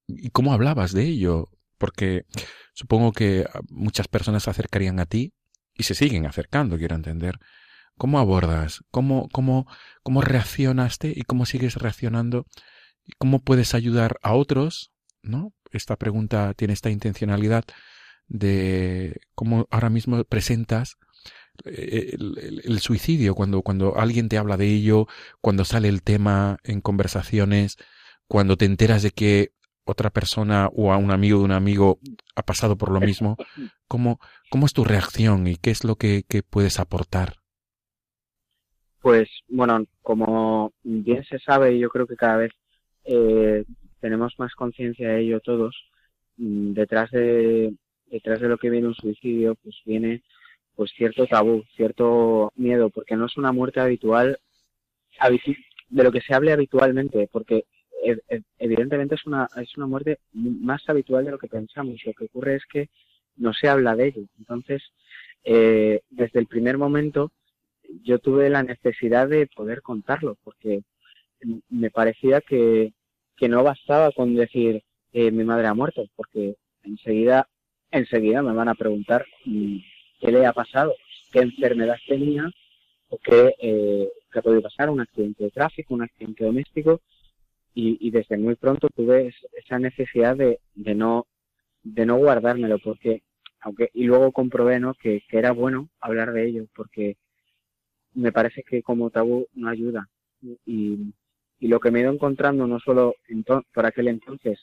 y 0.08 0.30
cómo 0.30 0.52
hablabas 0.52 0.92
de 0.92 1.04
ello? 1.04 1.48
Porque 1.78 2.24
supongo 2.72 3.12
que 3.12 3.46
muchas 3.68 4.08
personas 4.08 4.44
se 4.44 4.50
acercarían 4.50 4.98
a 5.00 5.06
ti 5.06 5.34
y 5.74 5.82
se 5.84 5.94
siguen 5.94 6.26
acercando, 6.26 6.78
quiero 6.78 6.96
entender. 6.96 7.38
¿Cómo 7.98 8.18
abordas? 8.18 8.82
¿Cómo, 8.90 9.28
cómo, 9.32 9.66
cómo 10.02 10.20
reaccionaste 10.20 11.12
y 11.14 11.22
cómo 11.22 11.46
sigues 11.46 11.76
reaccionando 11.76 12.46
¿Cómo 13.18 13.40
puedes 13.40 13.74
ayudar 13.74 14.18
a 14.22 14.34
otros? 14.34 14.92
¿No? 15.22 15.52
Esta 15.70 15.96
pregunta 15.96 16.54
tiene 16.54 16.74
esta 16.74 16.90
intencionalidad 16.90 17.64
de 18.28 19.20
cómo 19.34 19.66
ahora 19.70 19.90
mismo 19.90 20.22
presentas 20.24 20.96
eh, 21.64 22.10
el, 22.14 22.38
el, 22.38 22.62
el, 22.64 22.78
suicidio, 22.80 23.34
cuando, 23.34 23.62
cuando 23.62 23.98
alguien 23.98 24.28
te 24.28 24.38
habla 24.38 24.56
de 24.56 24.68
ello, 24.68 25.06
cuando 25.40 25.64
sale 25.64 25.88
el 25.88 26.02
tema 26.02 26.58
en 26.64 26.80
conversaciones, 26.80 27.76
cuando 28.28 28.56
te 28.56 28.64
enteras 28.64 29.02
de 29.02 29.10
que 29.10 29.52
otra 29.84 30.10
persona 30.10 30.68
o 30.72 30.92
a 30.92 30.96
un 30.96 31.12
amigo 31.12 31.38
de 31.38 31.44
un 31.44 31.52
amigo 31.52 32.00
ha 32.34 32.42
pasado 32.42 32.76
por 32.76 32.90
lo 32.90 33.00
mismo, 33.00 33.36
¿cómo, 33.88 34.20
cómo 34.50 34.66
es 34.66 34.72
tu 34.72 34.84
reacción 34.84 35.46
y 35.46 35.56
qué 35.56 35.70
es 35.70 35.84
lo 35.84 35.96
que, 35.96 36.24
que 36.28 36.42
puedes 36.42 36.80
aportar? 36.80 37.36
Pues 39.06 39.28
bueno, 39.46 39.86
como 40.02 40.72
bien 40.82 41.22
se 41.22 41.38
sabe, 41.38 41.78
yo 41.78 41.90
creo 41.90 42.08
que 42.08 42.16
cada 42.16 42.38
vez 42.38 42.50
eh, 43.04 43.64
tenemos 44.00 44.34
más 44.36 44.52
conciencia 44.56 45.10
de 45.10 45.20
ello 45.20 45.38
todos. 45.38 45.76
Mm, 46.38 46.72
detrás 46.72 47.12
de 47.12 47.72
detrás 48.06 48.40
de 48.40 48.48
lo 48.48 48.58
que 48.58 48.68
viene 48.68 48.88
un 48.88 48.96
suicidio, 48.96 49.54
pues 49.62 49.76
viene 49.84 50.24
pues 50.74 50.90
cierto 50.96 51.24
tabú, 51.28 51.62
cierto 51.76 52.52
miedo, 52.56 52.90
porque 52.90 53.14
no 53.14 53.26
es 53.26 53.36
una 53.36 53.52
muerte 53.52 53.78
habitual 53.78 54.40
de 55.88 56.02
lo 56.02 56.10
que 56.10 56.20
se 56.20 56.34
hable 56.34 56.50
habitualmente, 56.50 57.28
porque 57.30 57.64
evidentemente 58.58 59.14
es 59.14 59.24
una 59.24 59.48
es 59.56 59.76
una 59.76 59.86
muerte 59.86 60.18
más 60.32 60.82
habitual 60.88 61.26
de 61.26 61.30
lo 61.30 61.38
que 61.38 61.46
pensamos. 61.46 61.94
Lo 62.04 62.12
que 62.12 62.24
ocurre 62.24 62.56
es 62.56 62.66
que 62.66 62.88
no 63.36 63.52
se 63.52 63.68
habla 63.68 63.94
de 63.94 64.08
ello. 64.08 64.22
Entonces, 64.36 64.82
eh, 65.44 66.00
desde 66.10 66.40
el 66.40 66.48
primer 66.48 66.76
momento, 66.76 67.30
yo 68.02 68.18
tuve 68.18 68.50
la 68.50 68.62
necesidad 68.62 69.28
de 69.28 69.46
poder 69.46 69.82
contarlo, 69.82 70.36
porque 70.44 70.82
me 71.68 71.90
parecía 71.90 72.40
que, 72.40 72.92
que 73.36 73.48
no 73.48 73.62
bastaba 73.62 74.10
con 74.12 74.34
decir 74.34 74.82
eh, 75.12 75.30
mi 75.30 75.44
madre 75.44 75.66
ha 75.66 75.74
muerto, 75.74 76.06
porque 76.16 76.56
enseguida, 76.82 77.48
enseguida 77.90 78.42
me 78.42 78.52
van 78.52 78.68
a 78.68 78.74
preguntar 78.74 79.24
mm, 79.44 79.76
qué 80.20 80.32
le 80.32 80.46
ha 80.46 80.52
pasado, 80.52 80.94
qué 81.32 81.40
enfermedad 81.40 81.96
tenía 82.06 82.50
o 83.08 83.18
qué, 83.18 83.54
eh, 83.58 84.08
qué 84.32 84.42
puede 84.42 84.60
pasar, 84.60 84.90
un 84.90 85.00
accidente 85.00 85.44
de 85.44 85.50
tráfico, 85.50 85.94
un 85.94 86.02
accidente 86.02 86.44
doméstico, 86.44 87.00
y, 87.74 87.98
y 88.00 88.10
desde 88.10 88.38
muy 88.38 88.54
pronto 88.56 88.88
tuve 88.88 89.34
esa 89.52 89.78
necesidad 89.78 90.36
de, 90.36 90.60
de 90.74 90.94
no 90.94 91.26
de 91.82 92.04
no 92.04 92.16
guardármelo, 92.16 92.78
porque 92.78 93.22
aunque 93.60 93.90
y 93.94 94.04
luego 94.04 94.32
comprobé 94.32 94.80
¿no? 94.80 94.94
que, 94.94 95.22
que 95.28 95.38
era 95.38 95.52
bueno 95.52 95.88
hablar 96.00 96.32
de 96.32 96.46
ello, 96.48 96.66
porque 96.74 97.16
me 98.16 98.32
parece 98.32 98.62
que 98.62 98.82
como 98.82 99.10
tabú 99.10 99.46
no 99.54 99.68
ayuda. 99.68 100.08
Y, 100.64 101.12
y 101.58 101.68
lo 101.68 101.80
que 101.80 101.90
me 101.90 102.00
he 102.00 102.02
ido 102.02 102.12
encontrando 102.12 102.66
no 102.66 102.78
solo 102.80 103.14
por 103.72 103.86
aquel 103.86 104.08
entonces 104.08 104.58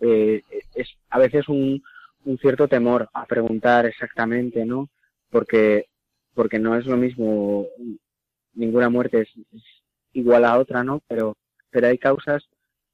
eh, 0.00 0.42
es 0.74 0.88
a 1.10 1.18
veces 1.18 1.48
un, 1.48 1.82
un, 2.24 2.38
cierto 2.38 2.68
temor 2.68 3.08
a 3.12 3.26
preguntar 3.26 3.86
exactamente 3.86 4.64
no 4.64 4.88
porque 5.30 5.86
porque 6.34 6.58
no 6.58 6.76
es 6.76 6.86
lo 6.86 6.96
mismo 6.96 7.66
ninguna 8.54 8.88
muerte 8.88 9.22
es, 9.22 9.28
es, 9.52 9.62
igual 10.12 10.44
a 10.44 10.58
otra 10.58 10.84
no 10.84 11.02
pero 11.08 11.36
pero 11.70 11.88
hay 11.88 11.98
causas 11.98 12.48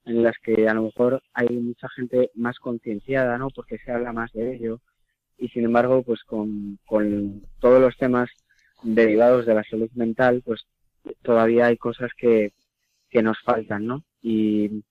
en 0.06 0.22
las 0.22 0.36
que 0.38 0.68
a 0.68 0.74
lo 0.74 0.84
mejor 0.84 1.22
hay 1.34 1.48
mucha 1.48 1.88
gente 1.90 2.30
más 2.34 2.58
concienciada 2.58 3.36
no 3.38 3.50
porque 3.50 3.78
se 3.78 3.90
habla 3.90 4.12
más 4.12 4.32
de 4.32 4.54
ello. 4.54 4.80
Y 5.36 5.48
sin 5.48 5.64
embargo 5.64 6.02
pues 6.02 6.22
con, 6.24 6.78
con 6.86 7.42
todos 7.60 7.80
los 7.80 7.96
temas 7.98 8.30
derivados 8.94 9.46
de 9.46 9.54
la 9.54 9.64
salud 9.64 9.90
mental 9.94 10.42
pues 10.44 10.66
todavía 11.22 11.66
hay 11.66 11.76
cosas 11.76 12.10
que 12.16 12.52
que 13.10 13.22
nos 13.22 13.40
faltan, 13.42 13.86
¿no? 13.86 14.04
Y, 14.22 14.82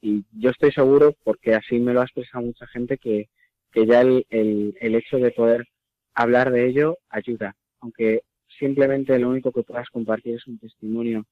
y 0.00 0.24
yo 0.32 0.50
estoy 0.50 0.72
seguro, 0.72 1.14
porque 1.24 1.54
así 1.54 1.78
me 1.78 1.92
lo 1.92 2.00
ha 2.00 2.04
expresado 2.04 2.44
mucha 2.44 2.66
gente, 2.68 2.98
que, 2.98 3.28
que 3.72 3.86
ya 3.86 4.00
el, 4.02 4.26
el, 4.30 4.76
el 4.80 4.94
hecho 4.94 5.18
de 5.18 5.30
poder 5.30 5.66
hablar 6.14 6.50
de 6.50 6.68
ello 6.68 6.98
ayuda, 7.08 7.56
aunque 7.80 8.22
simplemente 8.58 9.18
lo 9.18 9.30
único 9.30 9.52
que 9.52 9.62
puedas 9.62 9.88
compartir 9.88 10.36
es 10.36 10.46
un 10.46 10.58
testimonio 10.58 11.24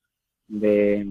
de, 0.48 1.06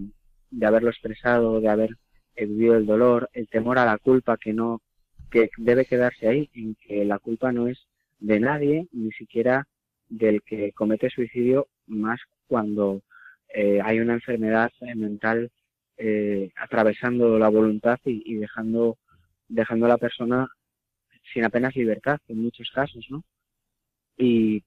de 0.49 0.65
haberlo 0.65 0.89
expresado, 0.89 1.61
de 1.61 1.69
haber 1.69 1.91
vivido 2.35 2.75
el 2.75 2.85
dolor, 2.85 3.29
el 3.33 3.47
temor 3.47 3.77
a 3.77 3.85
la 3.85 3.97
culpa 3.97 4.37
que 4.37 4.53
no, 4.53 4.81
que 5.29 5.49
debe 5.57 5.85
quedarse 5.85 6.27
ahí, 6.27 6.49
en 6.53 6.75
que 6.75 7.05
la 7.05 7.19
culpa 7.19 7.51
no 7.51 7.67
es 7.67 7.77
de 8.19 8.39
nadie, 8.39 8.87
ni 8.91 9.11
siquiera 9.11 9.67
del 10.09 10.41
que 10.43 10.71
comete 10.73 11.09
suicidio, 11.09 11.67
más 11.87 12.19
cuando 12.47 13.01
eh, 13.53 13.79
hay 13.83 13.99
una 13.99 14.13
enfermedad 14.13 14.71
mental 14.95 15.51
eh, 15.97 16.51
atravesando 16.55 17.37
la 17.39 17.49
voluntad 17.49 17.99
y, 18.05 18.35
dejando 18.35 18.97
dejando 19.47 19.85
a 19.87 19.89
la 19.89 19.97
persona 19.97 20.47
sin 21.33 21.43
apenas 21.45 21.75
libertad 21.75 22.19
en 22.27 22.41
muchos 22.43 22.69
casos, 22.71 23.05
¿no? 23.09 23.23
Y, 24.17 24.63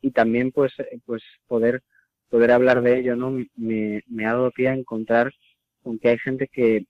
y 0.00 0.10
también 0.10 0.52
pues 0.52 0.72
pues 1.06 1.22
poder 1.46 1.82
poder 2.30 2.52
hablar 2.52 2.82
de 2.82 2.98
ello, 2.98 3.16
¿no? 3.16 3.30
Me, 3.56 4.02
me 4.06 4.26
ha 4.26 4.32
dado 4.32 4.50
pie 4.50 4.68
a 4.68 4.74
encontrar 4.74 5.32
con 5.82 5.98
que 5.98 6.10
hay 6.10 6.18
gente 6.18 6.48
que, 6.48 6.86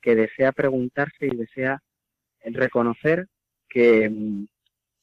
que 0.00 0.14
desea 0.14 0.52
preguntarse 0.52 1.26
y 1.26 1.36
desea 1.36 1.82
reconocer 2.44 3.26
que, 3.68 4.10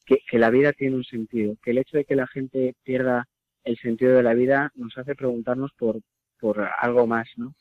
que, 0.06 0.38
la 0.38 0.50
vida 0.50 0.72
tiene 0.72 0.96
un 0.96 1.04
sentido, 1.04 1.56
que 1.62 1.72
el 1.72 1.78
hecho 1.78 1.96
de 1.96 2.04
que 2.04 2.14
la 2.14 2.26
gente 2.26 2.74
pierda 2.84 3.28
el 3.64 3.76
sentido 3.78 4.16
de 4.16 4.22
la 4.22 4.34
vida 4.34 4.70
nos 4.76 4.96
hace 4.96 5.14
preguntarnos 5.14 5.72
por, 5.72 6.00
por 6.38 6.68
algo 6.78 7.06
más, 7.06 7.28
¿no? 7.36 7.54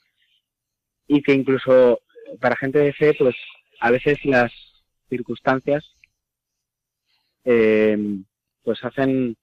Y 1.08 1.22
que 1.22 1.34
incluso 1.34 2.00
para 2.40 2.56
gente 2.56 2.80
de 2.80 2.94
fe, 2.94 3.16
pues 3.18 3.36
a 3.80 3.92
veces 3.92 4.24
las 4.24 4.52
circunstancias 5.10 5.84
eh, 7.44 7.98
pues 8.64 8.84
hacen 8.84 9.36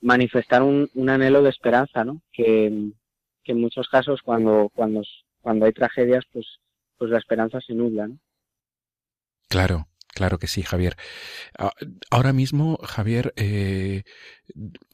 manifestar 0.00 0.62
un, 0.62 0.88
un, 0.94 1.10
anhelo 1.10 1.42
de 1.42 1.50
esperanza, 1.50 2.04
¿no? 2.04 2.22
Que, 2.32 2.90
que, 3.44 3.52
en 3.52 3.60
muchos 3.60 3.88
casos 3.88 4.22
cuando, 4.22 4.70
cuando, 4.74 5.02
cuando 5.40 5.66
hay 5.66 5.72
tragedias, 5.72 6.24
pues, 6.32 6.46
pues 6.96 7.10
la 7.10 7.18
esperanza 7.18 7.60
se 7.60 7.74
nubla, 7.74 8.08
¿no? 8.08 8.18
Claro, 9.48 9.86
Claro 10.18 10.40
que 10.40 10.48
sí, 10.48 10.64
Javier. 10.64 10.96
Ahora 12.10 12.32
mismo, 12.32 12.76
Javier, 12.82 13.32
eh, 13.36 14.02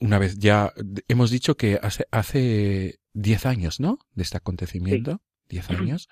una 0.00 0.18
vez 0.18 0.38
ya 0.38 0.74
hemos 1.08 1.30
dicho 1.30 1.56
que 1.56 1.80
hace 1.82 2.06
hace 2.10 3.00
diez 3.14 3.46
años, 3.46 3.80
¿no? 3.80 4.00
De 4.12 4.22
este 4.22 4.36
acontecimiento, 4.36 5.22
diez 5.48 5.70
años. 5.70 6.10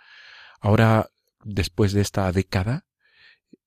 Ahora, 0.63 1.11
después 1.45 1.93
de 1.93 2.01
esta 2.01 2.33
década, 2.33 2.87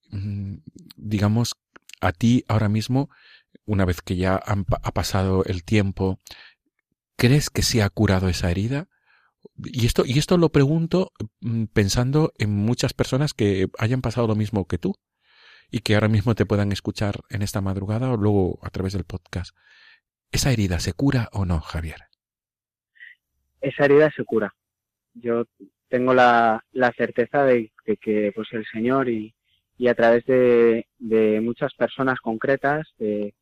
mm, 0.10 0.56
digamos, 0.96 1.58
a 2.02 2.12
ti 2.12 2.44
ahora 2.48 2.68
mismo, 2.68 3.12
una 3.66 3.86
vez 3.86 4.02
que 4.02 4.16
ya 4.16 4.38
ha 4.38 4.92
pasado 4.94 5.44
el 5.46 5.64
tiempo, 5.64 6.20
¿crees 7.18 7.52
que 7.52 7.62
se 7.62 7.84
ha 7.84 7.90
curado 7.92 8.30
esa 8.30 8.50
herida? 8.50 8.90
Y 9.64 9.86
esto, 9.86 10.06
y 10.08 10.18
esto 10.18 10.40
lo 10.40 10.52
pregunto 10.52 11.12
mm, 11.42 11.66
pensando 11.66 12.34
en 12.40 12.50
muchas 12.50 12.96
personas 12.96 13.36
que 13.36 13.68
hayan 13.78 14.02
pasado 14.02 14.26
lo 14.26 14.36
mismo 14.36 14.66
que 14.66 14.80
tú 14.80 14.96
y 15.72 15.80
que 15.80 15.96
ahora 15.96 16.08
mismo 16.08 16.36
te 16.36 16.46
puedan 16.46 16.72
escuchar 16.72 17.16
en 17.30 17.42
esta 17.42 17.62
madrugada 17.62 18.12
o 18.12 18.18
luego 18.18 18.60
a 18.62 18.70
través 18.70 18.94
del 18.94 19.04
podcast. 19.04 19.56
¿Esa 20.32 20.52
herida 20.52 20.80
se 20.80 20.94
cura 20.94 21.30
o 21.32 21.46
no, 21.46 21.60
Javier? 21.60 22.02
Esa 23.62 23.86
herida 23.86 24.12
se 24.16 24.24
cura. 24.26 24.54
Yo 25.14 25.46
tengo 25.88 26.14
la, 26.14 26.64
la 26.72 26.92
certeza 26.92 27.44
de, 27.46 27.72
que 28.02 28.32
pues 28.36 28.48
el 28.52 28.66
Señor 28.66 29.10
y, 29.10 29.34
y 29.78 29.88
a 29.88 29.96
través 29.96 30.26
de, 30.26 30.88
de, 31.00 31.42
muchas 31.42 31.74
personas 31.74 32.20
concretas, 32.20 32.88
de, 32.98 33.34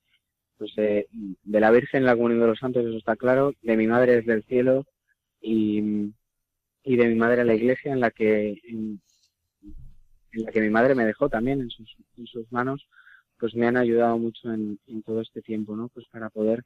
pues 0.57 0.76
de, 0.76 1.07
de, 1.11 1.59
la 1.59 1.71
Virgen, 1.71 2.05
la 2.05 2.15
Comunidad 2.15 2.41
de 2.41 2.47
los 2.47 2.59
Santos, 2.59 2.86
eso 2.86 2.97
está 2.97 3.15
claro, 3.15 3.53
de 3.61 3.78
mi 3.78 3.88
madre 3.88 4.17
desde 4.17 4.34
el 4.34 4.43
cielo 4.43 4.86
y, 5.41 6.13
y 6.84 6.95
de 6.95 7.07
mi 7.07 7.15
madre 7.15 7.43
la 7.43 7.55
iglesia, 7.55 7.91
en 7.91 7.99
la 7.99 8.11
que 8.11 8.61
la 10.34 10.51
que 10.51 10.61
mi 10.61 10.69
madre 10.69 10.95
me 10.95 11.05
dejó 11.05 11.29
también 11.29 11.61
en 11.61 11.69
sus, 11.69 11.95
en 12.17 12.27
sus 12.27 12.51
manos, 12.51 12.88
pues 13.38 13.55
me 13.55 13.67
han 13.67 13.77
ayudado 13.77 14.17
mucho 14.17 14.51
en, 14.51 14.79
en, 14.88 15.03
todo 15.03 15.21
este 15.21 15.41
tiempo, 15.41 15.75
¿no? 15.75 15.89
Pues 15.89 16.07
para 16.11 16.29
poder 16.29 16.63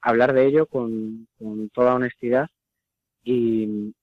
hablar 0.00 0.32
de 0.32 0.46
ello 0.46 0.66
con, 0.66 1.28
con 1.38 1.68
toda 1.70 1.94
honestidad 1.94 2.48
y, 3.22 3.94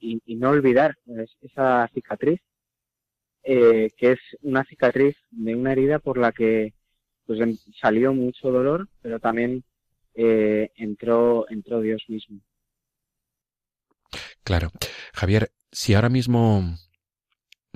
y, 0.00 0.34
no 0.36 0.50
olvidar 0.50 0.96
esa 1.40 1.88
cicatriz, 1.94 2.40
eh, 3.42 3.90
que 3.96 4.12
es 4.12 4.18
una 4.42 4.64
cicatriz 4.64 5.16
de 5.30 5.54
una 5.54 5.72
herida 5.72 5.98
por 5.98 6.18
la 6.18 6.32
que 6.32 6.74
pues 7.26 7.40
salió 7.80 8.12
mucho 8.12 8.50
dolor, 8.50 8.88
pero 9.02 9.18
también 9.20 9.64
eh, 10.14 10.70
entró, 10.76 11.46
entró 11.50 11.80
Dios 11.80 12.04
mismo. 12.08 12.40
Claro. 14.44 14.70
Javier, 15.12 15.50
si 15.72 15.94
ahora 15.94 16.08
mismo 16.08 16.76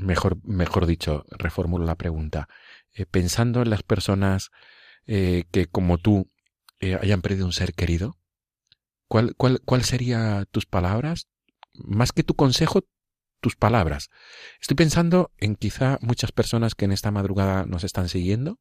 mejor, 0.00 0.38
mejor 0.44 0.86
dicho, 0.86 1.24
reformulo 1.30 1.84
la 1.84 1.96
pregunta, 1.96 2.48
eh, 2.92 3.06
pensando 3.06 3.62
en 3.62 3.70
las 3.70 3.82
personas 3.82 4.50
eh, 5.06 5.44
que 5.50 5.66
como 5.66 5.98
tú 5.98 6.30
eh, 6.80 6.98
hayan 7.00 7.22
perdido 7.22 7.46
un 7.46 7.52
ser 7.52 7.74
querido, 7.74 8.18
¿cuál, 9.08 9.34
cuál, 9.36 9.60
¿cuál 9.64 9.84
serían 9.84 10.46
tus 10.50 10.66
palabras? 10.66 11.28
Más 11.74 12.12
que 12.12 12.22
tu 12.22 12.34
consejo, 12.34 12.86
tus 13.40 13.56
palabras. 13.56 14.10
Estoy 14.60 14.76
pensando 14.76 15.32
en 15.38 15.56
quizá 15.56 15.98
muchas 16.00 16.32
personas 16.32 16.74
que 16.74 16.84
en 16.84 16.92
esta 16.92 17.10
madrugada 17.10 17.64
nos 17.66 17.84
están 17.84 18.08
siguiendo, 18.08 18.58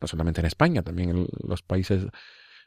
no 0.00 0.08
solamente 0.08 0.40
en 0.40 0.46
España, 0.46 0.82
también 0.82 1.10
en 1.10 1.26
los 1.42 1.62
países 1.62 2.06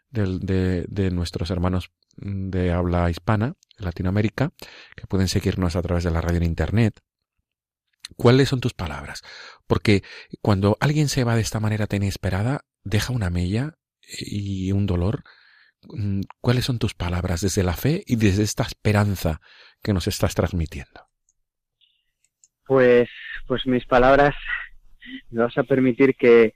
de, 0.10 0.86
de, 0.88 1.12
nuestros 1.12 1.50
hermanos 1.52 1.92
de 2.18 2.72
habla 2.72 3.10
hispana, 3.10 3.54
Latinoamérica, 3.78 4.52
que 4.96 5.08
pueden 5.08 5.30
seguirnos 5.30 5.76
a 5.76 5.82
través 5.82 6.04
de 6.04 6.12
la 6.12 6.20
radio 6.20 6.38
en 6.38 6.44
Internet, 6.44 7.00
¿Cuáles 8.16 8.50
son 8.50 8.60
tus 8.60 8.74
palabras? 8.74 9.24
Porque 9.68 10.04
cuando 10.42 10.78
alguien 10.80 11.08
se 11.08 11.24
va 11.24 11.36
de 11.36 11.42
esta 11.42 11.60
manera 11.60 11.88
tan 11.88 12.04
inesperada, 12.04 12.62
deja 12.84 13.14
una 13.14 13.30
mella 13.30 13.76
y 14.08 14.72
un 14.72 14.86
dolor. 14.86 15.24
Mm, 15.88 16.22
¿Cuáles 16.42 16.66
son 16.66 16.80
tus 16.80 16.94
palabras 16.94 17.42
desde 17.42 17.64
la 17.64 17.74
fe 17.74 18.04
y 18.06 18.16
desde 18.16 18.44
esta 18.44 18.64
esperanza 18.64 19.42
que 19.82 19.94
nos 19.94 20.08
estás 20.08 20.36
transmitiendo? 20.36 21.08
Pues, 22.66 23.10
pues 23.48 23.66
mis 23.66 23.86
palabras 23.86 24.36
me 25.30 25.42
vas 25.42 25.58
a 25.58 25.64
permitir 25.64 26.16
que, 26.16 26.54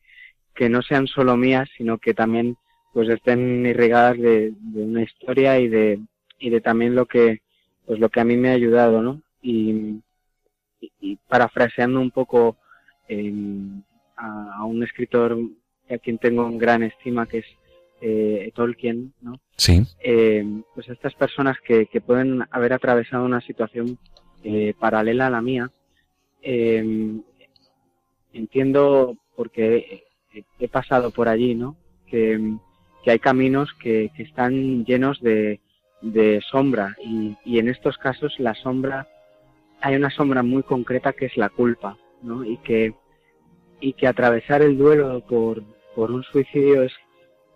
que 0.54 0.70
no 0.70 0.82
sean 0.82 1.08
solo 1.08 1.36
mías, 1.36 1.68
sino 1.78 1.98
que 1.98 2.14
también 2.14 2.58
pues 2.94 3.10
estén 3.10 3.66
irrigadas 3.66 4.18
de, 4.18 4.54
de, 4.56 4.82
una 4.84 5.04
historia 5.04 5.60
y 5.60 5.68
de, 5.68 6.00
y 6.40 6.50
de 6.50 6.62
también 6.62 6.96
lo 6.96 7.06
que, 7.08 7.42
pues 7.86 8.00
lo 8.00 8.10
que 8.10 8.22
a 8.22 8.24
mí 8.24 8.38
me 8.38 8.50
ha 8.50 8.54
ayudado, 8.54 9.02
¿no? 9.02 9.22
Y, 9.42 10.02
y 11.00 11.16
parafraseando 11.16 12.00
un 12.00 12.12
poco 12.12 12.58
eh, 13.08 13.34
a, 14.16 14.58
a, 14.60 14.66
un 14.66 14.84
escritor 14.84 15.38
a 15.90 15.98
quien 15.98 16.18
tengo 16.18 16.48
en 16.48 16.58
gran 16.58 16.84
estima, 16.84 17.28
que 17.28 17.40
es 17.40 17.46
eh, 18.02 18.52
Tolkien, 18.54 19.14
¿no? 19.22 19.40
Sí. 19.58 19.84
Eh, 20.04 20.46
pues 20.74 20.90
estas 20.90 21.14
personas 21.16 21.58
que, 21.66 21.88
que, 21.88 22.02
pueden 22.02 22.44
haber 22.52 22.74
atravesado 22.74 23.26
una 23.26 23.42
situación 23.42 23.98
eh, 24.44 24.74
paralela 24.80 25.28
a 25.28 25.30
la 25.30 25.42
mía, 25.42 25.72
eh, 26.42 26.84
entiendo 28.34 29.18
porque 29.36 30.04
he, 30.34 30.44
he, 30.60 30.68
pasado 30.68 31.12
por 31.12 31.28
allí, 31.28 31.56
¿no? 31.56 31.78
Que, 32.08 32.58
que 33.04 33.12
hay 33.12 33.20
caminos 33.20 33.74
que, 33.82 34.12
que 34.16 34.24
están 34.24 34.86
llenos 34.86 35.22
de, 35.22 35.62
de 36.02 36.42
sombra 36.42 36.96
y, 37.04 37.38
y, 37.46 37.60
en 37.60 37.70
estos 37.70 37.98
casos 37.98 38.36
la 38.40 38.54
sombra 38.56 39.08
hay 39.82 39.96
una 39.96 40.10
sombra 40.10 40.44
muy 40.44 40.64
concreta 40.64 41.14
que 41.14 41.26
es 41.26 41.38
la 41.38 41.50
culpa, 41.50 41.98
¿no? 42.22 42.44
Y 42.44 42.58
que, 42.58 42.94
y 43.80 43.94
que 43.94 44.08
atravesar 44.08 44.62
el 44.62 44.78
duelo 44.78 45.22
por, 45.28 45.64
por 45.96 46.12
un 46.12 46.24
suicidio 46.24 46.84
es 46.84 46.94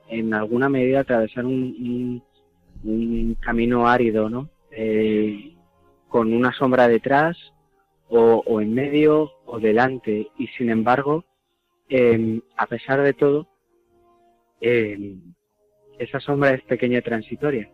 en 0.07 0.33
alguna 0.33 0.69
medida 0.69 1.01
atravesar 1.01 1.45
un, 1.45 1.53
un, 1.53 2.23
un 2.83 3.35
camino 3.35 3.87
árido, 3.87 4.29
¿no? 4.29 4.49
Eh, 4.71 5.55
con 6.07 6.33
una 6.33 6.51
sombra 6.53 6.87
detrás 6.87 7.37
o, 8.09 8.43
o, 8.45 8.61
en 8.61 8.73
medio 8.73 9.31
o 9.45 9.59
delante 9.59 10.27
y 10.37 10.47
sin 10.47 10.69
embargo, 10.69 11.23
eh, 11.89 12.41
a 12.57 12.65
pesar 12.65 13.01
de 13.01 13.13
todo, 13.13 13.47
eh, 14.61 15.15
esa 15.99 16.19
sombra 16.19 16.51
es 16.51 16.61
pequeña 16.63 16.99
y 16.99 17.01
transitoria. 17.01 17.69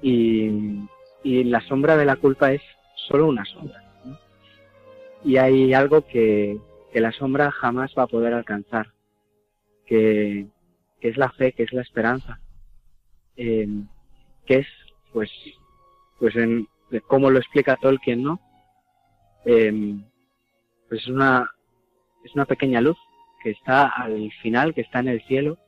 Y, 0.00 0.80
y 1.22 1.44
la 1.44 1.60
sombra 1.62 1.96
de 1.96 2.04
la 2.04 2.16
culpa 2.16 2.52
es 2.52 2.62
solo 3.06 3.26
una 3.26 3.44
sombra. 3.44 3.84
Y 5.24 5.36
hay 5.36 5.74
algo 5.74 6.02
que, 6.06 6.58
que, 6.92 7.00
la 7.00 7.12
sombra 7.12 7.50
jamás 7.50 7.92
va 7.98 8.04
a 8.04 8.08
poder 8.08 8.32
alcanzar, 8.34 8.92
que, 9.86 10.46
que 11.00 11.08
es 11.08 11.16
la 11.16 11.30
fe, 11.30 11.52
que 11.52 11.64
es 11.64 11.72
la 11.72 11.82
esperanza, 11.82 12.40
eh, 13.36 13.68
que 14.46 14.58
es, 14.58 14.66
pues, 15.12 15.30
pues 16.18 16.36
en, 16.36 16.68
como 17.06 17.30
lo 17.30 17.38
explica 17.38 17.76
Tolkien, 17.76 18.22
¿no? 18.22 18.40
Eh, 19.44 19.96
pues 20.88 21.02
es 21.02 21.08
una, 21.08 21.50
es 22.24 22.34
una 22.34 22.46
pequeña 22.46 22.80
luz 22.80 22.96
que 23.42 23.50
está 23.50 23.88
al 23.88 24.30
final, 24.42 24.74
que 24.74 24.82
está 24.82 25.00
en 25.00 25.08
el 25.08 25.22
cielo, 25.22 25.58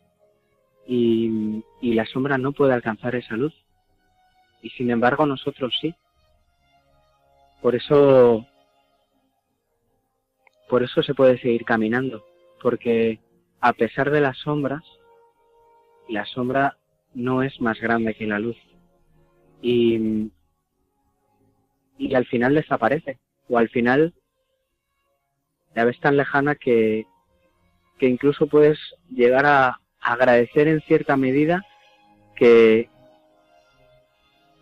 y, 0.87 1.63
y 1.81 1.95
la 1.95 2.07
sombra 2.07 2.39
no 2.39 2.53
puede 2.53 2.73
alcanzar 2.73 3.15
esa 3.15 3.37
luz. 3.37 3.55
Y 4.63 4.71
sin 4.71 4.91
embargo 4.91 5.27
nosotros 5.27 5.75
sí. 5.81 5.95
Por 7.63 7.75
eso, 7.75 8.47
por 10.69 10.83
eso 10.83 11.03
se 11.03 11.15
puede 11.15 11.39
seguir 11.39 11.65
caminando, 11.65 12.25
porque 12.63 13.21
a 13.61 13.73
pesar 13.73 14.11
de 14.11 14.21
las 14.21 14.39
sombras, 14.39 14.83
la 16.09 16.25
sombra 16.25 16.79
no 17.15 17.43
es 17.43 17.61
más 17.61 17.79
grande 17.81 18.15
que 18.15 18.27
la 18.27 18.39
luz. 18.39 18.57
Y, 19.63 20.31
y 21.99 22.15
al 22.15 22.25
final 22.27 22.55
desaparece, 22.55 23.19
o 23.49 23.59
al 23.59 23.69
final 23.69 24.15
la 25.75 25.85
ves 25.85 26.01
tan 26.01 26.17
lejana 26.17 26.55
que, 26.55 27.07
que 27.99 28.07
incluso 28.07 28.47
puedes 28.47 28.79
llegar 29.11 29.45
a 29.47 29.81
agradecer 30.01 30.67
en 30.67 30.81
cierta 30.83 31.17
medida 31.17 31.63
que, 32.37 32.89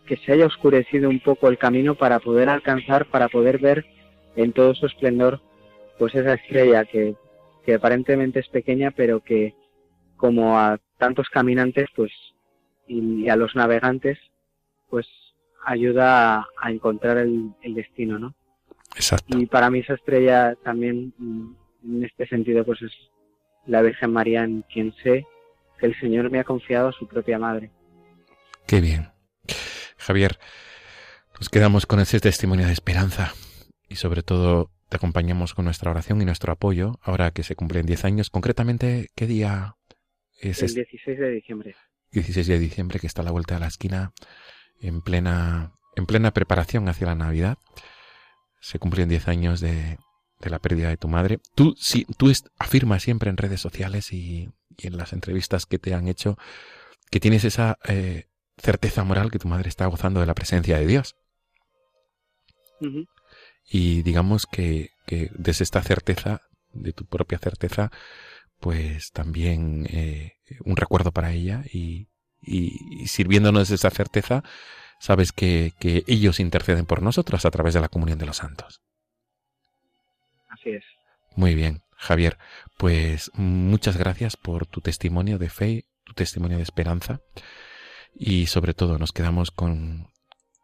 que 0.09 0.17
se 0.17 0.31
haya 0.31 0.47
oscurecido 0.47 1.07
un 1.07 1.19
poco 1.19 1.49
el 1.49 1.59
camino 1.59 1.93
para 1.93 2.19
poder 2.19 2.49
alcanzar, 2.49 3.05
para 3.05 3.29
poder 3.29 3.59
ver 3.59 3.85
en 4.35 4.53
todo 4.53 4.73
su 4.73 4.87
esplendor, 4.87 5.39
pues 5.99 6.15
esa 6.15 6.33
estrella 6.33 6.83
que, 6.85 7.13
que 7.63 7.75
aparentemente 7.75 8.39
es 8.39 8.47
pequeña, 8.47 8.89
pero 8.89 9.19
que 9.19 9.53
como 10.17 10.57
a 10.57 10.79
tantos 10.97 11.29
caminantes, 11.29 11.89
pues, 11.95 12.11
y, 12.87 13.29
a 13.29 13.35
los 13.35 13.55
navegantes, 13.55 14.17
pues 14.89 15.05
ayuda 15.63 16.47
a, 16.59 16.71
encontrar 16.71 17.19
el, 17.19 17.53
destino, 17.75 18.17
¿no? 18.17 18.33
Exacto. 18.95 19.37
Y 19.37 19.45
para 19.45 19.69
mí 19.69 19.79
esa 19.79 19.93
estrella 19.93 20.55
también, 20.63 21.13
mm, 21.19 21.53
en 21.83 22.03
este 22.03 22.27
sentido, 22.27 22.65
pues 22.65 22.81
es 22.81 22.93
la 23.67 23.83
Virgen 23.83 24.11
María 24.11 24.43
en 24.43 24.63
quien 24.63 24.91
sé 25.03 25.27
que 25.77 25.85
el 25.85 25.99
Señor 25.99 26.31
me 26.31 26.39
ha 26.39 26.43
confiado 26.43 26.87
a 26.87 26.93
su 26.93 27.07
propia 27.07 27.37
madre. 27.37 27.69
Qué 28.65 28.81
bien. 28.81 29.18
Javier, 29.99 30.39
nos 31.37 31.49
quedamos 31.49 31.85
con 31.85 31.99
ese 31.99 32.19
testimonio 32.19 32.65
de 32.65 32.73
esperanza 32.73 33.33
y 33.87 33.95
sobre 33.95 34.23
todo 34.23 34.71
te 34.89 34.97
acompañamos 34.97 35.53
con 35.53 35.65
nuestra 35.65 35.91
oración 35.91 36.21
y 36.21 36.25
nuestro 36.25 36.51
apoyo 36.51 36.99
ahora 37.03 37.31
que 37.31 37.43
se 37.43 37.55
cumplen 37.55 37.85
10 37.85 38.05
años. 38.05 38.29
Concretamente, 38.29 39.09
¿qué 39.15 39.27
día 39.27 39.75
es? 40.39 40.63
El 40.63 40.73
16 40.73 41.19
de 41.19 41.29
diciembre. 41.29 41.75
16 42.11 42.47
de 42.47 42.59
diciembre, 42.59 42.99
que 42.99 43.07
está 43.07 43.21
a 43.21 43.25
la 43.25 43.31
vuelta 43.31 43.53
de 43.53 43.59
la 43.59 43.67
esquina, 43.67 44.13
en 44.81 45.01
plena, 45.01 45.73
en 45.95 46.07
plena 46.07 46.31
preparación 46.31 46.89
hacia 46.89 47.07
la 47.07 47.15
Navidad. 47.15 47.57
Se 48.61 48.79
cumplen 48.79 49.09
10 49.09 49.27
años 49.27 49.59
de, 49.59 49.97
de, 50.39 50.49
la 50.49 50.59
pérdida 50.59 50.89
de 50.89 50.97
tu 50.97 51.07
madre. 51.07 51.39
Tú, 51.55 51.75
sí, 51.77 52.07
tú 52.17 52.31
afirmas 52.57 53.03
siempre 53.03 53.29
en 53.29 53.37
redes 53.37 53.61
sociales 53.61 54.11
y, 54.11 54.49
en 54.77 54.97
las 54.97 55.13
entrevistas 55.13 55.65
que 55.65 55.77
te 55.77 55.93
han 55.93 56.07
hecho 56.07 56.37
que 57.11 57.19
tienes 57.19 57.43
esa 57.43 57.77
eh, 57.87 58.28
certeza 58.59 59.03
moral 59.03 59.31
que 59.31 59.39
tu 59.39 59.47
madre 59.47 59.69
está 59.69 59.85
gozando 59.87 60.19
de 60.19 60.25
la 60.25 60.35
presencia 60.35 60.77
de 60.77 60.85
Dios. 60.85 61.15
Y 63.69 64.01
digamos 64.03 64.45
que, 64.45 64.91
desde 65.07 65.63
esta 65.63 65.81
certeza, 65.81 66.41
de 66.71 66.93
tu 66.93 67.05
propia 67.05 67.39
certeza, 67.39 67.91
pues 68.59 69.11
también 69.11 69.87
eh, 69.89 70.33
un 70.65 70.75
recuerdo 70.75 71.11
para 71.11 71.31
ella 71.31 71.63
y, 71.71 72.07
sirviéndonos 73.05 73.69
de 73.69 73.75
esa 73.75 73.89
certeza, 73.89 74.43
sabes 74.99 75.31
que, 75.31 75.73
que, 75.79 76.03
ellos 76.07 76.39
interceden 76.39 76.85
por 76.85 77.01
nosotros 77.01 77.45
a 77.45 77.51
través 77.51 77.73
de 77.73 77.81
la 77.81 77.89
comunión 77.89 78.17
de 78.17 78.25
los 78.25 78.37
santos. 78.37 78.81
Así 80.47 80.71
es. 80.71 80.83
Muy 81.35 81.53
bien, 81.55 81.81
Javier. 81.95 82.37
Pues 82.77 83.29
muchas 83.33 83.97
gracias 83.97 84.37
por 84.37 84.65
tu 84.65 84.81
testimonio 84.81 85.37
de 85.37 85.49
fe, 85.49 85.85
tu 86.03 86.13
testimonio 86.13 86.57
de 86.57 86.63
esperanza 86.63 87.21
y 88.15 88.47
sobre 88.47 88.73
todo 88.73 88.97
nos 88.97 89.11
quedamos 89.11 89.51
con, 89.51 90.11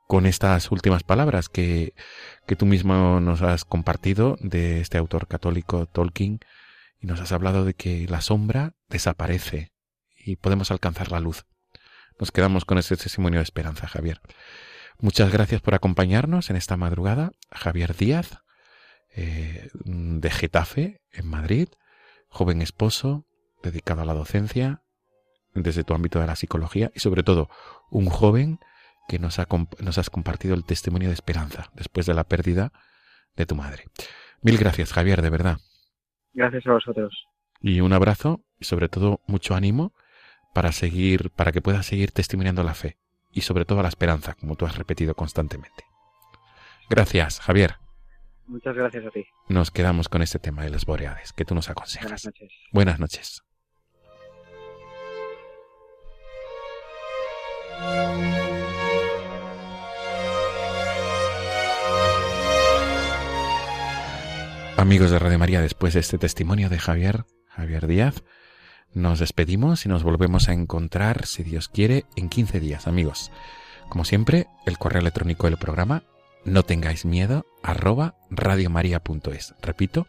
con 0.08 0.26
estas 0.26 0.72
últimas 0.72 1.04
palabras 1.04 1.50
que, 1.50 1.94
que 2.48 2.56
tú 2.56 2.66
mismo 2.66 3.20
nos 3.20 3.42
has 3.42 3.66
compartido 3.66 4.38
de 4.40 4.82
este 4.82 4.98
autor 4.98 5.28
católico 5.28 5.86
Tolkien 5.86 6.40
y 7.00 7.08
nos 7.08 7.20
has 7.22 7.32
hablado 7.32 7.66
de 7.66 7.74
que 7.74 8.08
la 8.08 8.22
sombra 8.22 8.76
desaparece 8.90 9.72
y 10.18 10.38
podemos 10.38 10.72
alcanzar 10.72 11.12
la 11.12 11.20
luz. 11.20 11.46
Nos 12.20 12.32
quedamos 12.32 12.66
con 12.66 12.78
ese 12.78 12.96
testimonio 12.96 13.40
de 13.40 13.44
esperanza, 13.44 13.88
Javier. 13.88 14.22
Muchas 15.00 15.32
gracias 15.32 15.62
por 15.62 15.76
acompañarnos 15.76 16.50
en 16.50 16.56
esta 16.56 16.78
madrugada. 16.78 17.32
Javier 17.52 17.96
Díaz, 17.96 18.40
eh, 19.14 19.70
de 19.84 20.30
Getafe, 20.30 21.02
en 21.12 21.28
Madrid, 21.28 21.68
joven 22.30 22.62
esposo, 22.62 23.28
dedicado 23.62 24.02
a 24.02 24.06
la 24.06 24.14
docencia, 24.14 24.84
desde 25.56 25.84
tu 25.84 25.94
ámbito 25.94 26.20
de 26.20 26.28
la 26.28 26.36
psicología 26.36 26.92
y 26.94 27.00
sobre 27.00 27.24
todo 27.24 27.50
un 27.90 28.08
joven 28.08 28.60
que 29.08 29.20
nos, 29.20 29.40
ha, 29.40 29.48
nos 29.80 29.98
has 29.98 30.10
compartido 30.10 30.56
el 30.56 30.66
testimonio 30.66 31.10
de 31.10 31.14
esperanza 31.14 31.70
después 31.74 32.06
de 32.06 32.14
la 32.14 32.24
pérdida 32.24 32.72
de 33.36 33.46
tu 33.46 33.56
madre. 33.56 33.86
Mil 34.42 34.58
gracias, 34.58 34.94
Javier, 34.94 35.22
de 35.22 35.30
verdad. 35.30 35.58
Gracias 36.34 36.66
a 36.68 36.74
vosotros. 36.74 37.14
Y 37.62 37.82
un 37.82 37.94
abrazo 37.94 38.42
y 38.60 38.66
sobre 38.66 38.90
todo 38.90 39.22
mucho 39.28 39.56
ánimo 39.56 39.94
para 40.54 40.72
seguir, 40.72 41.32
para 41.32 41.52
que 41.52 41.62
puedas 41.62 41.86
seguir 41.86 42.12
testimoniando 42.12 42.64
la 42.64 42.74
fe 42.74 42.98
y 43.32 43.42
sobre 43.42 43.66
todo 43.66 43.82
la 43.82 43.90
esperanza, 43.90 44.36
como 44.36 44.56
tú 44.56 44.66
has 44.66 44.78
repetido 44.78 45.16
constantemente. 45.16 45.84
Gracias, 46.90 47.40
Javier. 47.40 47.76
Muchas 48.48 48.76
gracias 48.76 49.06
a 49.06 49.10
ti. 49.10 49.26
Nos 49.50 49.72
quedamos 49.72 50.08
con 50.08 50.22
este 50.22 50.40
tema 50.40 50.64
de 50.64 50.70
las 50.70 50.86
boreades 50.86 51.34
que 51.34 51.46
tú 51.46 51.56
nos 51.56 51.70
aconsejas. 51.70 52.08
Buenas 52.08 52.26
noches. 52.26 52.52
Buenas 52.72 53.00
noches. 53.00 53.44
Amigos 64.78 65.10
de 65.10 65.20
Radio 65.20 65.40
María, 65.40 65.62
después 65.62 65.94
de 65.94 66.02
este 66.02 66.18
testimonio 66.18 66.70
de 66.70 66.78
Javier, 66.78 67.26
Javier 67.48 67.88
Díaz, 67.88 68.24
nos 68.94 69.20
despedimos 69.20 69.86
y 69.86 69.90
nos 69.90 70.04
volvemos 70.04 70.48
a 70.48 70.54
encontrar, 70.54 71.26
si 71.26 71.44
Dios 71.44 71.70
quiere, 71.70 72.06
en 72.16 72.30
15 72.30 72.60
días, 72.60 72.86
amigos. 72.86 73.32
Como 73.90 74.06
siempre, 74.06 74.48
el 74.66 74.78
correo 74.78 75.02
electrónico 75.02 75.48
del 75.48 75.58
programa, 75.58 76.04
no 76.44 76.64
tengáis 76.64 77.04
miedo, 77.04 77.46
arroba 77.64 78.16
radiomaria.es. 78.30 79.56
Repito, 79.62 80.08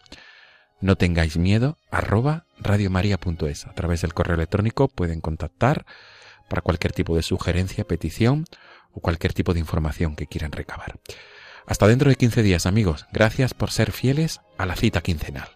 no 0.81 0.97
tengáis 0.97 1.37
miedo, 1.37 1.79
arroba 1.91 2.47
radiomaria.es. 2.59 3.67
A 3.67 3.73
través 3.73 4.03
del 4.03 4.15
correo 4.15 4.35
electrónico 4.35 4.89
pueden 4.89 5.21
contactar 5.21 5.87
para 6.49 6.63
cualquier 6.63 6.93
tipo 6.93 7.17
de 7.17 7.23
sugerencia, 7.23 7.85
petición 7.85 8.45
o 8.93 9.01
cualquier 9.01 9.33
tipo 9.33 9.55
de 9.55 9.61
información 9.61 10.17
que 10.17 10.27
quieran 10.27 10.53
recabar. 10.53 10.99
Hasta 11.67 11.89
dentro 11.89 12.09
de 12.09 12.17
15 12.17 12.43
días, 12.43 12.67
amigos. 12.67 13.07
Gracias 13.13 13.53
por 13.53 13.71
ser 13.71 13.93
fieles 13.93 14.41
a 14.57 14.67
la 14.67 14.77
cita 14.77 15.01
quincenal. 15.01 15.56